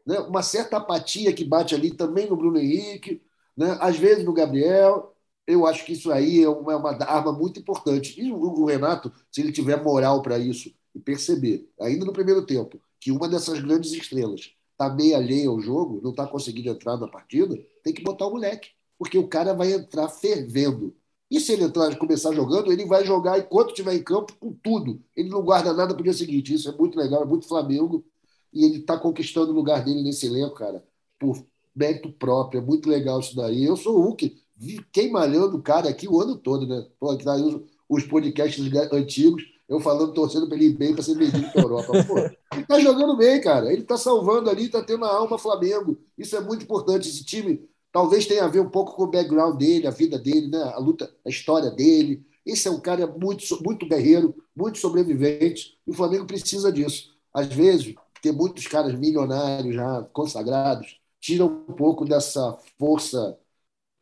Né? 0.07 0.19
Uma 0.21 0.43
certa 0.43 0.77
apatia 0.77 1.33
que 1.33 1.45
bate 1.45 1.75
ali 1.75 1.91
também 1.91 2.29
no 2.29 2.37
Bruno 2.37 2.59
Henrique, 2.59 3.23
né? 3.57 3.77
às 3.81 3.97
vezes 3.99 4.25
no 4.25 4.33
Gabriel. 4.33 5.13
Eu 5.47 5.65
acho 5.65 5.85
que 5.85 5.93
isso 5.93 6.11
aí 6.11 6.43
é 6.43 6.49
uma, 6.49 6.73
é 6.73 6.77
uma 6.77 6.91
arma 7.05 7.33
muito 7.33 7.61
importante. 7.61 8.21
E 8.21 8.33
o, 8.33 8.37
o 8.37 8.65
Renato, 8.67 9.13
se 9.31 9.41
ele 9.41 9.53
tiver 9.53 9.83
moral 9.83 10.21
para 10.21 10.39
isso 10.39 10.73
e 10.95 11.01
perceber, 11.01 11.71
ainda 11.81 12.05
no 12.05 12.13
primeiro 12.13 12.45
tempo, 12.45 12.81
que 13.01 13.13
uma 13.13 13.29
dessas 13.29 13.61
grandes 13.61 13.93
estrelas 13.93 14.53
está 14.73 14.93
meio 14.93 15.17
alheia 15.17 15.49
ao 15.49 15.61
jogo, 15.61 16.01
não 16.03 16.11
está 16.11 16.27
conseguindo 16.27 16.69
entrar 16.69 16.97
na 16.97 17.09
partida, 17.09 17.57
tem 17.83 17.95
que 17.95 18.03
botar 18.03 18.27
o 18.27 18.33
moleque, 18.33 18.71
porque 18.99 19.17
o 19.17 19.29
cara 19.29 19.55
vai 19.55 19.73
entrar 19.73 20.09
fervendo. 20.09 20.95
E 21.31 21.41
se 21.41 21.53
ele 21.53 21.65
entrar 21.65 21.91
e 21.91 21.97
começar 21.97 22.33
jogando, 22.33 22.73
ele 22.73 22.85
vai 22.85 23.05
jogar 23.05 23.39
enquanto 23.39 23.71
estiver 23.71 23.95
em 23.95 24.03
campo 24.03 24.35
com 24.39 24.53
tudo. 24.53 25.03
Ele 25.17 25.29
não 25.29 25.43
guarda 25.43 25.73
nada 25.73 25.93
para 25.93 26.01
o 26.01 26.05
dia 26.05 26.13
seguinte. 26.13 26.55
Isso 26.55 26.69
é 26.69 26.73
muito 26.73 26.97
legal, 26.99 27.23
é 27.23 27.27
muito 27.27 27.49
Flamengo. 27.49 28.05
E 28.53 28.65
ele 28.65 28.79
está 28.79 28.97
conquistando 28.97 29.51
o 29.51 29.55
lugar 29.55 29.85
dele 29.85 30.03
nesse 30.03 30.27
elenco, 30.27 30.55
cara, 30.55 30.85
por 31.19 31.45
mérito 31.75 32.13
próprio. 32.13 32.59
É 32.59 32.65
muito 32.65 32.89
legal 32.89 33.21
isso 33.21 33.35
daí. 33.35 33.65
Eu 33.65 33.77
sou 33.77 34.09
o 34.09 34.15
que 34.15 34.37
fiquei 34.59 35.11
malhando 35.11 35.57
o 35.57 35.63
cara 35.63 35.89
aqui 35.89 36.09
o 36.09 36.21
ano 36.21 36.37
todo, 36.37 36.67
né? 36.67 36.87
Pô, 36.99 37.11
aqui 37.11 37.25
tá 37.25 37.35
os, 37.35 37.61
os 37.89 38.05
podcasts 38.05 38.65
antigos 38.93 39.57
eu 39.69 39.81
falando, 39.81 40.13
torcendo 40.13 40.47
para 40.47 40.57
ele 40.57 40.67
ir 40.67 40.77
bem 40.77 40.95
para 40.95 41.03
ser 41.03 41.17
vendido 41.17 41.51
para 41.51 41.61
a 41.61 41.65
Europa. 41.65 42.05
Pô, 42.07 42.19
ele 42.19 42.63
está 42.63 42.79
jogando 42.79 43.17
bem, 43.17 43.41
cara. 43.41 43.73
Ele 43.73 43.83
está 43.83 43.97
salvando 43.97 44.49
ali, 44.49 44.67
está 44.67 44.83
tendo 44.83 45.05
a 45.05 45.13
alma 45.13 45.39
Flamengo. 45.39 45.99
Isso 46.17 46.37
é 46.37 46.41
muito 46.41 46.63
importante. 46.63 47.09
Esse 47.09 47.25
time 47.25 47.69
talvez 47.97 48.27
tenha 48.27 48.45
a 48.45 48.49
ver 48.49 48.61
um 48.61 48.69
pouco 48.69 48.95
com 48.95 49.05
o 49.05 49.11
background 49.11 49.57
dele, 49.57 49.87
a 49.87 49.91
vida 49.91 50.19
dele, 50.19 50.49
né? 50.49 50.63
a 50.65 50.79
luta, 50.79 51.11
a 51.25 51.31
história 51.31 51.71
dele. 51.71 52.23
Esse 52.45 52.69
é 52.69 52.71
um 52.71 52.79
cara 52.79 53.07
muito, 53.07 53.43
muito 53.65 53.89
guerreiro, 53.89 54.35
muito 54.55 54.77
sobrevivente, 54.77 55.79
e 55.87 55.91
o 55.91 55.95
Flamengo 55.95 56.27
precisa 56.27 56.71
disso. 56.71 57.17
Às 57.33 57.47
vezes, 57.47 57.95
ter 58.21 58.33
muitos 58.33 58.67
caras 58.67 58.93
milionários 58.93 59.75
já 59.75 60.03
consagrados 60.13 61.01
tira 61.19 61.47
um 61.47 61.73
pouco 61.73 62.05
dessa 62.05 62.59
força 62.79 63.39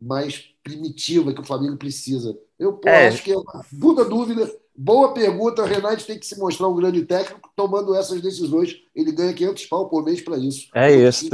mais 0.02 0.42
primitiva 0.64 1.33
que 1.33 1.40
o 1.40 1.46
Flamengo 1.46 1.76
precisa. 1.76 2.37
Eu 2.59 2.72
pô, 2.72 2.88
é. 2.88 3.07
acho 3.07 3.22
que 3.22 3.30
é 3.30 3.38
uma 3.38 3.64
puta 3.80 4.04
dúvida 4.04 4.52
Boa 4.76 5.14
pergunta. 5.14 5.62
O 5.62 5.66
Renato 5.66 6.04
tem 6.04 6.18
que 6.18 6.26
se 6.26 6.37
mostrar 6.37 6.66
um 6.66 6.74
grande 6.74 7.07
técnico 7.07 7.48
tomando 7.54 7.94
essas 7.94 8.20
decisões. 8.20 8.74
Ele 8.92 9.12
ganha 9.12 9.33
500 9.33 9.66
pau 9.66 9.88
por 9.88 10.02
mês 10.02 10.20
para 10.20 10.37
isso. 10.37 10.68
É 10.75 10.92
isso. 10.92 11.29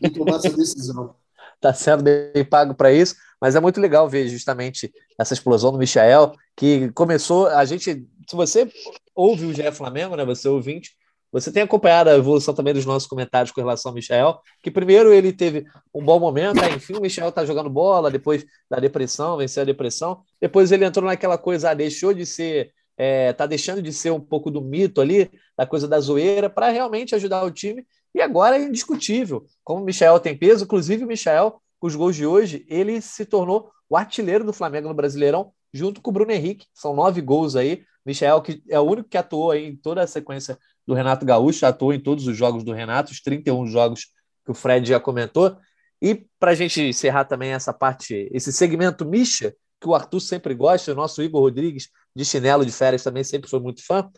E 0.00 0.08
tomar 0.08 0.36
essa 0.36 0.50
decisão. 0.50 1.16
Está 1.64 1.72
sendo 1.72 2.02
bem 2.02 2.44
pago 2.44 2.74
para 2.74 2.92
isso, 2.92 3.16
mas 3.40 3.56
é 3.56 3.60
muito 3.60 3.80
legal 3.80 4.06
ver 4.06 4.28
justamente 4.28 4.92
essa 5.18 5.32
explosão 5.32 5.72
do 5.72 5.78
Michael, 5.78 6.32
que 6.54 6.90
começou. 6.92 7.46
A 7.46 7.64
gente, 7.64 8.06
se 8.28 8.36
você 8.36 8.70
ouve 9.14 9.46
o 9.46 9.54
GE 9.54 9.72
Flamengo, 9.72 10.14
né? 10.14 10.26
Você 10.26 10.46
ouvinte, 10.46 10.90
você 11.32 11.50
tem 11.50 11.62
acompanhado 11.62 12.10
a 12.10 12.14
evolução 12.14 12.52
também 12.52 12.74
dos 12.74 12.84
nossos 12.84 13.08
comentários 13.08 13.50
com 13.50 13.62
relação 13.62 13.90
ao 13.90 13.94
Michel, 13.94 14.40
que 14.62 14.70
primeiro 14.70 15.10
ele 15.10 15.32
teve 15.32 15.64
um 15.92 16.04
bom 16.04 16.20
momento, 16.20 16.62
aí, 16.62 16.74
enfim, 16.74 16.96
o 16.96 17.00
Michel 17.00 17.32
tá 17.32 17.46
jogando 17.46 17.70
bola, 17.70 18.10
depois 18.10 18.44
da 18.70 18.78
depressão, 18.78 19.38
venceu 19.38 19.62
a 19.62 19.66
depressão, 19.66 20.22
depois 20.38 20.70
ele 20.70 20.84
entrou 20.84 21.08
naquela 21.08 21.38
coisa, 21.38 21.70
ah, 21.70 21.74
deixou 21.74 22.12
de 22.12 22.26
ser, 22.26 22.72
é, 22.96 23.32
tá 23.32 23.46
deixando 23.46 23.80
de 23.80 23.92
ser 23.92 24.10
um 24.10 24.20
pouco 24.20 24.50
do 24.50 24.60
mito 24.60 25.00
ali, 25.00 25.30
da 25.56 25.66
coisa 25.66 25.88
da 25.88 25.98
zoeira, 25.98 26.50
para 26.50 26.68
realmente 26.68 27.14
ajudar 27.14 27.42
o 27.42 27.50
time, 27.50 27.86
e 28.14 28.20
agora 28.20 28.56
é 28.56 28.62
indiscutível, 28.62 29.44
como 29.62 29.82
o 29.82 29.84
Michel 29.84 30.20
tem 30.20 30.36
peso, 30.36 30.64
inclusive 30.64 31.04
o 31.04 31.08
Michel 31.08 31.60
com 31.78 31.86
os 31.86 31.96
gols 31.96 32.16
de 32.16 32.24
hoje, 32.24 32.64
ele 32.68 33.00
se 33.00 33.26
tornou 33.26 33.70
o 33.90 33.96
artilheiro 33.96 34.44
do 34.44 34.52
Flamengo 34.52 34.88
no 34.88 34.94
Brasileirão, 34.94 35.52
junto 35.72 36.00
com 36.00 36.10
o 36.10 36.12
Bruno 36.14 36.30
Henrique. 36.30 36.66
São 36.72 36.94
nove 36.94 37.20
gols 37.20 37.56
aí. 37.56 37.84
Michel, 38.06 38.40
que 38.40 38.62
é 38.70 38.78
o 38.78 38.84
único 38.84 39.08
que 39.08 39.18
atuou 39.18 39.54
em 39.54 39.76
toda 39.76 40.02
a 40.02 40.06
sequência 40.06 40.58
do 40.86 40.94
Renato 40.94 41.26
Gaúcho, 41.26 41.66
atuou 41.66 41.92
em 41.92 42.00
todos 42.00 42.26
os 42.26 42.36
jogos 42.36 42.62
do 42.64 42.72
Renato, 42.72 43.12
os 43.12 43.20
31 43.20 43.66
jogos 43.66 44.06
que 44.44 44.50
o 44.50 44.54
Fred 44.54 44.88
já 44.88 45.00
comentou. 45.00 45.56
E 46.00 46.26
para 46.38 46.52
a 46.52 46.54
gente 46.54 46.80
encerrar 46.80 47.24
também 47.24 47.52
essa 47.52 47.72
parte, 47.72 48.28
esse 48.32 48.52
segmento 48.52 49.04
Misha, 49.04 49.54
que 49.80 49.88
o 49.88 49.94
Arthur 49.94 50.20
sempre 50.20 50.54
gosta, 50.54 50.92
o 50.92 50.94
nosso 50.94 51.22
Igor 51.22 51.42
Rodrigues, 51.42 51.88
de 52.14 52.24
chinelo 52.24 52.64
de 52.64 52.72
férias, 52.72 53.02
também 53.02 53.24
sempre 53.24 53.50
foi 53.50 53.60
muito 53.60 53.84
fã. 53.84 54.08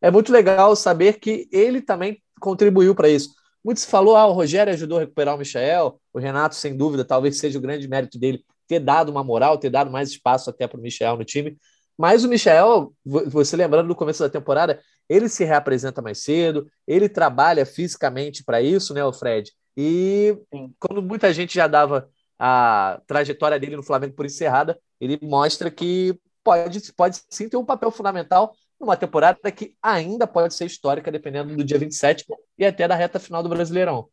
É 0.00 0.10
muito 0.10 0.32
legal 0.32 0.74
saber 0.74 1.20
que 1.20 1.48
ele 1.52 1.80
também 1.80 2.20
contribuiu 2.40 2.94
para 2.94 3.08
isso. 3.08 3.30
Muito 3.64 3.80
se 3.80 3.86
falou, 3.86 4.16
ah, 4.16 4.26
o 4.26 4.32
Rogério 4.32 4.72
ajudou 4.72 4.98
a 4.98 5.02
recuperar 5.02 5.34
o 5.34 5.38
Michel, 5.38 6.00
o 6.12 6.18
Renato, 6.18 6.54
sem 6.54 6.76
dúvida, 6.76 7.04
talvez 7.04 7.38
seja 7.38 7.58
o 7.58 7.62
grande 7.62 7.86
mérito 7.86 8.18
dele 8.18 8.44
ter 8.66 8.80
dado 8.80 9.10
uma 9.10 9.22
moral, 9.22 9.58
ter 9.58 9.70
dado 9.70 9.90
mais 9.90 10.10
espaço 10.10 10.50
até 10.50 10.66
para 10.66 10.78
o 10.78 10.82
Michel 10.82 11.16
no 11.16 11.24
time. 11.24 11.56
Mas 11.96 12.24
o 12.24 12.28
Michel, 12.28 12.92
você 13.04 13.56
lembrando 13.56 13.88
do 13.88 13.94
começo 13.94 14.22
da 14.22 14.30
temporada, 14.30 14.80
ele 15.08 15.28
se 15.28 15.44
reapresenta 15.44 16.02
mais 16.02 16.22
cedo, 16.22 16.66
ele 16.86 17.08
trabalha 17.08 17.64
fisicamente 17.66 18.42
para 18.42 18.60
isso, 18.60 18.94
né, 18.94 19.04
o 19.04 19.12
Fred? 19.12 19.52
E 19.76 20.36
quando 20.78 21.02
muita 21.02 21.32
gente 21.32 21.54
já 21.54 21.66
dava 21.66 22.08
a 22.38 23.00
trajetória 23.06 23.60
dele 23.60 23.76
no 23.76 23.82
Flamengo 23.82 24.14
por 24.14 24.26
encerrada, 24.26 24.78
ele 25.00 25.18
mostra 25.22 25.70
que 25.70 26.18
pode, 26.42 26.92
pode 26.92 27.20
sim 27.30 27.48
ter 27.48 27.56
um 27.56 27.64
papel 27.64 27.90
fundamental 27.90 28.52
numa 28.82 28.96
temporada 28.96 29.38
que 29.52 29.74
ainda 29.80 30.26
pode 30.26 30.52
ser 30.54 30.66
histórica, 30.66 31.10
dependendo 31.10 31.56
do 31.56 31.64
dia 31.64 31.78
27 31.78 32.26
e 32.58 32.66
até 32.66 32.88
da 32.88 32.96
reta 32.96 33.20
final 33.20 33.42
do 33.42 33.48
Brasileirão. 33.48 34.08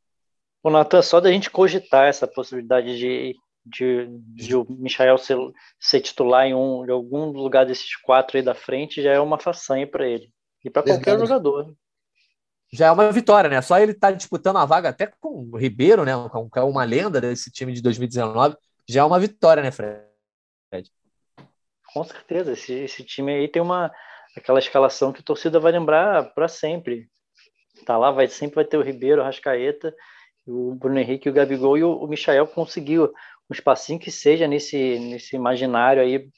O 0.63 0.70
Natan, 0.70 1.01
só 1.01 1.20
da 1.20 1.32
gente 1.32 1.49
cogitar 1.49 2.07
essa 2.07 2.28
possibilidade 2.28 2.97
de, 2.97 3.36
de, 3.65 4.07
de 4.36 4.55
o 4.55 4.65
Michael 4.70 5.17
ser, 5.17 5.38
ser 5.80 6.01
titular 6.01 6.45
em, 6.45 6.53
um, 6.53 6.86
em 6.86 6.91
algum 6.91 7.26
lugar 7.32 7.65
desses 7.65 7.95
quatro 7.95 8.38
aí 8.38 8.43
da 8.43 8.53
frente 8.53 9.01
já 9.01 9.11
é 9.11 9.20
uma 9.20 9.39
façanha 9.39 9.88
para 9.88 10.07
ele 10.07 10.32
e 10.63 10.70
para 10.70 10.84
qualquer 10.84 11.17
jogador 11.20 11.74
já 12.72 12.88
é 12.88 12.91
uma 12.91 13.11
vitória, 13.11 13.49
né? 13.49 13.61
Só 13.61 13.80
ele 13.80 13.93
estar 13.93 14.11
tá 14.11 14.15
disputando 14.15 14.57
a 14.57 14.65
vaga 14.65 14.89
até 14.89 15.11
com 15.20 15.49
o 15.51 15.57
Ribeiro, 15.57 16.05
né? 16.05 16.11
Com 16.30 16.70
uma 16.70 16.84
lenda 16.84 17.20
desse 17.20 17.51
time 17.51 17.74
de 17.74 17.82
2019, 17.82 18.55
já 18.88 19.01
é 19.01 19.03
uma 19.03 19.20
vitória, 19.20 19.63
né, 19.63 19.72
Fred? 19.72 20.91
Com 21.91 22.03
certeza, 22.03 22.51
esse, 22.51 22.74
esse 22.74 23.03
time 23.03 23.34
aí 23.34 23.47
tem 23.47 23.61
uma 23.61 23.91
aquela 24.36 24.59
escalação 24.59 25.11
que 25.11 25.21
a 25.21 25.23
torcida 25.23 25.59
vai 25.59 25.71
lembrar 25.71 26.34
para 26.34 26.47
sempre. 26.47 27.07
Tá 27.86 27.97
lá, 27.97 28.11
vai 28.11 28.27
sempre 28.27 28.55
vai 28.55 28.65
ter 28.65 28.77
o 28.77 28.82
Ribeiro, 28.82 29.21
o 29.21 29.23
Rascaeta, 29.23 29.93
o 30.45 30.75
Bruno 30.75 30.99
Henrique, 30.99 31.30
o 31.30 31.34
Gabigol 31.34 31.77
e 31.77 31.84
o, 31.84 31.93
o 31.93 32.07
Michael 32.07 32.47
conseguiu 32.47 33.13
um 33.49 33.53
espacinho 33.53 33.99
que 33.99 34.11
seja 34.11 34.47
nesse 34.47 34.99
nesse 34.99 35.36
imaginário 35.36 36.01
aí 36.01 36.30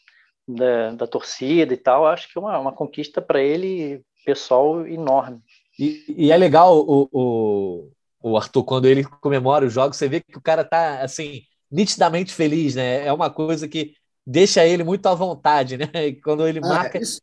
da, 0.47 0.91
da 0.91 1.07
torcida 1.07 1.73
e 1.73 1.77
tal. 1.77 2.05
Acho 2.05 2.31
que 2.31 2.37
é 2.37 2.41
uma, 2.41 2.57
uma 2.59 2.71
conquista 2.71 3.21
para 3.21 3.41
ele 3.41 4.03
pessoal 4.25 4.85
enorme. 4.85 5.41
E, 5.79 6.03
e 6.07 6.31
é 6.31 6.37
legal 6.37 6.77
o, 6.77 7.09
o, 7.11 7.91
o, 8.21 8.37
Arthur, 8.37 8.63
quando 8.63 8.85
ele 8.85 9.03
comemora 9.03 9.65
os 9.65 9.73
jogos, 9.73 9.97
você 9.97 10.07
vê 10.07 10.19
que 10.19 10.37
o 10.37 10.41
cara 10.41 10.63
tá 10.63 11.01
assim, 11.01 11.41
nitidamente 11.71 12.33
feliz, 12.33 12.75
né? 12.75 13.05
É 13.05 13.11
uma 13.11 13.29
coisa 13.29 13.67
que 13.67 13.95
deixa 14.25 14.65
ele 14.65 14.83
muito 14.83 15.07
à 15.07 15.15
vontade, 15.15 15.77
né? 15.77 15.89
E 15.93 16.15
quando 16.21 16.47
ele 16.47 16.59
ah, 16.59 16.67
marca. 16.67 16.99
Isso, 16.99 17.21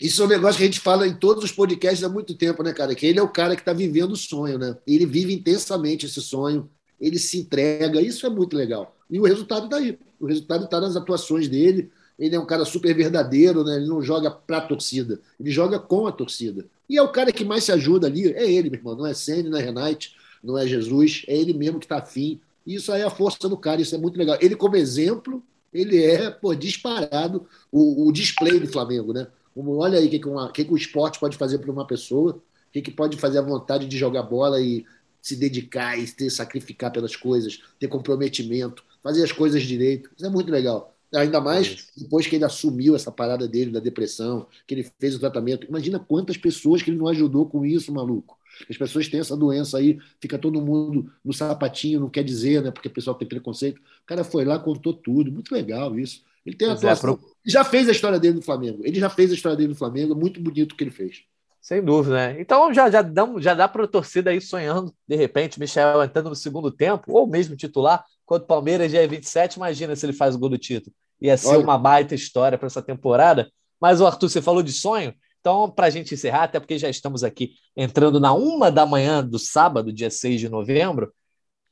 isso 0.00 0.22
é 0.22 0.26
um 0.26 0.28
negócio 0.28 0.58
que 0.58 0.62
a 0.62 0.66
gente 0.66 0.80
fala 0.80 1.06
em 1.06 1.14
todos 1.14 1.42
os 1.42 1.52
podcasts 1.52 2.04
há 2.04 2.08
muito 2.08 2.34
tempo, 2.34 2.62
né, 2.62 2.72
cara? 2.72 2.94
Que 2.94 3.06
ele 3.06 3.18
é 3.18 3.22
o 3.22 3.28
cara 3.28 3.56
que 3.56 3.62
está 3.62 3.72
vivendo 3.72 4.12
o 4.12 4.16
sonho, 4.16 4.58
né? 4.58 4.76
Ele 4.86 5.04
vive 5.04 5.32
intensamente 5.32 6.06
esse 6.06 6.20
sonho, 6.20 6.68
ele 7.00 7.18
se 7.18 7.38
entrega, 7.38 8.00
isso 8.00 8.26
é 8.26 8.30
muito 8.30 8.56
legal. 8.56 8.96
E 9.10 9.18
o 9.18 9.24
resultado 9.24 9.64
está 9.64 9.76
aí. 9.76 9.98
O 10.20 10.26
resultado 10.26 10.64
está 10.64 10.80
nas 10.80 10.96
atuações 10.96 11.48
dele. 11.48 11.90
Ele 12.18 12.34
é 12.34 12.40
um 12.40 12.46
cara 12.46 12.64
super 12.64 12.94
verdadeiro, 12.94 13.62
né? 13.64 13.76
Ele 13.76 13.86
não 13.86 14.02
joga 14.02 14.30
para 14.30 14.58
a 14.58 14.60
torcida, 14.60 15.20
ele 15.38 15.50
joga 15.50 15.78
com 15.78 16.06
a 16.06 16.12
torcida. 16.12 16.66
E 16.88 16.96
é 16.96 17.02
o 17.02 17.12
cara 17.12 17.32
que 17.32 17.44
mais 17.44 17.64
se 17.64 17.72
ajuda 17.72 18.06
ali, 18.06 18.32
é 18.32 18.50
ele, 18.50 18.70
meu 18.70 18.78
irmão. 18.78 18.96
Não 18.96 19.06
é 19.06 19.14
Sene, 19.14 19.48
não 19.48 19.58
é 19.58 19.62
Renate, 19.62 20.16
não 20.42 20.58
é 20.58 20.66
Jesus, 20.66 21.22
é 21.28 21.36
ele 21.36 21.52
mesmo 21.52 21.78
que 21.78 21.84
está 21.84 21.98
afim. 21.98 22.40
Isso 22.66 22.92
aí 22.92 23.02
é 23.02 23.04
a 23.04 23.10
força 23.10 23.48
do 23.48 23.56
cara, 23.56 23.80
isso 23.80 23.94
é 23.94 23.98
muito 23.98 24.18
legal. 24.18 24.36
Ele, 24.40 24.56
como 24.56 24.76
exemplo, 24.76 25.42
ele 25.72 26.02
é 26.02 26.30
pô, 26.30 26.54
disparado 26.54 27.46
o, 27.70 28.08
o 28.08 28.12
display 28.12 28.58
do 28.58 28.66
Flamengo, 28.66 29.12
né? 29.12 29.28
Olha 29.58 29.98
aí 29.98 30.06
o 30.06 30.10
que, 30.10 30.18
que, 30.18 30.28
uma, 30.28 30.52
que, 30.52 30.64
que 30.64 30.72
o 30.72 30.76
esporte 30.76 31.18
pode 31.18 31.36
fazer 31.36 31.58
para 31.58 31.70
uma 31.70 31.86
pessoa, 31.86 32.32
o 32.32 32.72
que, 32.72 32.82
que 32.82 32.90
pode 32.90 33.16
fazer 33.16 33.38
a 33.38 33.42
vontade 33.42 33.86
de 33.86 33.98
jogar 33.98 34.22
bola 34.22 34.60
e 34.60 34.84
se 35.20 35.36
dedicar 35.36 35.98
e 35.98 36.06
se 36.06 36.30
sacrificar 36.30 36.92
pelas 36.92 37.16
coisas, 37.16 37.60
ter 37.78 37.88
comprometimento, 37.88 38.84
fazer 39.02 39.24
as 39.24 39.32
coisas 39.32 39.62
direito. 39.62 40.10
Isso 40.16 40.26
é 40.26 40.30
muito 40.30 40.50
legal. 40.50 40.94
Ainda 41.14 41.40
mais 41.40 41.88
depois 41.96 42.26
que 42.26 42.36
ele 42.36 42.44
assumiu 42.44 42.94
essa 42.94 43.10
parada 43.10 43.48
dele 43.48 43.70
da 43.70 43.80
depressão, 43.80 44.46
que 44.66 44.74
ele 44.74 44.90
fez 45.00 45.14
o 45.14 45.18
tratamento. 45.18 45.66
Imagina 45.66 45.98
quantas 45.98 46.36
pessoas 46.36 46.82
que 46.82 46.90
ele 46.90 46.98
não 46.98 47.08
ajudou 47.08 47.46
com 47.46 47.64
isso, 47.64 47.92
maluco. 47.92 48.38
As 48.68 48.76
pessoas 48.76 49.08
têm 49.08 49.20
essa 49.20 49.36
doença 49.36 49.78
aí, 49.78 49.98
fica 50.20 50.38
todo 50.38 50.60
mundo 50.60 51.10
no 51.24 51.32
sapatinho, 51.32 52.00
não 52.00 52.10
quer 52.10 52.24
dizer, 52.24 52.62
né? 52.62 52.70
Porque 52.70 52.88
o 52.88 52.90
pessoal 52.90 53.16
tem 53.16 53.28
preconceito. 53.28 53.78
O 53.78 54.06
cara 54.06 54.24
foi 54.24 54.44
lá, 54.44 54.58
contou 54.58 54.92
tudo. 54.92 55.30
Muito 55.30 55.52
legal 55.52 55.98
isso. 55.98 56.22
Ele 56.48 56.56
tem 56.56 56.68
a 56.68 56.70
é, 56.72 56.74
atuação. 56.74 57.10
É, 57.10 57.16
pro... 57.16 57.28
Já 57.46 57.64
fez 57.64 57.88
a 57.88 57.92
história 57.92 58.18
dele 58.18 58.36
no 58.36 58.42
Flamengo. 58.42 58.80
Ele 58.84 58.98
já 58.98 59.10
fez 59.10 59.30
a 59.30 59.34
história 59.34 59.56
dele 59.56 59.70
no 59.70 59.74
Flamengo. 59.74 60.14
É 60.14 60.16
muito 60.16 60.40
bonito 60.40 60.72
o 60.72 60.76
que 60.76 60.84
ele 60.84 60.90
fez. 60.90 61.22
Sem 61.60 61.84
dúvida, 61.84 62.14
né? 62.14 62.40
Então 62.40 62.72
já, 62.72 62.88
já, 62.90 63.02
dá, 63.02 63.28
já 63.38 63.52
dá 63.52 63.68
para 63.68 63.84
a 63.84 63.88
torcida 63.88 64.30
aí 64.30 64.40
sonhando, 64.40 64.94
de 65.06 65.16
repente, 65.16 65.60
Michel 65.60 66.02
entrando 66.02 66.30
no 66.30 66.34
segundo 66.34 66.70
tempo, 66.70 67.12
ou 67.12 67.26
mesmo 67.26 67.56
titular, 67.56 68.02
quanto 68.24 68.44
o 68.44 68.46
Palmeiras 68.46 68.90
já 68.90 69.00
é 69.00 69.06
27, 69.06 69.56
imagina 69.56 69.94
se 69.94 70.06
ele 70.06 70.14
faz 70.14 70.34
o 70.34 70.38
gol 70.38 70.48
do 70.48 70.56
título. 70.56 70.94
Ia 71.20 71.36
ser 71.36 71.48
Olha. 71.48 71.58
uma 71.58 71.76
baita 71.76 72.14
história 72.14 72.56
para 72.56 72.68
essa 72.68 72.80
temporada. 72.80 73.50
Mas, 73.80 74.00
o 74.00 74.06
Arthur, 74.06 74.30
você 74.30 74.40
falou 74.40 74.62
de 74.62 74.72
sonho, 74.72 75.14
então, 75.40 75.70
para 75.70 75.86
a 75.86 75.90
gente 75.90 76.14
encerrar, 76.14 76.44
até 76.44 76.58
porque 76.58 76.78
já 76.78 76.88
estamos 76.88 77.22
aqui 77.22 77.52
entrando 77.76 78.18
na 78.18 78.32
uma 78.32 78.70
da 78.70 78.86
manhã 78.86 79.24
do 79.24 79.38
sábado, 79.38 79.92
dia 79.92 80.10
6 80.10 80.40
de 80.40 80.48
novembro, 80.48 81.12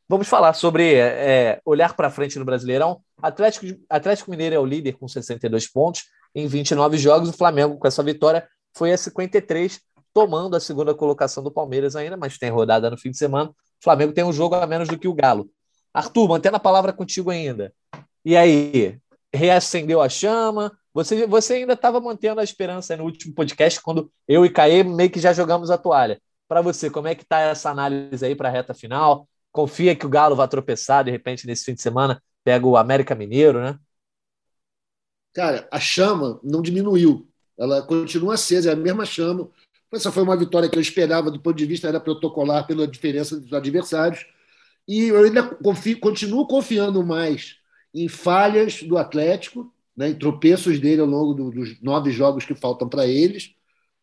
vamos 0.08 0.28
falar 0.28 0.52
sobre 0.54 0.94
é, 0.94 1.60
olhar 1.64 1.94
para 1.94 2.10
frente 2.10 2.38
no 2.38 2.44
Brasileirão. 2.44 3.00
Atlético, 3.20 3.66
Atlético 3.88 4.30
Mineiro 4.30 4.54
é 4.54 4.58
o 4.58 4.64
líder 4.64 4.92
com 4.92 5.08
62 5.08 5.68
pontos 5.68 6.04
em 6.34 6.46
29 6.46 6.98
jogos. 6.98 7.28
O 7.28 7.32
Flamengo, 7.32 7.78
com 7.78 7.86
essa 7.86 8.02
vitória, 8.02 8.46
foi 8.76 8.92
a 8.92 8.98
53, 8.98 9.80
tomando 10.12 10.56
a 10.56 10.60
segunda 10.60 10.94
colocação 10.94 11.42
do 11.42 11.50
Palmeiras 11.50 11.96
ainda, 11.96 12.16
mas 12.16 12.38
tem 12.38 12.50
rodada 12.50 12.90
no 12.90 12.98
fim 12.98 13.10
de 13.10 13.18
semana. 13.18 13.50
O 13.50 13.54
Flamengo 13.82 14.12
tem 14.12 14.24
um 14.24 14.32
jogo 14.32 14.54
a 14.54 14.66
menos 14.66 14.88
do 14.88 14.98
que 14.98 15.08
o 15.08 15.14
Galo. 15.14 15.50
Arthur, 15.92 16.28
mantendo 16.28 16.56
a 16.56 16.60
palavra 16.60 16.92
contigo 16.92 17.30
ainda. 17.30 17.72
E 18.24 18.36
aí, 18.36 18.98
reacendeu 19.32 20.00
a 20.00 20.08
chama? 20.08 20.76
Você, 20.92 21.26
você 21.26 21.54
ainda 21.54 21.74
estava 21.74 22.00
mantendo 22.00 22.40
a 22.40 22.44
esperança 22.44 22.96
no 22.96 23.04
último 23.04 23.34
podcast, 23.34 23.80
quando 23.80 24.10
eu 24.26 24.44
e 24.44 24.50
Caê 24.50 24.82
meio 24.82 25.10
que 25.10 25.20
já 25.20 25.32
jogamos 25.32 25.70
a 25.70 25.78
toalha. 25.78 26.20
Para 26.48 26.60
você, 26.60 26.88
como 26.88 27.08
é 27.08 27.14
que 27.14 27.22
está 27.22 27.40
essa 27.40 27.70
análise 27.70 28.24
aí 28.24 28.34
para 28.34 28.48
a 28.48 28.52
reta 28.52 28.72
final? 28.72 29.28
Confia 29.56 29.96
que 29.96 30.04
o 30.04 30.10
Galo 30.10 30.36
vai 30.36 30.46
tropeçar 30.46 31.02
de 31.02 31.10
repente 31.10 31.46
nesse 31.46 31.64
fim 31.64 31.72
de 31.72 31.80
semana? 31.80 32.22
Pega 32.44 32.66
o 32.66 32.76
América 32.76 33.14
Mineiro, 33.14 33.58
né? 33.58 33.78
Cara, 35.32 35.66
a 35.72 35.80
chama 35.80 36.38
não 36.44 36.60
diminuiu. 36.60 37.26
Ela 37.58 37.80
continua 37.80 38.34
acesa, 38.34 38.68
é 38.68 38.72
a 38.74 38.76
mesma 38.76 39.06
chama. 39.06 39.48
Essa 39.90 40.12
foi 40.12 40.22
uma 40.22 40.36
vitória 40.36 40.68
que 40.68 40.76
eu 40.76 40.80
esperava 40.82 41.30
do 41.30 41.40
ponto 41.40 41.56
de 41.56 41.64
vista 41.64 41.88
era 41.88 41.98
protocolar 41.98 42.66
pela 42.66 42.86
diferença 42.86 43.40
dos 43.40 43.50
adversários. 43.54 44.26
E 44.86 45.04
eu 45.04 45.24
ainda 45.24 45.42
confio, 45.42 45.98
continuo 46.00 46.46
confiando 46.46 47.02
mais 47.02 47.56
em 47.94 48.08
falhas 48.08 48.82
do 48.82 48.98
Atlético, 48.98 49.72
né, 49.96 50.10
em 50.10 50.18
tropeços 50.18 50.78
dele 50.78 51.00
ao 51.00 51.06
longo 51.06 51.32
do, 51.32 51.50
dos 51.50 51.80
nove 51.80 52.10
jogos 52.10 52.44
que 52.44 52.54
faltam 52.54 52.90
para 52.90 53.06
eles, 53.06 53.55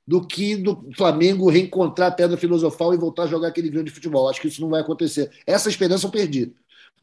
do 0.05 0.25
que 0.25 0.55
do 0.55 0.89
Flamengo 0.95 1.49
reencontrar 1.49 2.09
a 2.09 2.15
pedra 2.15 2.37
filosofal 2.37 2.93
e 2.93 2.97
voltar 2.97 3.23
a 3.23 3.27
jogar 3.27 3.47
aquele 3.47 3.69
grande 3.69 3.91
futebol. 3.91 4.29
Acho 4.29 4.41
que 4.41 4.47
isso 4.47 4.61
não 4.61 4.69
vai 4.69 4.81
acontecer. 4.81 5.31
Essa 5.45 5.69
esperança 5.69 6.07
eu 6.07 6.11
perdi 6.11 6.53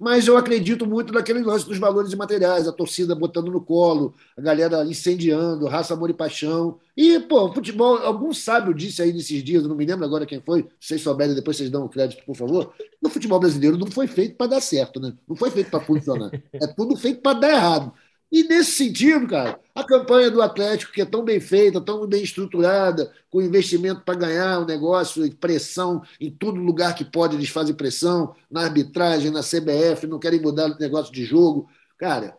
mas 0.01 0.27
eu 0.27 0.39
acredito 0.39 0.87
muito 0.87 1.13
naquele 1.13 1.43
lance 1.43 1.67
dos 1.67 1.77
valores 1.77 2.11
imateriais, 2.11 2.67
a 2.67 2.73
torcida 2.73 3.15
botando 3.15 3.53
no 3.53 3.61
colo, 3.61 4.15
a 4.35 4.41
galera 4.41 4.83
incendiando, 4.87 5.67
raça, 5.67 5.93
amor 5.93 6.09
e 6.09 6.15
paixão. 6.15 6.79
E, 6.97 7.21
pô, 7.21 7.53
futebol, 7.53 7.99
algum 7.99 8.33
sábio 8.33 8.73
disse 8.73 9.03
aí 9.03 9.13
nesses 9.13 9.45
dias, 9.45 9.63
não 9.65 9.77
me 9.77 9.85
lembro 9.85 10.07
agora 10.07 10.25
quem 10.25 10.41
foi, 10.41 10.63
se 10.81 10.89
vocês 10.89 11.03
souberem, 11.03 11.35
depois 11.35 11.59
vocês 11.59 11.69
dão 11.69 11.85
o 11.85 11.89
crédito, 11.89 12.25
por 12.25 12.35
favor. 12.35 12.73
No 13.01 13.11
futebol 13.11 13.39
brasileiro 13.39 13.77
não 13.77 13.89
foi 13.89 14.07
feito 14.07 14.37
para 14.37 14.47
dar 14.47 14.63
certo, 14.63 14.99
né? 14.99 15.13
Não 15.29 15.37
foi 15.37 15.51
feito 15.51 15.71
para 15.71 15.81
funcionar. 15.81 16.31
É 16.55 16.67
tudo 16.67 16.97
feito 16.97 17.21
para 17.21 17.39
dar 17.39 17.51
errado. 17.51 17.93
E 18.31 18.45
nesse 18.45 18.73
sentido, 18.73 19.27
cara, 19.27 19.61
a 19.75 19.83
campanha 19.83 20.31
do 20.31 20.41
Atlético, 20.41 20.93
que 20.93 21.01
é 21.03 21.05
tão 21.05 21.25
bem 21.25 21.41
feita, 21.41 21.81
tão 21.81 22.07
bem 22.07 22.23
estruturada, 22.23 23.13
com 23.29 23.43
investimento 23.43 24.03
para 24.03 24.15
ganhar 24.19 24.61
o 24.61 24.65
negócio, 24.65 25.29
pressão 25.37 26.03
em 26.21 26.31
todo 26.31 26.61
lugar 26.61 26.95
que 26.95 27.05
pode, 27.05 27.35
eles 27.35 27.49
fazem 27.49 27.75
pressão, 27.75 28.35
na 28.49 28.63
arbitragem, 28.63 29.33
na 29.33 29.43
CBF, 29.43 30.07
não 30.07 30.19
querem 30.21 30.41
mudar 30.41 30.71
o 30.71 30.79
negócio 30.79 31.13
de 31.13 31.25
jogo. 31.25 31.69
Cara, 31.99 32.39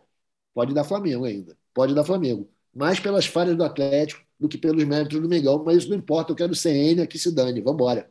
pode 0.54 0.72
dar 0.74 0.84
Flamengo 0.84 1.24
ainda, 1.26 1.56
pode 1.74 1.94
dar 1.94 2.04
Flamengo. 2.04 2.48
Mais 2.74 2.98
pelas 2.98 3.26
falhas 3.26 3.56
do 3.56 3.64
Atlético 3.64 4.22
do 4.40 4.48
que 4.48 4.58
pelos 4.58 4.84
méritos 4.84 5.20
do 5.20 5.28
Mengão, 5.28 5.62
mas 5.64 5.78
isso 5.78 5.90
não 5.90 5.96
importa, 5.96 6.32
eu 6.32 6.36
quero 6.36 6.54
CN 6.54 7.02
aqui 7.02 7.18
se 7.18 7.32
dane, 7.34 7.60
vamos 7.60 7.74
embora. 7.80 8.10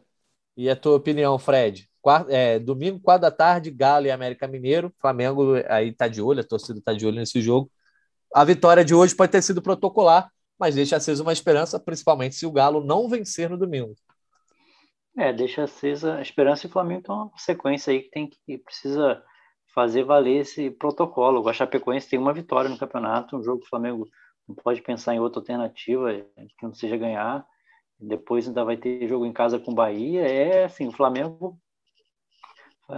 E 0.55 0.69
a 0.69 0.75
tua 0.77 0.95
opinião, 0.95 1.37
Fred? 1.37 1.90
É, 2.29 2.59
domingo, 2.59 2.99
quatro 2.99 3.21
da 3.21 3.31
tarde, 3.31 3.71
Galo 3.71 4.05
e 4.05 4.11
América 4.11 4.47
Mineiro. 4.47 4.93
Flamengo 4.99 5.53
aí 5.69 5.93
tá 5.93 6.07
de 6.07 6.21
olho, 6.21 6.41
a 6.41 6.43
torcida 6.43 6.81
tá 6.83 6.93
de 6.93 7.05
olho 7.05 7.17
nesse 7.17 7.41
jogo. 7.41 7.69
A 8.33 8.43
vitória 8.43 8.83
de 8.83 8.95
hoje 8.95 9.15
pode 9.15 9.31
ter 9.31 9.41
sido 9.41 9.61
protocolar, 9.61 10.31
mas 10.57 10.75
deixa 10.75 10.95
acesa 10.95 11.21
uma 11.21 11.33
esperança, 11.33 11.79
principalmente 11.79 12.35
se 12.35 12.45
o 12.45 12.51
Galo 12.51 12.83
não 12.83 13.09
vencer 13.09 13.49
no 13.49 13.57
domingo. 13.57 13.93
É, 15.17 15.33
deixa 15.33 15.63
acesa 15.63 16.15
a 16.15 16.21
esperança 16.21 16.65
e 16.65 16.69
o 16.69 16.71
Flamengo 16.71 17.03
tem 17.03 17.13
uma 17.13 17.31
sequência 17.35 17.91
aí 17.91 18.01
que 18.01 18.09
tem 18.09 18.29
que 18.29 18.57
precisa 18.59 19.21
fazer 19.73 20.03
valer 20.03 20.41
esse 20.41 20.71
protocolo. 20.71 21.41
O 21.41 21.53
Chapecoense 21.53 22.09
tem 22.09 22.19
uma 22.19 22.33
vitória 22.33 22.69
no 22.69 22.77
campeonato, 22.77 23.35
um 23.35 23.43
jogo 23.43 23.59
que 23.59 23.65
o 23.65 23.69
Flamengo 23.69 24.07
não 24.47 24.55
pode 24.55 24.81
pensar 24.81 25.13
em 25.13 25.19
outra 25.19 25.39
alternativa 25.39 26.13
que 26.13 26.63
não 26.63 26.73
seja 26.73 26.97
ganhar. 26.97 27.45
Depois 27.99 28.47
ainda 28.47 28.63
vai 28.63 28.77
ter 28.77 29.07
jogo 29.07 29.25
em 29.25 29.33
casa 29.33 29.59
com 29.59 29.71
o 29.71 29.75
Bahia. 29.75 30.21
É 30.21 30.65
assim, 30.65 30.87
o 30.87 30.91
Flamengo 30.91 31.59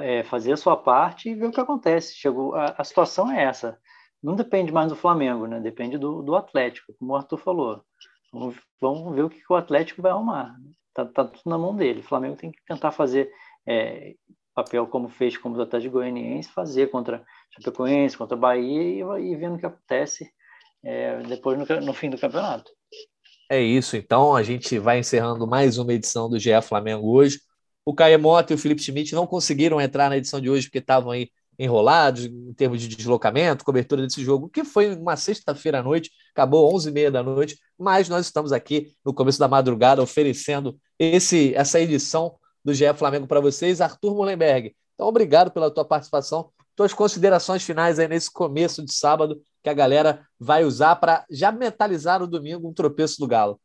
é, 0.01 0.23
fazer 0.23 0.53
a 0.53 0.57
sua 0.57 0.75
parte 0.75 1.29
e 1.29 1.35
ver 1.35 1.47
o 1.47 1.51
que 1.51 1.59
acontece. 1.59 2.15
Chegou, 2.15 2.55
a, 2.55 2.75
a, 2.77 2.83
situação 2.83 3.31
é 3.31 3.43
essa. 3.43 3.77
Não 4.21 4.35
depende 4.35 4.71
mais 4.71 4.89
do 4.89 4.95
Flamengo, 4.95 5.47
né? 5.47 5.59
Depende 5.59 5.97
do, 5.97 6.21
do 6.21 6.35
Atlético, 6.35 6.93
como 6.97 7.13
o 7.13 7.15
Arthur 7.15 7.37
falou. 7.37 7.83
Vamos, 8.31 8.55
vamos 8.79 9.15
ver 9.15 9.23
o 9.23 9.29
que, 9.29 9.41
o 9.49 9.55
Atlético 9.55 10.01
vai 10.01 10.11
arrumar. 10.11 10.55
Tá, 10.93 11.05
tá, 11.05 11.25
tudo 11.25 11.49
na 11.49 11.57
mão 11.57 11.75
dele. 11.75 11.99
O 11.99 12.03
Flamengo 12.03 12.35
tem 12.35 12.51
que 12.51 12.63
tentar 12.65 12.91
fazer 12.91 13.31
é, 13.67 14.15
papel 14.53 14.87
como 14.87 15.09
fez 15.09 15.37
como 15.37 15.57
o 15.57 15.61
Atlético 15.61 15.93
Goianiense, 15.93 16.49
fazer 16.51 16.89
contra 16.89 17.23
Chapecoense, 17.51 18.17
contra 18.17 18.37
Bahia 18.37 19.05
e, 19.19 19.31
e 19.31 19.35
vendo 19.35 19.55
o 19.55 19.59
que 19.59 19.65
acontece 19.65 20.31
é, 20.83 21.21
depois 21.23 21.57
no, 21.57 21.81
no 21.81 21.93
fim 21.93 22.09
do 22.09 22.17
campeonato. 22.17 22.71
É 23.49 23.61
isso, 23.61 23.95
então 23.95 24.35
a 24.35 24.41
gente 24.41 24.79
vai 24.79 24.99
encerrando 24.99 25.45
mais 25.45 25.77
uma 25.77 25.93
edição 25.93 26.29
do 26.29 26.39
GE 26.39 26.61
Flamengo 26.61 27.07
hoje. 27.09 27.39
O 27.86 27.93
Caemota 27.93 28.53
e 28.53 28.55
o 28.55 28.57
Felipe 28.57 28.81
Schmidt 28.81 29.13
não 29.13 29.27
conseguiram 29.27 29.79
entrar 29.79 30.09
na 30.09 30.17
edição 30.17 30.39
de 30.39 30.49
hoje 30.49 30.67
porque 30.67 30.79
estavam 30.79 31.11
aí 31.11 31.29
enrolados 31.57 32.25
em 32.25 32.53
termos 32.53 32.81
de 32.81 32.88
deslocamento, 32.88 33.63
cobertura 33.63 34.01
desse 34.01 34.23
jogo, 34.23 34.49
que 34.49 34.63
foi 34.63 34.95
uma 34.95 35.15
sexta-feira 35.15 35.79
à 35.79 35.84
noite, 35.84 36.11
acabou 36.31 36.73
11h30 36.73 37.11
da 37.11 37.23
noite, 37.23 37.57
mas 37.77 38.09
nós 38.09 38.25
estamos 38.25 38.51
aqui 38.51 38.95
no 39.05 39.13
começo 39.13 39.39
da 39.39 39.47
madrugada 39.47 40.01
oferecendo 40.01 40.77
esse, 40.97 41.53
essa 41.53 41.79
edição 41.79 42.36
do 42.63 42.73
GE 42.73 42.91
Flamengo 42.95 43.27
para 43.27 43.39
vocês. 43.39 43.81
Arthur 43.81 44.15
Mullenberg, 44.15 44.75
então 44.95 45.07
obrigado 45.07 45.51
pela 45.51 45.69
tua 45.69 45.86
participação, 45.86 46.49
tuas 46.75 46.93
considerações 46.93 47.63
finais 47.63 47.99
aí 47.99 48.07
nesse 48.07 48.31
começo 48.31 48.84
de 48.84 48.93
sábado 48.93 49.41
que 49.61 49.69
a 49.69 49.73
galera 49.73 50.25
vai 50.39 50.65
usar 50.65 50.95
para 50.95 51.25
já 51.29 51.51
mentalizar 51.51 52.21
o 52.21 52.27
domingo 52.27 52.67
um 52.67 52.73
tropeço 52.73 53.19
do 53.19 53.27
Galo. 53.27 53.59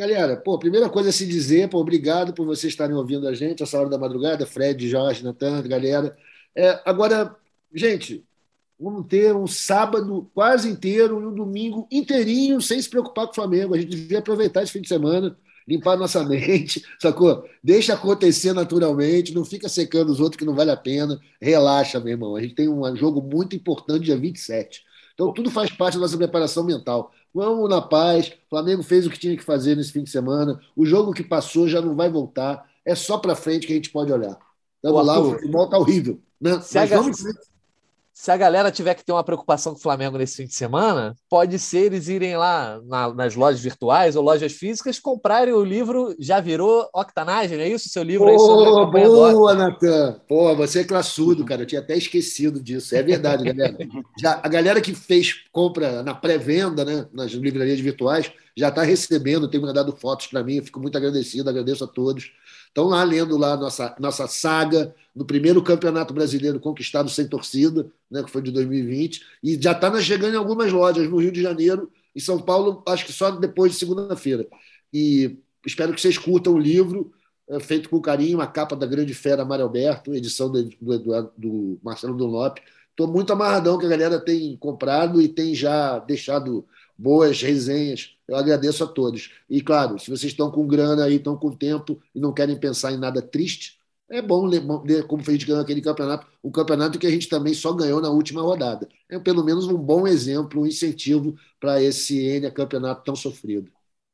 Galera, 0.00 0.34
pô, 0.34 0.58
primeira 0.58 0.88
coisa 0.88 1.10
a 1.10 1.12
se 1.12 1.26
dizer, 1.26 1.68
pô, 1.68 1.78
obrigado 1.78 2.32
por 2.32 2.46
vocês 2.46 2.72
estarem 2.72 2.96
ouvindo 2.96 3.28
a 3.28 3.34
gente 3.34 3.62
essa 3.62 3.78
hora 3.78 3.90
da 3.90 3.98
madrugada, 3.98 4.46
Fred, 4.46 4.88
Jorge, 4.88 5.22
Natan, 5.22 5.62
galera. 5.68 6.16
É, 6.56 6.80
agora, 6.86 7.36
gente, 7.74 8.24
vamos 8.78 9.06
ter 9.08 9.36
um 9.36 9.46
sábado 9.46 10.30
quase 10.32 10.70
inteiro 10.70 11.20
e 11.20 11.26
um 11.26 11.34
domingo 11.34 11.86
inteirinho 11.92 12.62
sem 12.62 12.80
se 12.80 12.88
preocupar 12.88 13.26
com 13.26 13.32
o 13.32 13.34
Flamengo. 13.34 13.74
A 13.74 13.78
gente 13.78 13.90
devia 13.90 14.20
aproveitar 14.20 14.62
esse 14.62 14.72
fim 14.72 14.80
de 14.80 14.88
semana, 14.88 15.36
limpar 15.68 15.98
nossa 15.98 16.24
mente, 16.24 16.82
sacou? 16.98 17.44
Deixa 17.62 17.92
acontecer 17.92 18.54
naturalmente, 18.54 19.34
não 19.34 19.44
fica 19.44 19.68
secando 19.68 20.08
os 20.08 20.18
outros 20.18 20.38
que 20.38 20.46
não 20.46 20.54
vale 20.54 20.70
a 20.70 20.78
pena. 20.78 21.20
Relaxa, 21.38 22.00
meu 22.00 22.12
irmão. 22.14 22.36
A 22.36 22.40
gente 22.40 22.54
tem 22.54 22.70
um 22.70 22.96
jogo 22.96 23.20
muito 23.20 23.54
importante 23.54 24.06
dia 24.06 24.16
27. 24.16 24.82
Então, 25.20 25.34
tudo 25.34 25.50
faz 25.50 25.70
parte 25.70 25.96
da 25.96 26.00
nossa 26.00 26.16
preparação 26.16 26.64
mental. 26.64 27.12
Vamos 27.34 27.68
na 27.68 27.82
paz. 27.82 28.28
O 28.28 28.48
Flamengo 28.48 28.82
fez 28.82 29.06
o 29.06 29.10
que 29.10 29.18
tinha 29.18 29.36
que 29.36 29.44
fazer 29.44 29.76
nesse 29.76 29.92
fim 29.92 30.02
de 30.02 30.08
semana. 30.08 30.58
O 30.74 30.86
jogo 30.86 31.12
que 31.12 31.22
passou 31.22 31.68
já 31.68 31.82
não 31.82 31.94
vai 31.94 32.08
voltar. 32.08 32.66
É 32.86 32.94
só 32.94 33.18
para 33.18 33.36
frente 33.36 33.66
que 33.66 33.72
a 33.74 33.76
gente 33.76 33.90
pode 33.90 34.10
olhar. 34.10 34.38
Vamos 34.82 35.06
lá, 35.06 35.20
o 35.20 35.32
futebol 35.32 35.68
tá 35.68 35.76
horrível. 35.76 36.18
Né? 36.40 36.52
Mas 36.52 36.88
vamos... 36.88 37.22
se 38.20 38.30
a 38.30 38.36
galera 38.36 38.70
tiver 38.70 38.92
que 38.92 39.02
ter 39.02 39.12
uma 39.12 39.24
preocupação 39.24 39.72
com 39.72 39.78
o 39.78 39.82
Flamengo 39.82 40.18
nesse 40.18 40.36
fim 40.36 40.44
de 40.44 40.54
semana, 40.54 41.16
pode 41.26 41.58
ser 41.58 41.86
eles 41.86 42.06
irem 42.06 42.36
lá 42.36 42.78
na, 42.84 43.14
nas 43.14 43.34
lojas 43.34 43.62
virtuais 43.62 44.14
ou 44.14 44.22
lojas 44.22 44.52
físicas 44.52 45.00
comprarem 45.00 45.54
o 45.54 45.64
livro 45.64 46.14
Já 46.18 46.38
Virou 46.38 46.86
Octanagem, 46.94 47.56
não 47.56 47.64
é 47.64 47.68
isso? 47.70 47.88
Seu 47.88 48.02
livro 48.02 48.26
oh, 48.26 48.28
aí 48.28 48.36
Boa, 49.32 49.54
Natan! 49.54 50.20
Pô, 50.28 50.54
você 50.54 50.80
é 50.80 50.84
classudo, 50.84 51.46
cara. 51.46 51.62
Eu 51.62 51.66
tinha 51.66 51.80
até 51.80 51.96
esquecido 51.96 52.60
disso. 52.62 52.94
É 52.94 53.02
verdade, 53.02 53.42
galera. 53.42 53.78
Já, 54.20 54.38
a 54.42 54.48
galera 54.48 54.82
que 54.82 54.94
fez 54.94 55.36
compra 55.50 56.02
na 56.02 56.14
pré-venda, 56.14 56.84
né, 56.84 57.06
nas 57.14 57.30
livrarias 57.30 57.80
virtuais, 57.80 58.30
já 58.54 58.68
está 58.68 58.82
recebendo, 58.82 59.48
tem 59.48 59.58
mandado 59.58 59.96
fotos 59.96 60.26
para 60.26 60.44
mim. 60.44 60.56
Eu 60.56 60.64
fico 60.64 60.78
muito 60.78 60.98
agradecido, 60.98 61.48
agradeço 61.48 61.84
a 61.84 61.86
todos. 61.86 62.30
Estão 62.70 62.86
lá 62.86 63.02
lendo 63.02 63.36
lá 63.36 63.56
nossa, 63.56 63.96
nossa 63.98 64.28
saga 64.28 64.94
no 65.14 65.24
primeiro 65.24 65.60
campeonato 65.62 66.14
brasileiro 66.14 66.60
conquistado 66.60 67.10
sem 67.10 67.26
torcida, 67.26 67.90
né, 68.08 68.22
que 68.22 68.30
foi 68.30 68.40
de 68.42 68.52
2020, 68.52 69.22
e 69.42 69.60
já 69.60 69.72
está 69.72 70.00
chegando 70.00 70.34
em 70.34 70.38
algumas 70.38 70.72
lojas 70.72 71.08
no 71.10 71.18
Rio 71.18 71.32
de 71.32 71.42
Janeiro, 71.42 71.90
em 72.14 72.20
São 72.20 72.38
Paulo, 72.40 72.82
acho 72.86 73.04
que 73.04 73.12
só 73.12 73.30
depois 73.32 73.72
de 73.72 73.78
segunda-feira. 73.78 74.46
E 74.92 75.38
espero 75.66 75.92
que 75.92 76.00
vocês 76.00 76.16
curtam 76.16 76.54
o 76.54 76.58
livro, 76.58 77.12
é, 77.48 77.58
feito 77.58 77.88
com 77.88 78.00
carinho, 78.00 78.40
a 78.40 78.46
capa 78.46 78.76
da 78.76 78.86
Grande 78.86 79.14
Fera 79.14 79.44
Mário 79.44 79.64
Alberto, 79.64 80.14
edição 80.14 80.50
do, 80.50 80.68
do, 80.80 81.32
do 81.36 81.80
Marcelo 81.82 82.16
Dunlop. 82.16 82.58
Estou 82.90 83.08
muito 83.08 83.32
amarradão 83.32 83.78
que 83.78 83.86
a 83.86 83.88
galera 83.88 84.20
tem 84.20 84.56
comprado 84.56 85.20
e 85.20 85.28
tem 85.28 85.54
já 85.54 85.98
deixado 85.98 86.64
boas 86.96 87.42
resenhas. 87.42 88.14
Eu 88.30 88.36
agradeço 88.36 88.84
a 88.84 88.86
todos. 88.86 89.30
E, 89.48 89.60
claro, 89.60 89.98
se 89.98 90.06
vocês 90.08 90.32
estão 90.32 90.50
com 90.50 90.66
grana 90.66 91.04
aí, 91.04 91.16
estão 91.16 91.36
com 91.36 91.50
tempo 91.50 92.00
e 92.14 92.20
não 92.20 92.32
querem 92.32 92.58
pensar 92.58 92.92
em 92.92 92.96
nada 92.96 93.20
triste, 93.20 93.78
é 94.08 94.22
bom 94.22 94.44
ler 94.46 95.06
como 95.06 95.22
fez 95.24 95.42
ganhar 95.42 95.60
aquele 95.60 95.80
campeonato, 95.80 96.26
um 96.42 96.50
campeonato 96.50 96.98
que 96.98 97.06
a 97.06 97.10
gente 97.10 97.28
também 97.28 97.54
só 97.54 97.72
ganhou 97.72 98.00
na 98.00 98.10
última 98.10 98.40
rodada. 98.40 98.88
É 99.08 99.18
pelo 99.18 99.44
menos 99.44 99.66
um 99.66 99.76
bom 99.76 100.06
exemplo, 100.06 100.62
um 100.62 100.66
incentivo 100.66 101.34
para 101.60 101.82
esse 101.82 102.18
N 102.24 102.50
campeonato 102.52 103.04
tão 103.04 103.16
sofrido. 103.16 103.70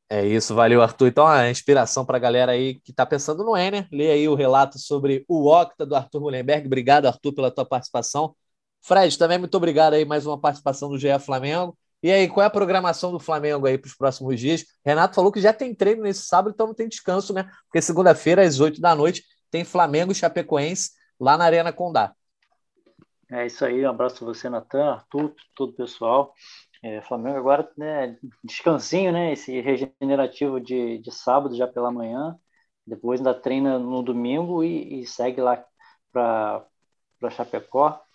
É 0.09 0.25
isso, 0.25 0.55
valeu, 0.55 0.81
Arthur. 0.81 1.09
Então, 1.09 1.27
a 1.27 1.51
inspiração 1.51 2.07
para 2.07 2.17
a 2.17 2.21
galera 2.21 2.53
aí 2.53 2.77
que 2.81 2.93
está 2.93 3.05
pensando 3.05 3.45
no 3.45 3.57
Ener, 3.57 3.89
lê 3.91 4.13
aí 4.13 4.29
o 4.29 4.35
relato 4.35 4.79
sobre 4.79 5.25
o 5.29 5.47
Octa 5.51 5.85
do 5.85 5.97
Arthur 5.97 6.21
Mullenberg. 6.21 6.67
Obrigado, 6.67 7.07
Arthur, 7.07 7.35
pela 7.35 7.51
tua 7.51 7.67
participação. 7.67 8.35
Fred, 8.83 9.19
também 9.19 9.37
muito 9.39 9.57
obrigado 9.57 9.95
aí, 9.95 10.05
mais 10.05 10.25
uma 10.25 10.39
participação 10.41 10.89
do 10.89 10.97
GE 10.97 11.19
Flamengo. 11.19 11.77
E 12.03 12.13
aí, 12.13 12.29
qual 12.29 12.45
é 12.45 12.47
a 12.47 12.51
programação 12.51 13.11
do 13.11 13.19
Flamengo 13.19 13.67
aí 13.67 13.79
para 13.79 13.89
os 13.89 13.95
próximos 13.95 14.39
dias? 14.39 14.65
Renato 14.85 15.15
falou 15.15 15.33
que 15.33 15.41
já 15.41 15.53
tem 15.53 15.75
treino 15.75 16.03
nesse 16.03 16.23
sábado, 16.23 16.53
então 16.53 16.67
não 16.67 16.75
tem 16.75 16.89
descanso, 16.89 17.33
né? 17.33 17.51
Porque 17.65 17.81
segunda-feira, 17.81 18.43
às 18.43 18.61
8 18.61 18.81
da 18.81 18.95
noite, 18.95 19.25
tem 19.51 19.65
Flamengo 19.65 20.13
e 20.13 20.15
Chapecoense 20.15 20.91
lá 21.19 21.37
na 21.37 21.45
Arena 21.45 21.73
Condá. 21.73 22.15
É 23.31 23.47
isso 23.47 23.65
aí, 23.65 23.85
um 23.85 23.91
abraço 23.91 24.23
a 24.23 24.27
você, 24.27 24.49
Natan, 24.49 24.93
Arthur, 24.93 25.35
todo 25.55 25.71
o 25.71 25.77
pessoal. 25.77 26.33
É, 26.83 27.01
Flamengo 27.03 27.39
agora, 27.39 27.69
né, 27.77 28.17
descansinho, 28.45 29.11
né? 29.11 29.33
Esse 29.33 29.61
regenerativo 29.61 30.61
de, 30.61 30.99
de 30.99 31.11
sábado 31.11 31.57
já 31.57 31.67
pela 31.67 31.91
manhã. 31.91 32.39
Depois 32.87 33.19
ainda 33.19 33.35
treina 33.35 33.79
no 33.79 34.03
domingo 34.03 34.63
e, 34.63 35.01
e 35.01 35.07
segue 35.07 35.41
lá 35.41 35.65
para 36.13 36.65
Chapecó 37.31 38.06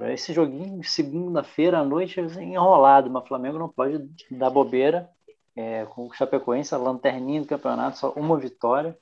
esse 0.00 0.32
joguinho 0.32 0.82
segunda-feira 0.84 1.78
à 1.78 1.84
noite 1.84 2.20
enrolado, 2.20 3.10
mas 3.10 3.24
o 3.24 3.26
Flamengo 3.26 3.58
não 3.58 3.68
pode 3.68 4.08
dar 4.30 4.50
bobeira. 4.50 5.08
É, 5.56 5.84
com 5.86 6.06
o 6.06 6.12
Chapecoense, 6.12 6.74
a 6.74 6.78
lanterninha 6.78 7.40
do 7.40 7.46
campeonato, 7.46 7.98
só 7.98 8.12
uma 8.12 8.38
vitória. 8.38 8.96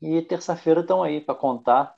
E 0.00 0.20
terça-feira 0.22 0.82
estão 0.82 1.02
aí 1.02 1.20
para 1.20 1.34
contar 1.34 1.94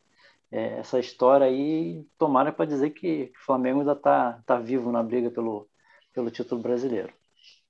é, 0.50 0.78
essa 0.78 0.98
história 0.98 1.46
aí. 1.46 2.06
Tomara 2.18 2.52
para 2.52 2.64
dizer 2.64 2.90
que 2.90 3.32
o 3.36 3.44
Flamengo 3.44 3.80
ainda 3.80 3.92
está 3.92 4.40
tá 4.46 4.58
vivo 4.58 4.92
na 4.92 5.02
briga 5.02 5.30
pelo, 5.30 5.68
pelo 6.14 6.30
título 6.30 6.62
brasileiro. 6.62 7.12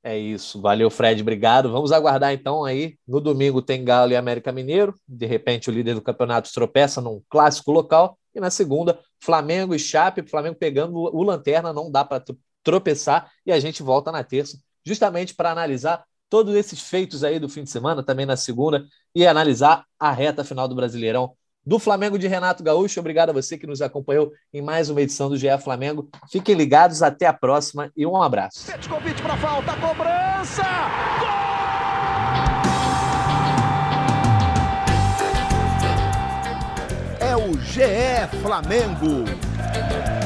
É 0.02 0.16
isso. 0.16 0.60
Valeu, 0.60 0.88
Fred. 0.88 1.20
Obrigado. 1.20 1.72
Vamos 1.72 1.90
aguardar 1.90 2.32
então 2.32 2.64
aí. 2.64 2.96
No 3.08 3.20
domingo 3.20 3.60
tem 3.60 3.84
Galo 3.84 4.12
e 4.12 4.16
América 4.16 4.52
Mineiro. 4.52 4.94
De 5.08 5.26
repente, 5.26 5.68
o 5.68 5.72
líder 5.72 5.94
do 5.94 6.02
campeonato 6.02 6.52
tropeça 6.52 7.00
num 7.00 7.20
clássico 7.28 7.72
local. 7.72 8.16
E 8.36 8.40
na 8.40 8.50
segunda, 8.50 9.00
Flamengo 9.18 9.74
e 9.74 9.78
Chape. 9.78 10.22
Flamengo 10.28 10.56
pegando 10.56 10.94
o 10.94 11.22
lanterna, 11.22 11.72
não 11.72 11.90
dá 11.90 12.04
para 12.04 12.22
tropeçar. 12.62 13.30
E 13.46 13.50
a 13.50 13.58
gente 13.58 13.82
volta 13.82 14.12
na 14.12 14.22
terça, 14.22 14.60
justamente 14.84 15.34
para 15.34 15.50
analisar 15.50 16.04
todos 16.28 16.54
esses 16.54 16.80
feitos 16.82 17.24
aí 17.24 17.38
do 17.38 17.48
fim 17.48 17.64
de 17.64 17.70
semana, 17.70 18.02
também 18.02 18.26
na 18.26 18.36
segunda, 18.36 18.84
e 19.14 19.26
analisar 19.26 19.86
a 19.98 20.12
reta 20.12 20.44
final 20.44 20.68
do 20.68 20.74
Brasileirão 20.74 21.34
do 21.64 21.78
Flamengo 21.78 22.18
de 22.18 22.28
Renato 22.28 22.62
Gaúcho. 22.62 23.00
Obrigado 23.00 23.30
a 23.30 23.32
você 23.32 23.56
que 23.56 23.66
nos 23.66 23.80
acompanhou 23.80 24.30
em 24.52 24.60
mais 24.60 24.90
uma 24.90 25.00
edição 25.00 25.30
do 25.30 25.36
GE 25.36 25.48
Flamengo. 25.62 26.08
Fiquem 26.30 26.54
ligados, 26.54 27.02
até 27.02 27.26
a 27.26 27.32
próxima 27.32 27.90
e 27.96 28.06
um 28.06 28.20
abraço. 28.20 28.66
Convite 28.88 29.22
para 29.22 29.36
falta, 29.38 29.72
cobrança! 29.80 30.62
Gol! 31.18 31.45
GE 37.54 38.28
Flamengo. 38.42 40.25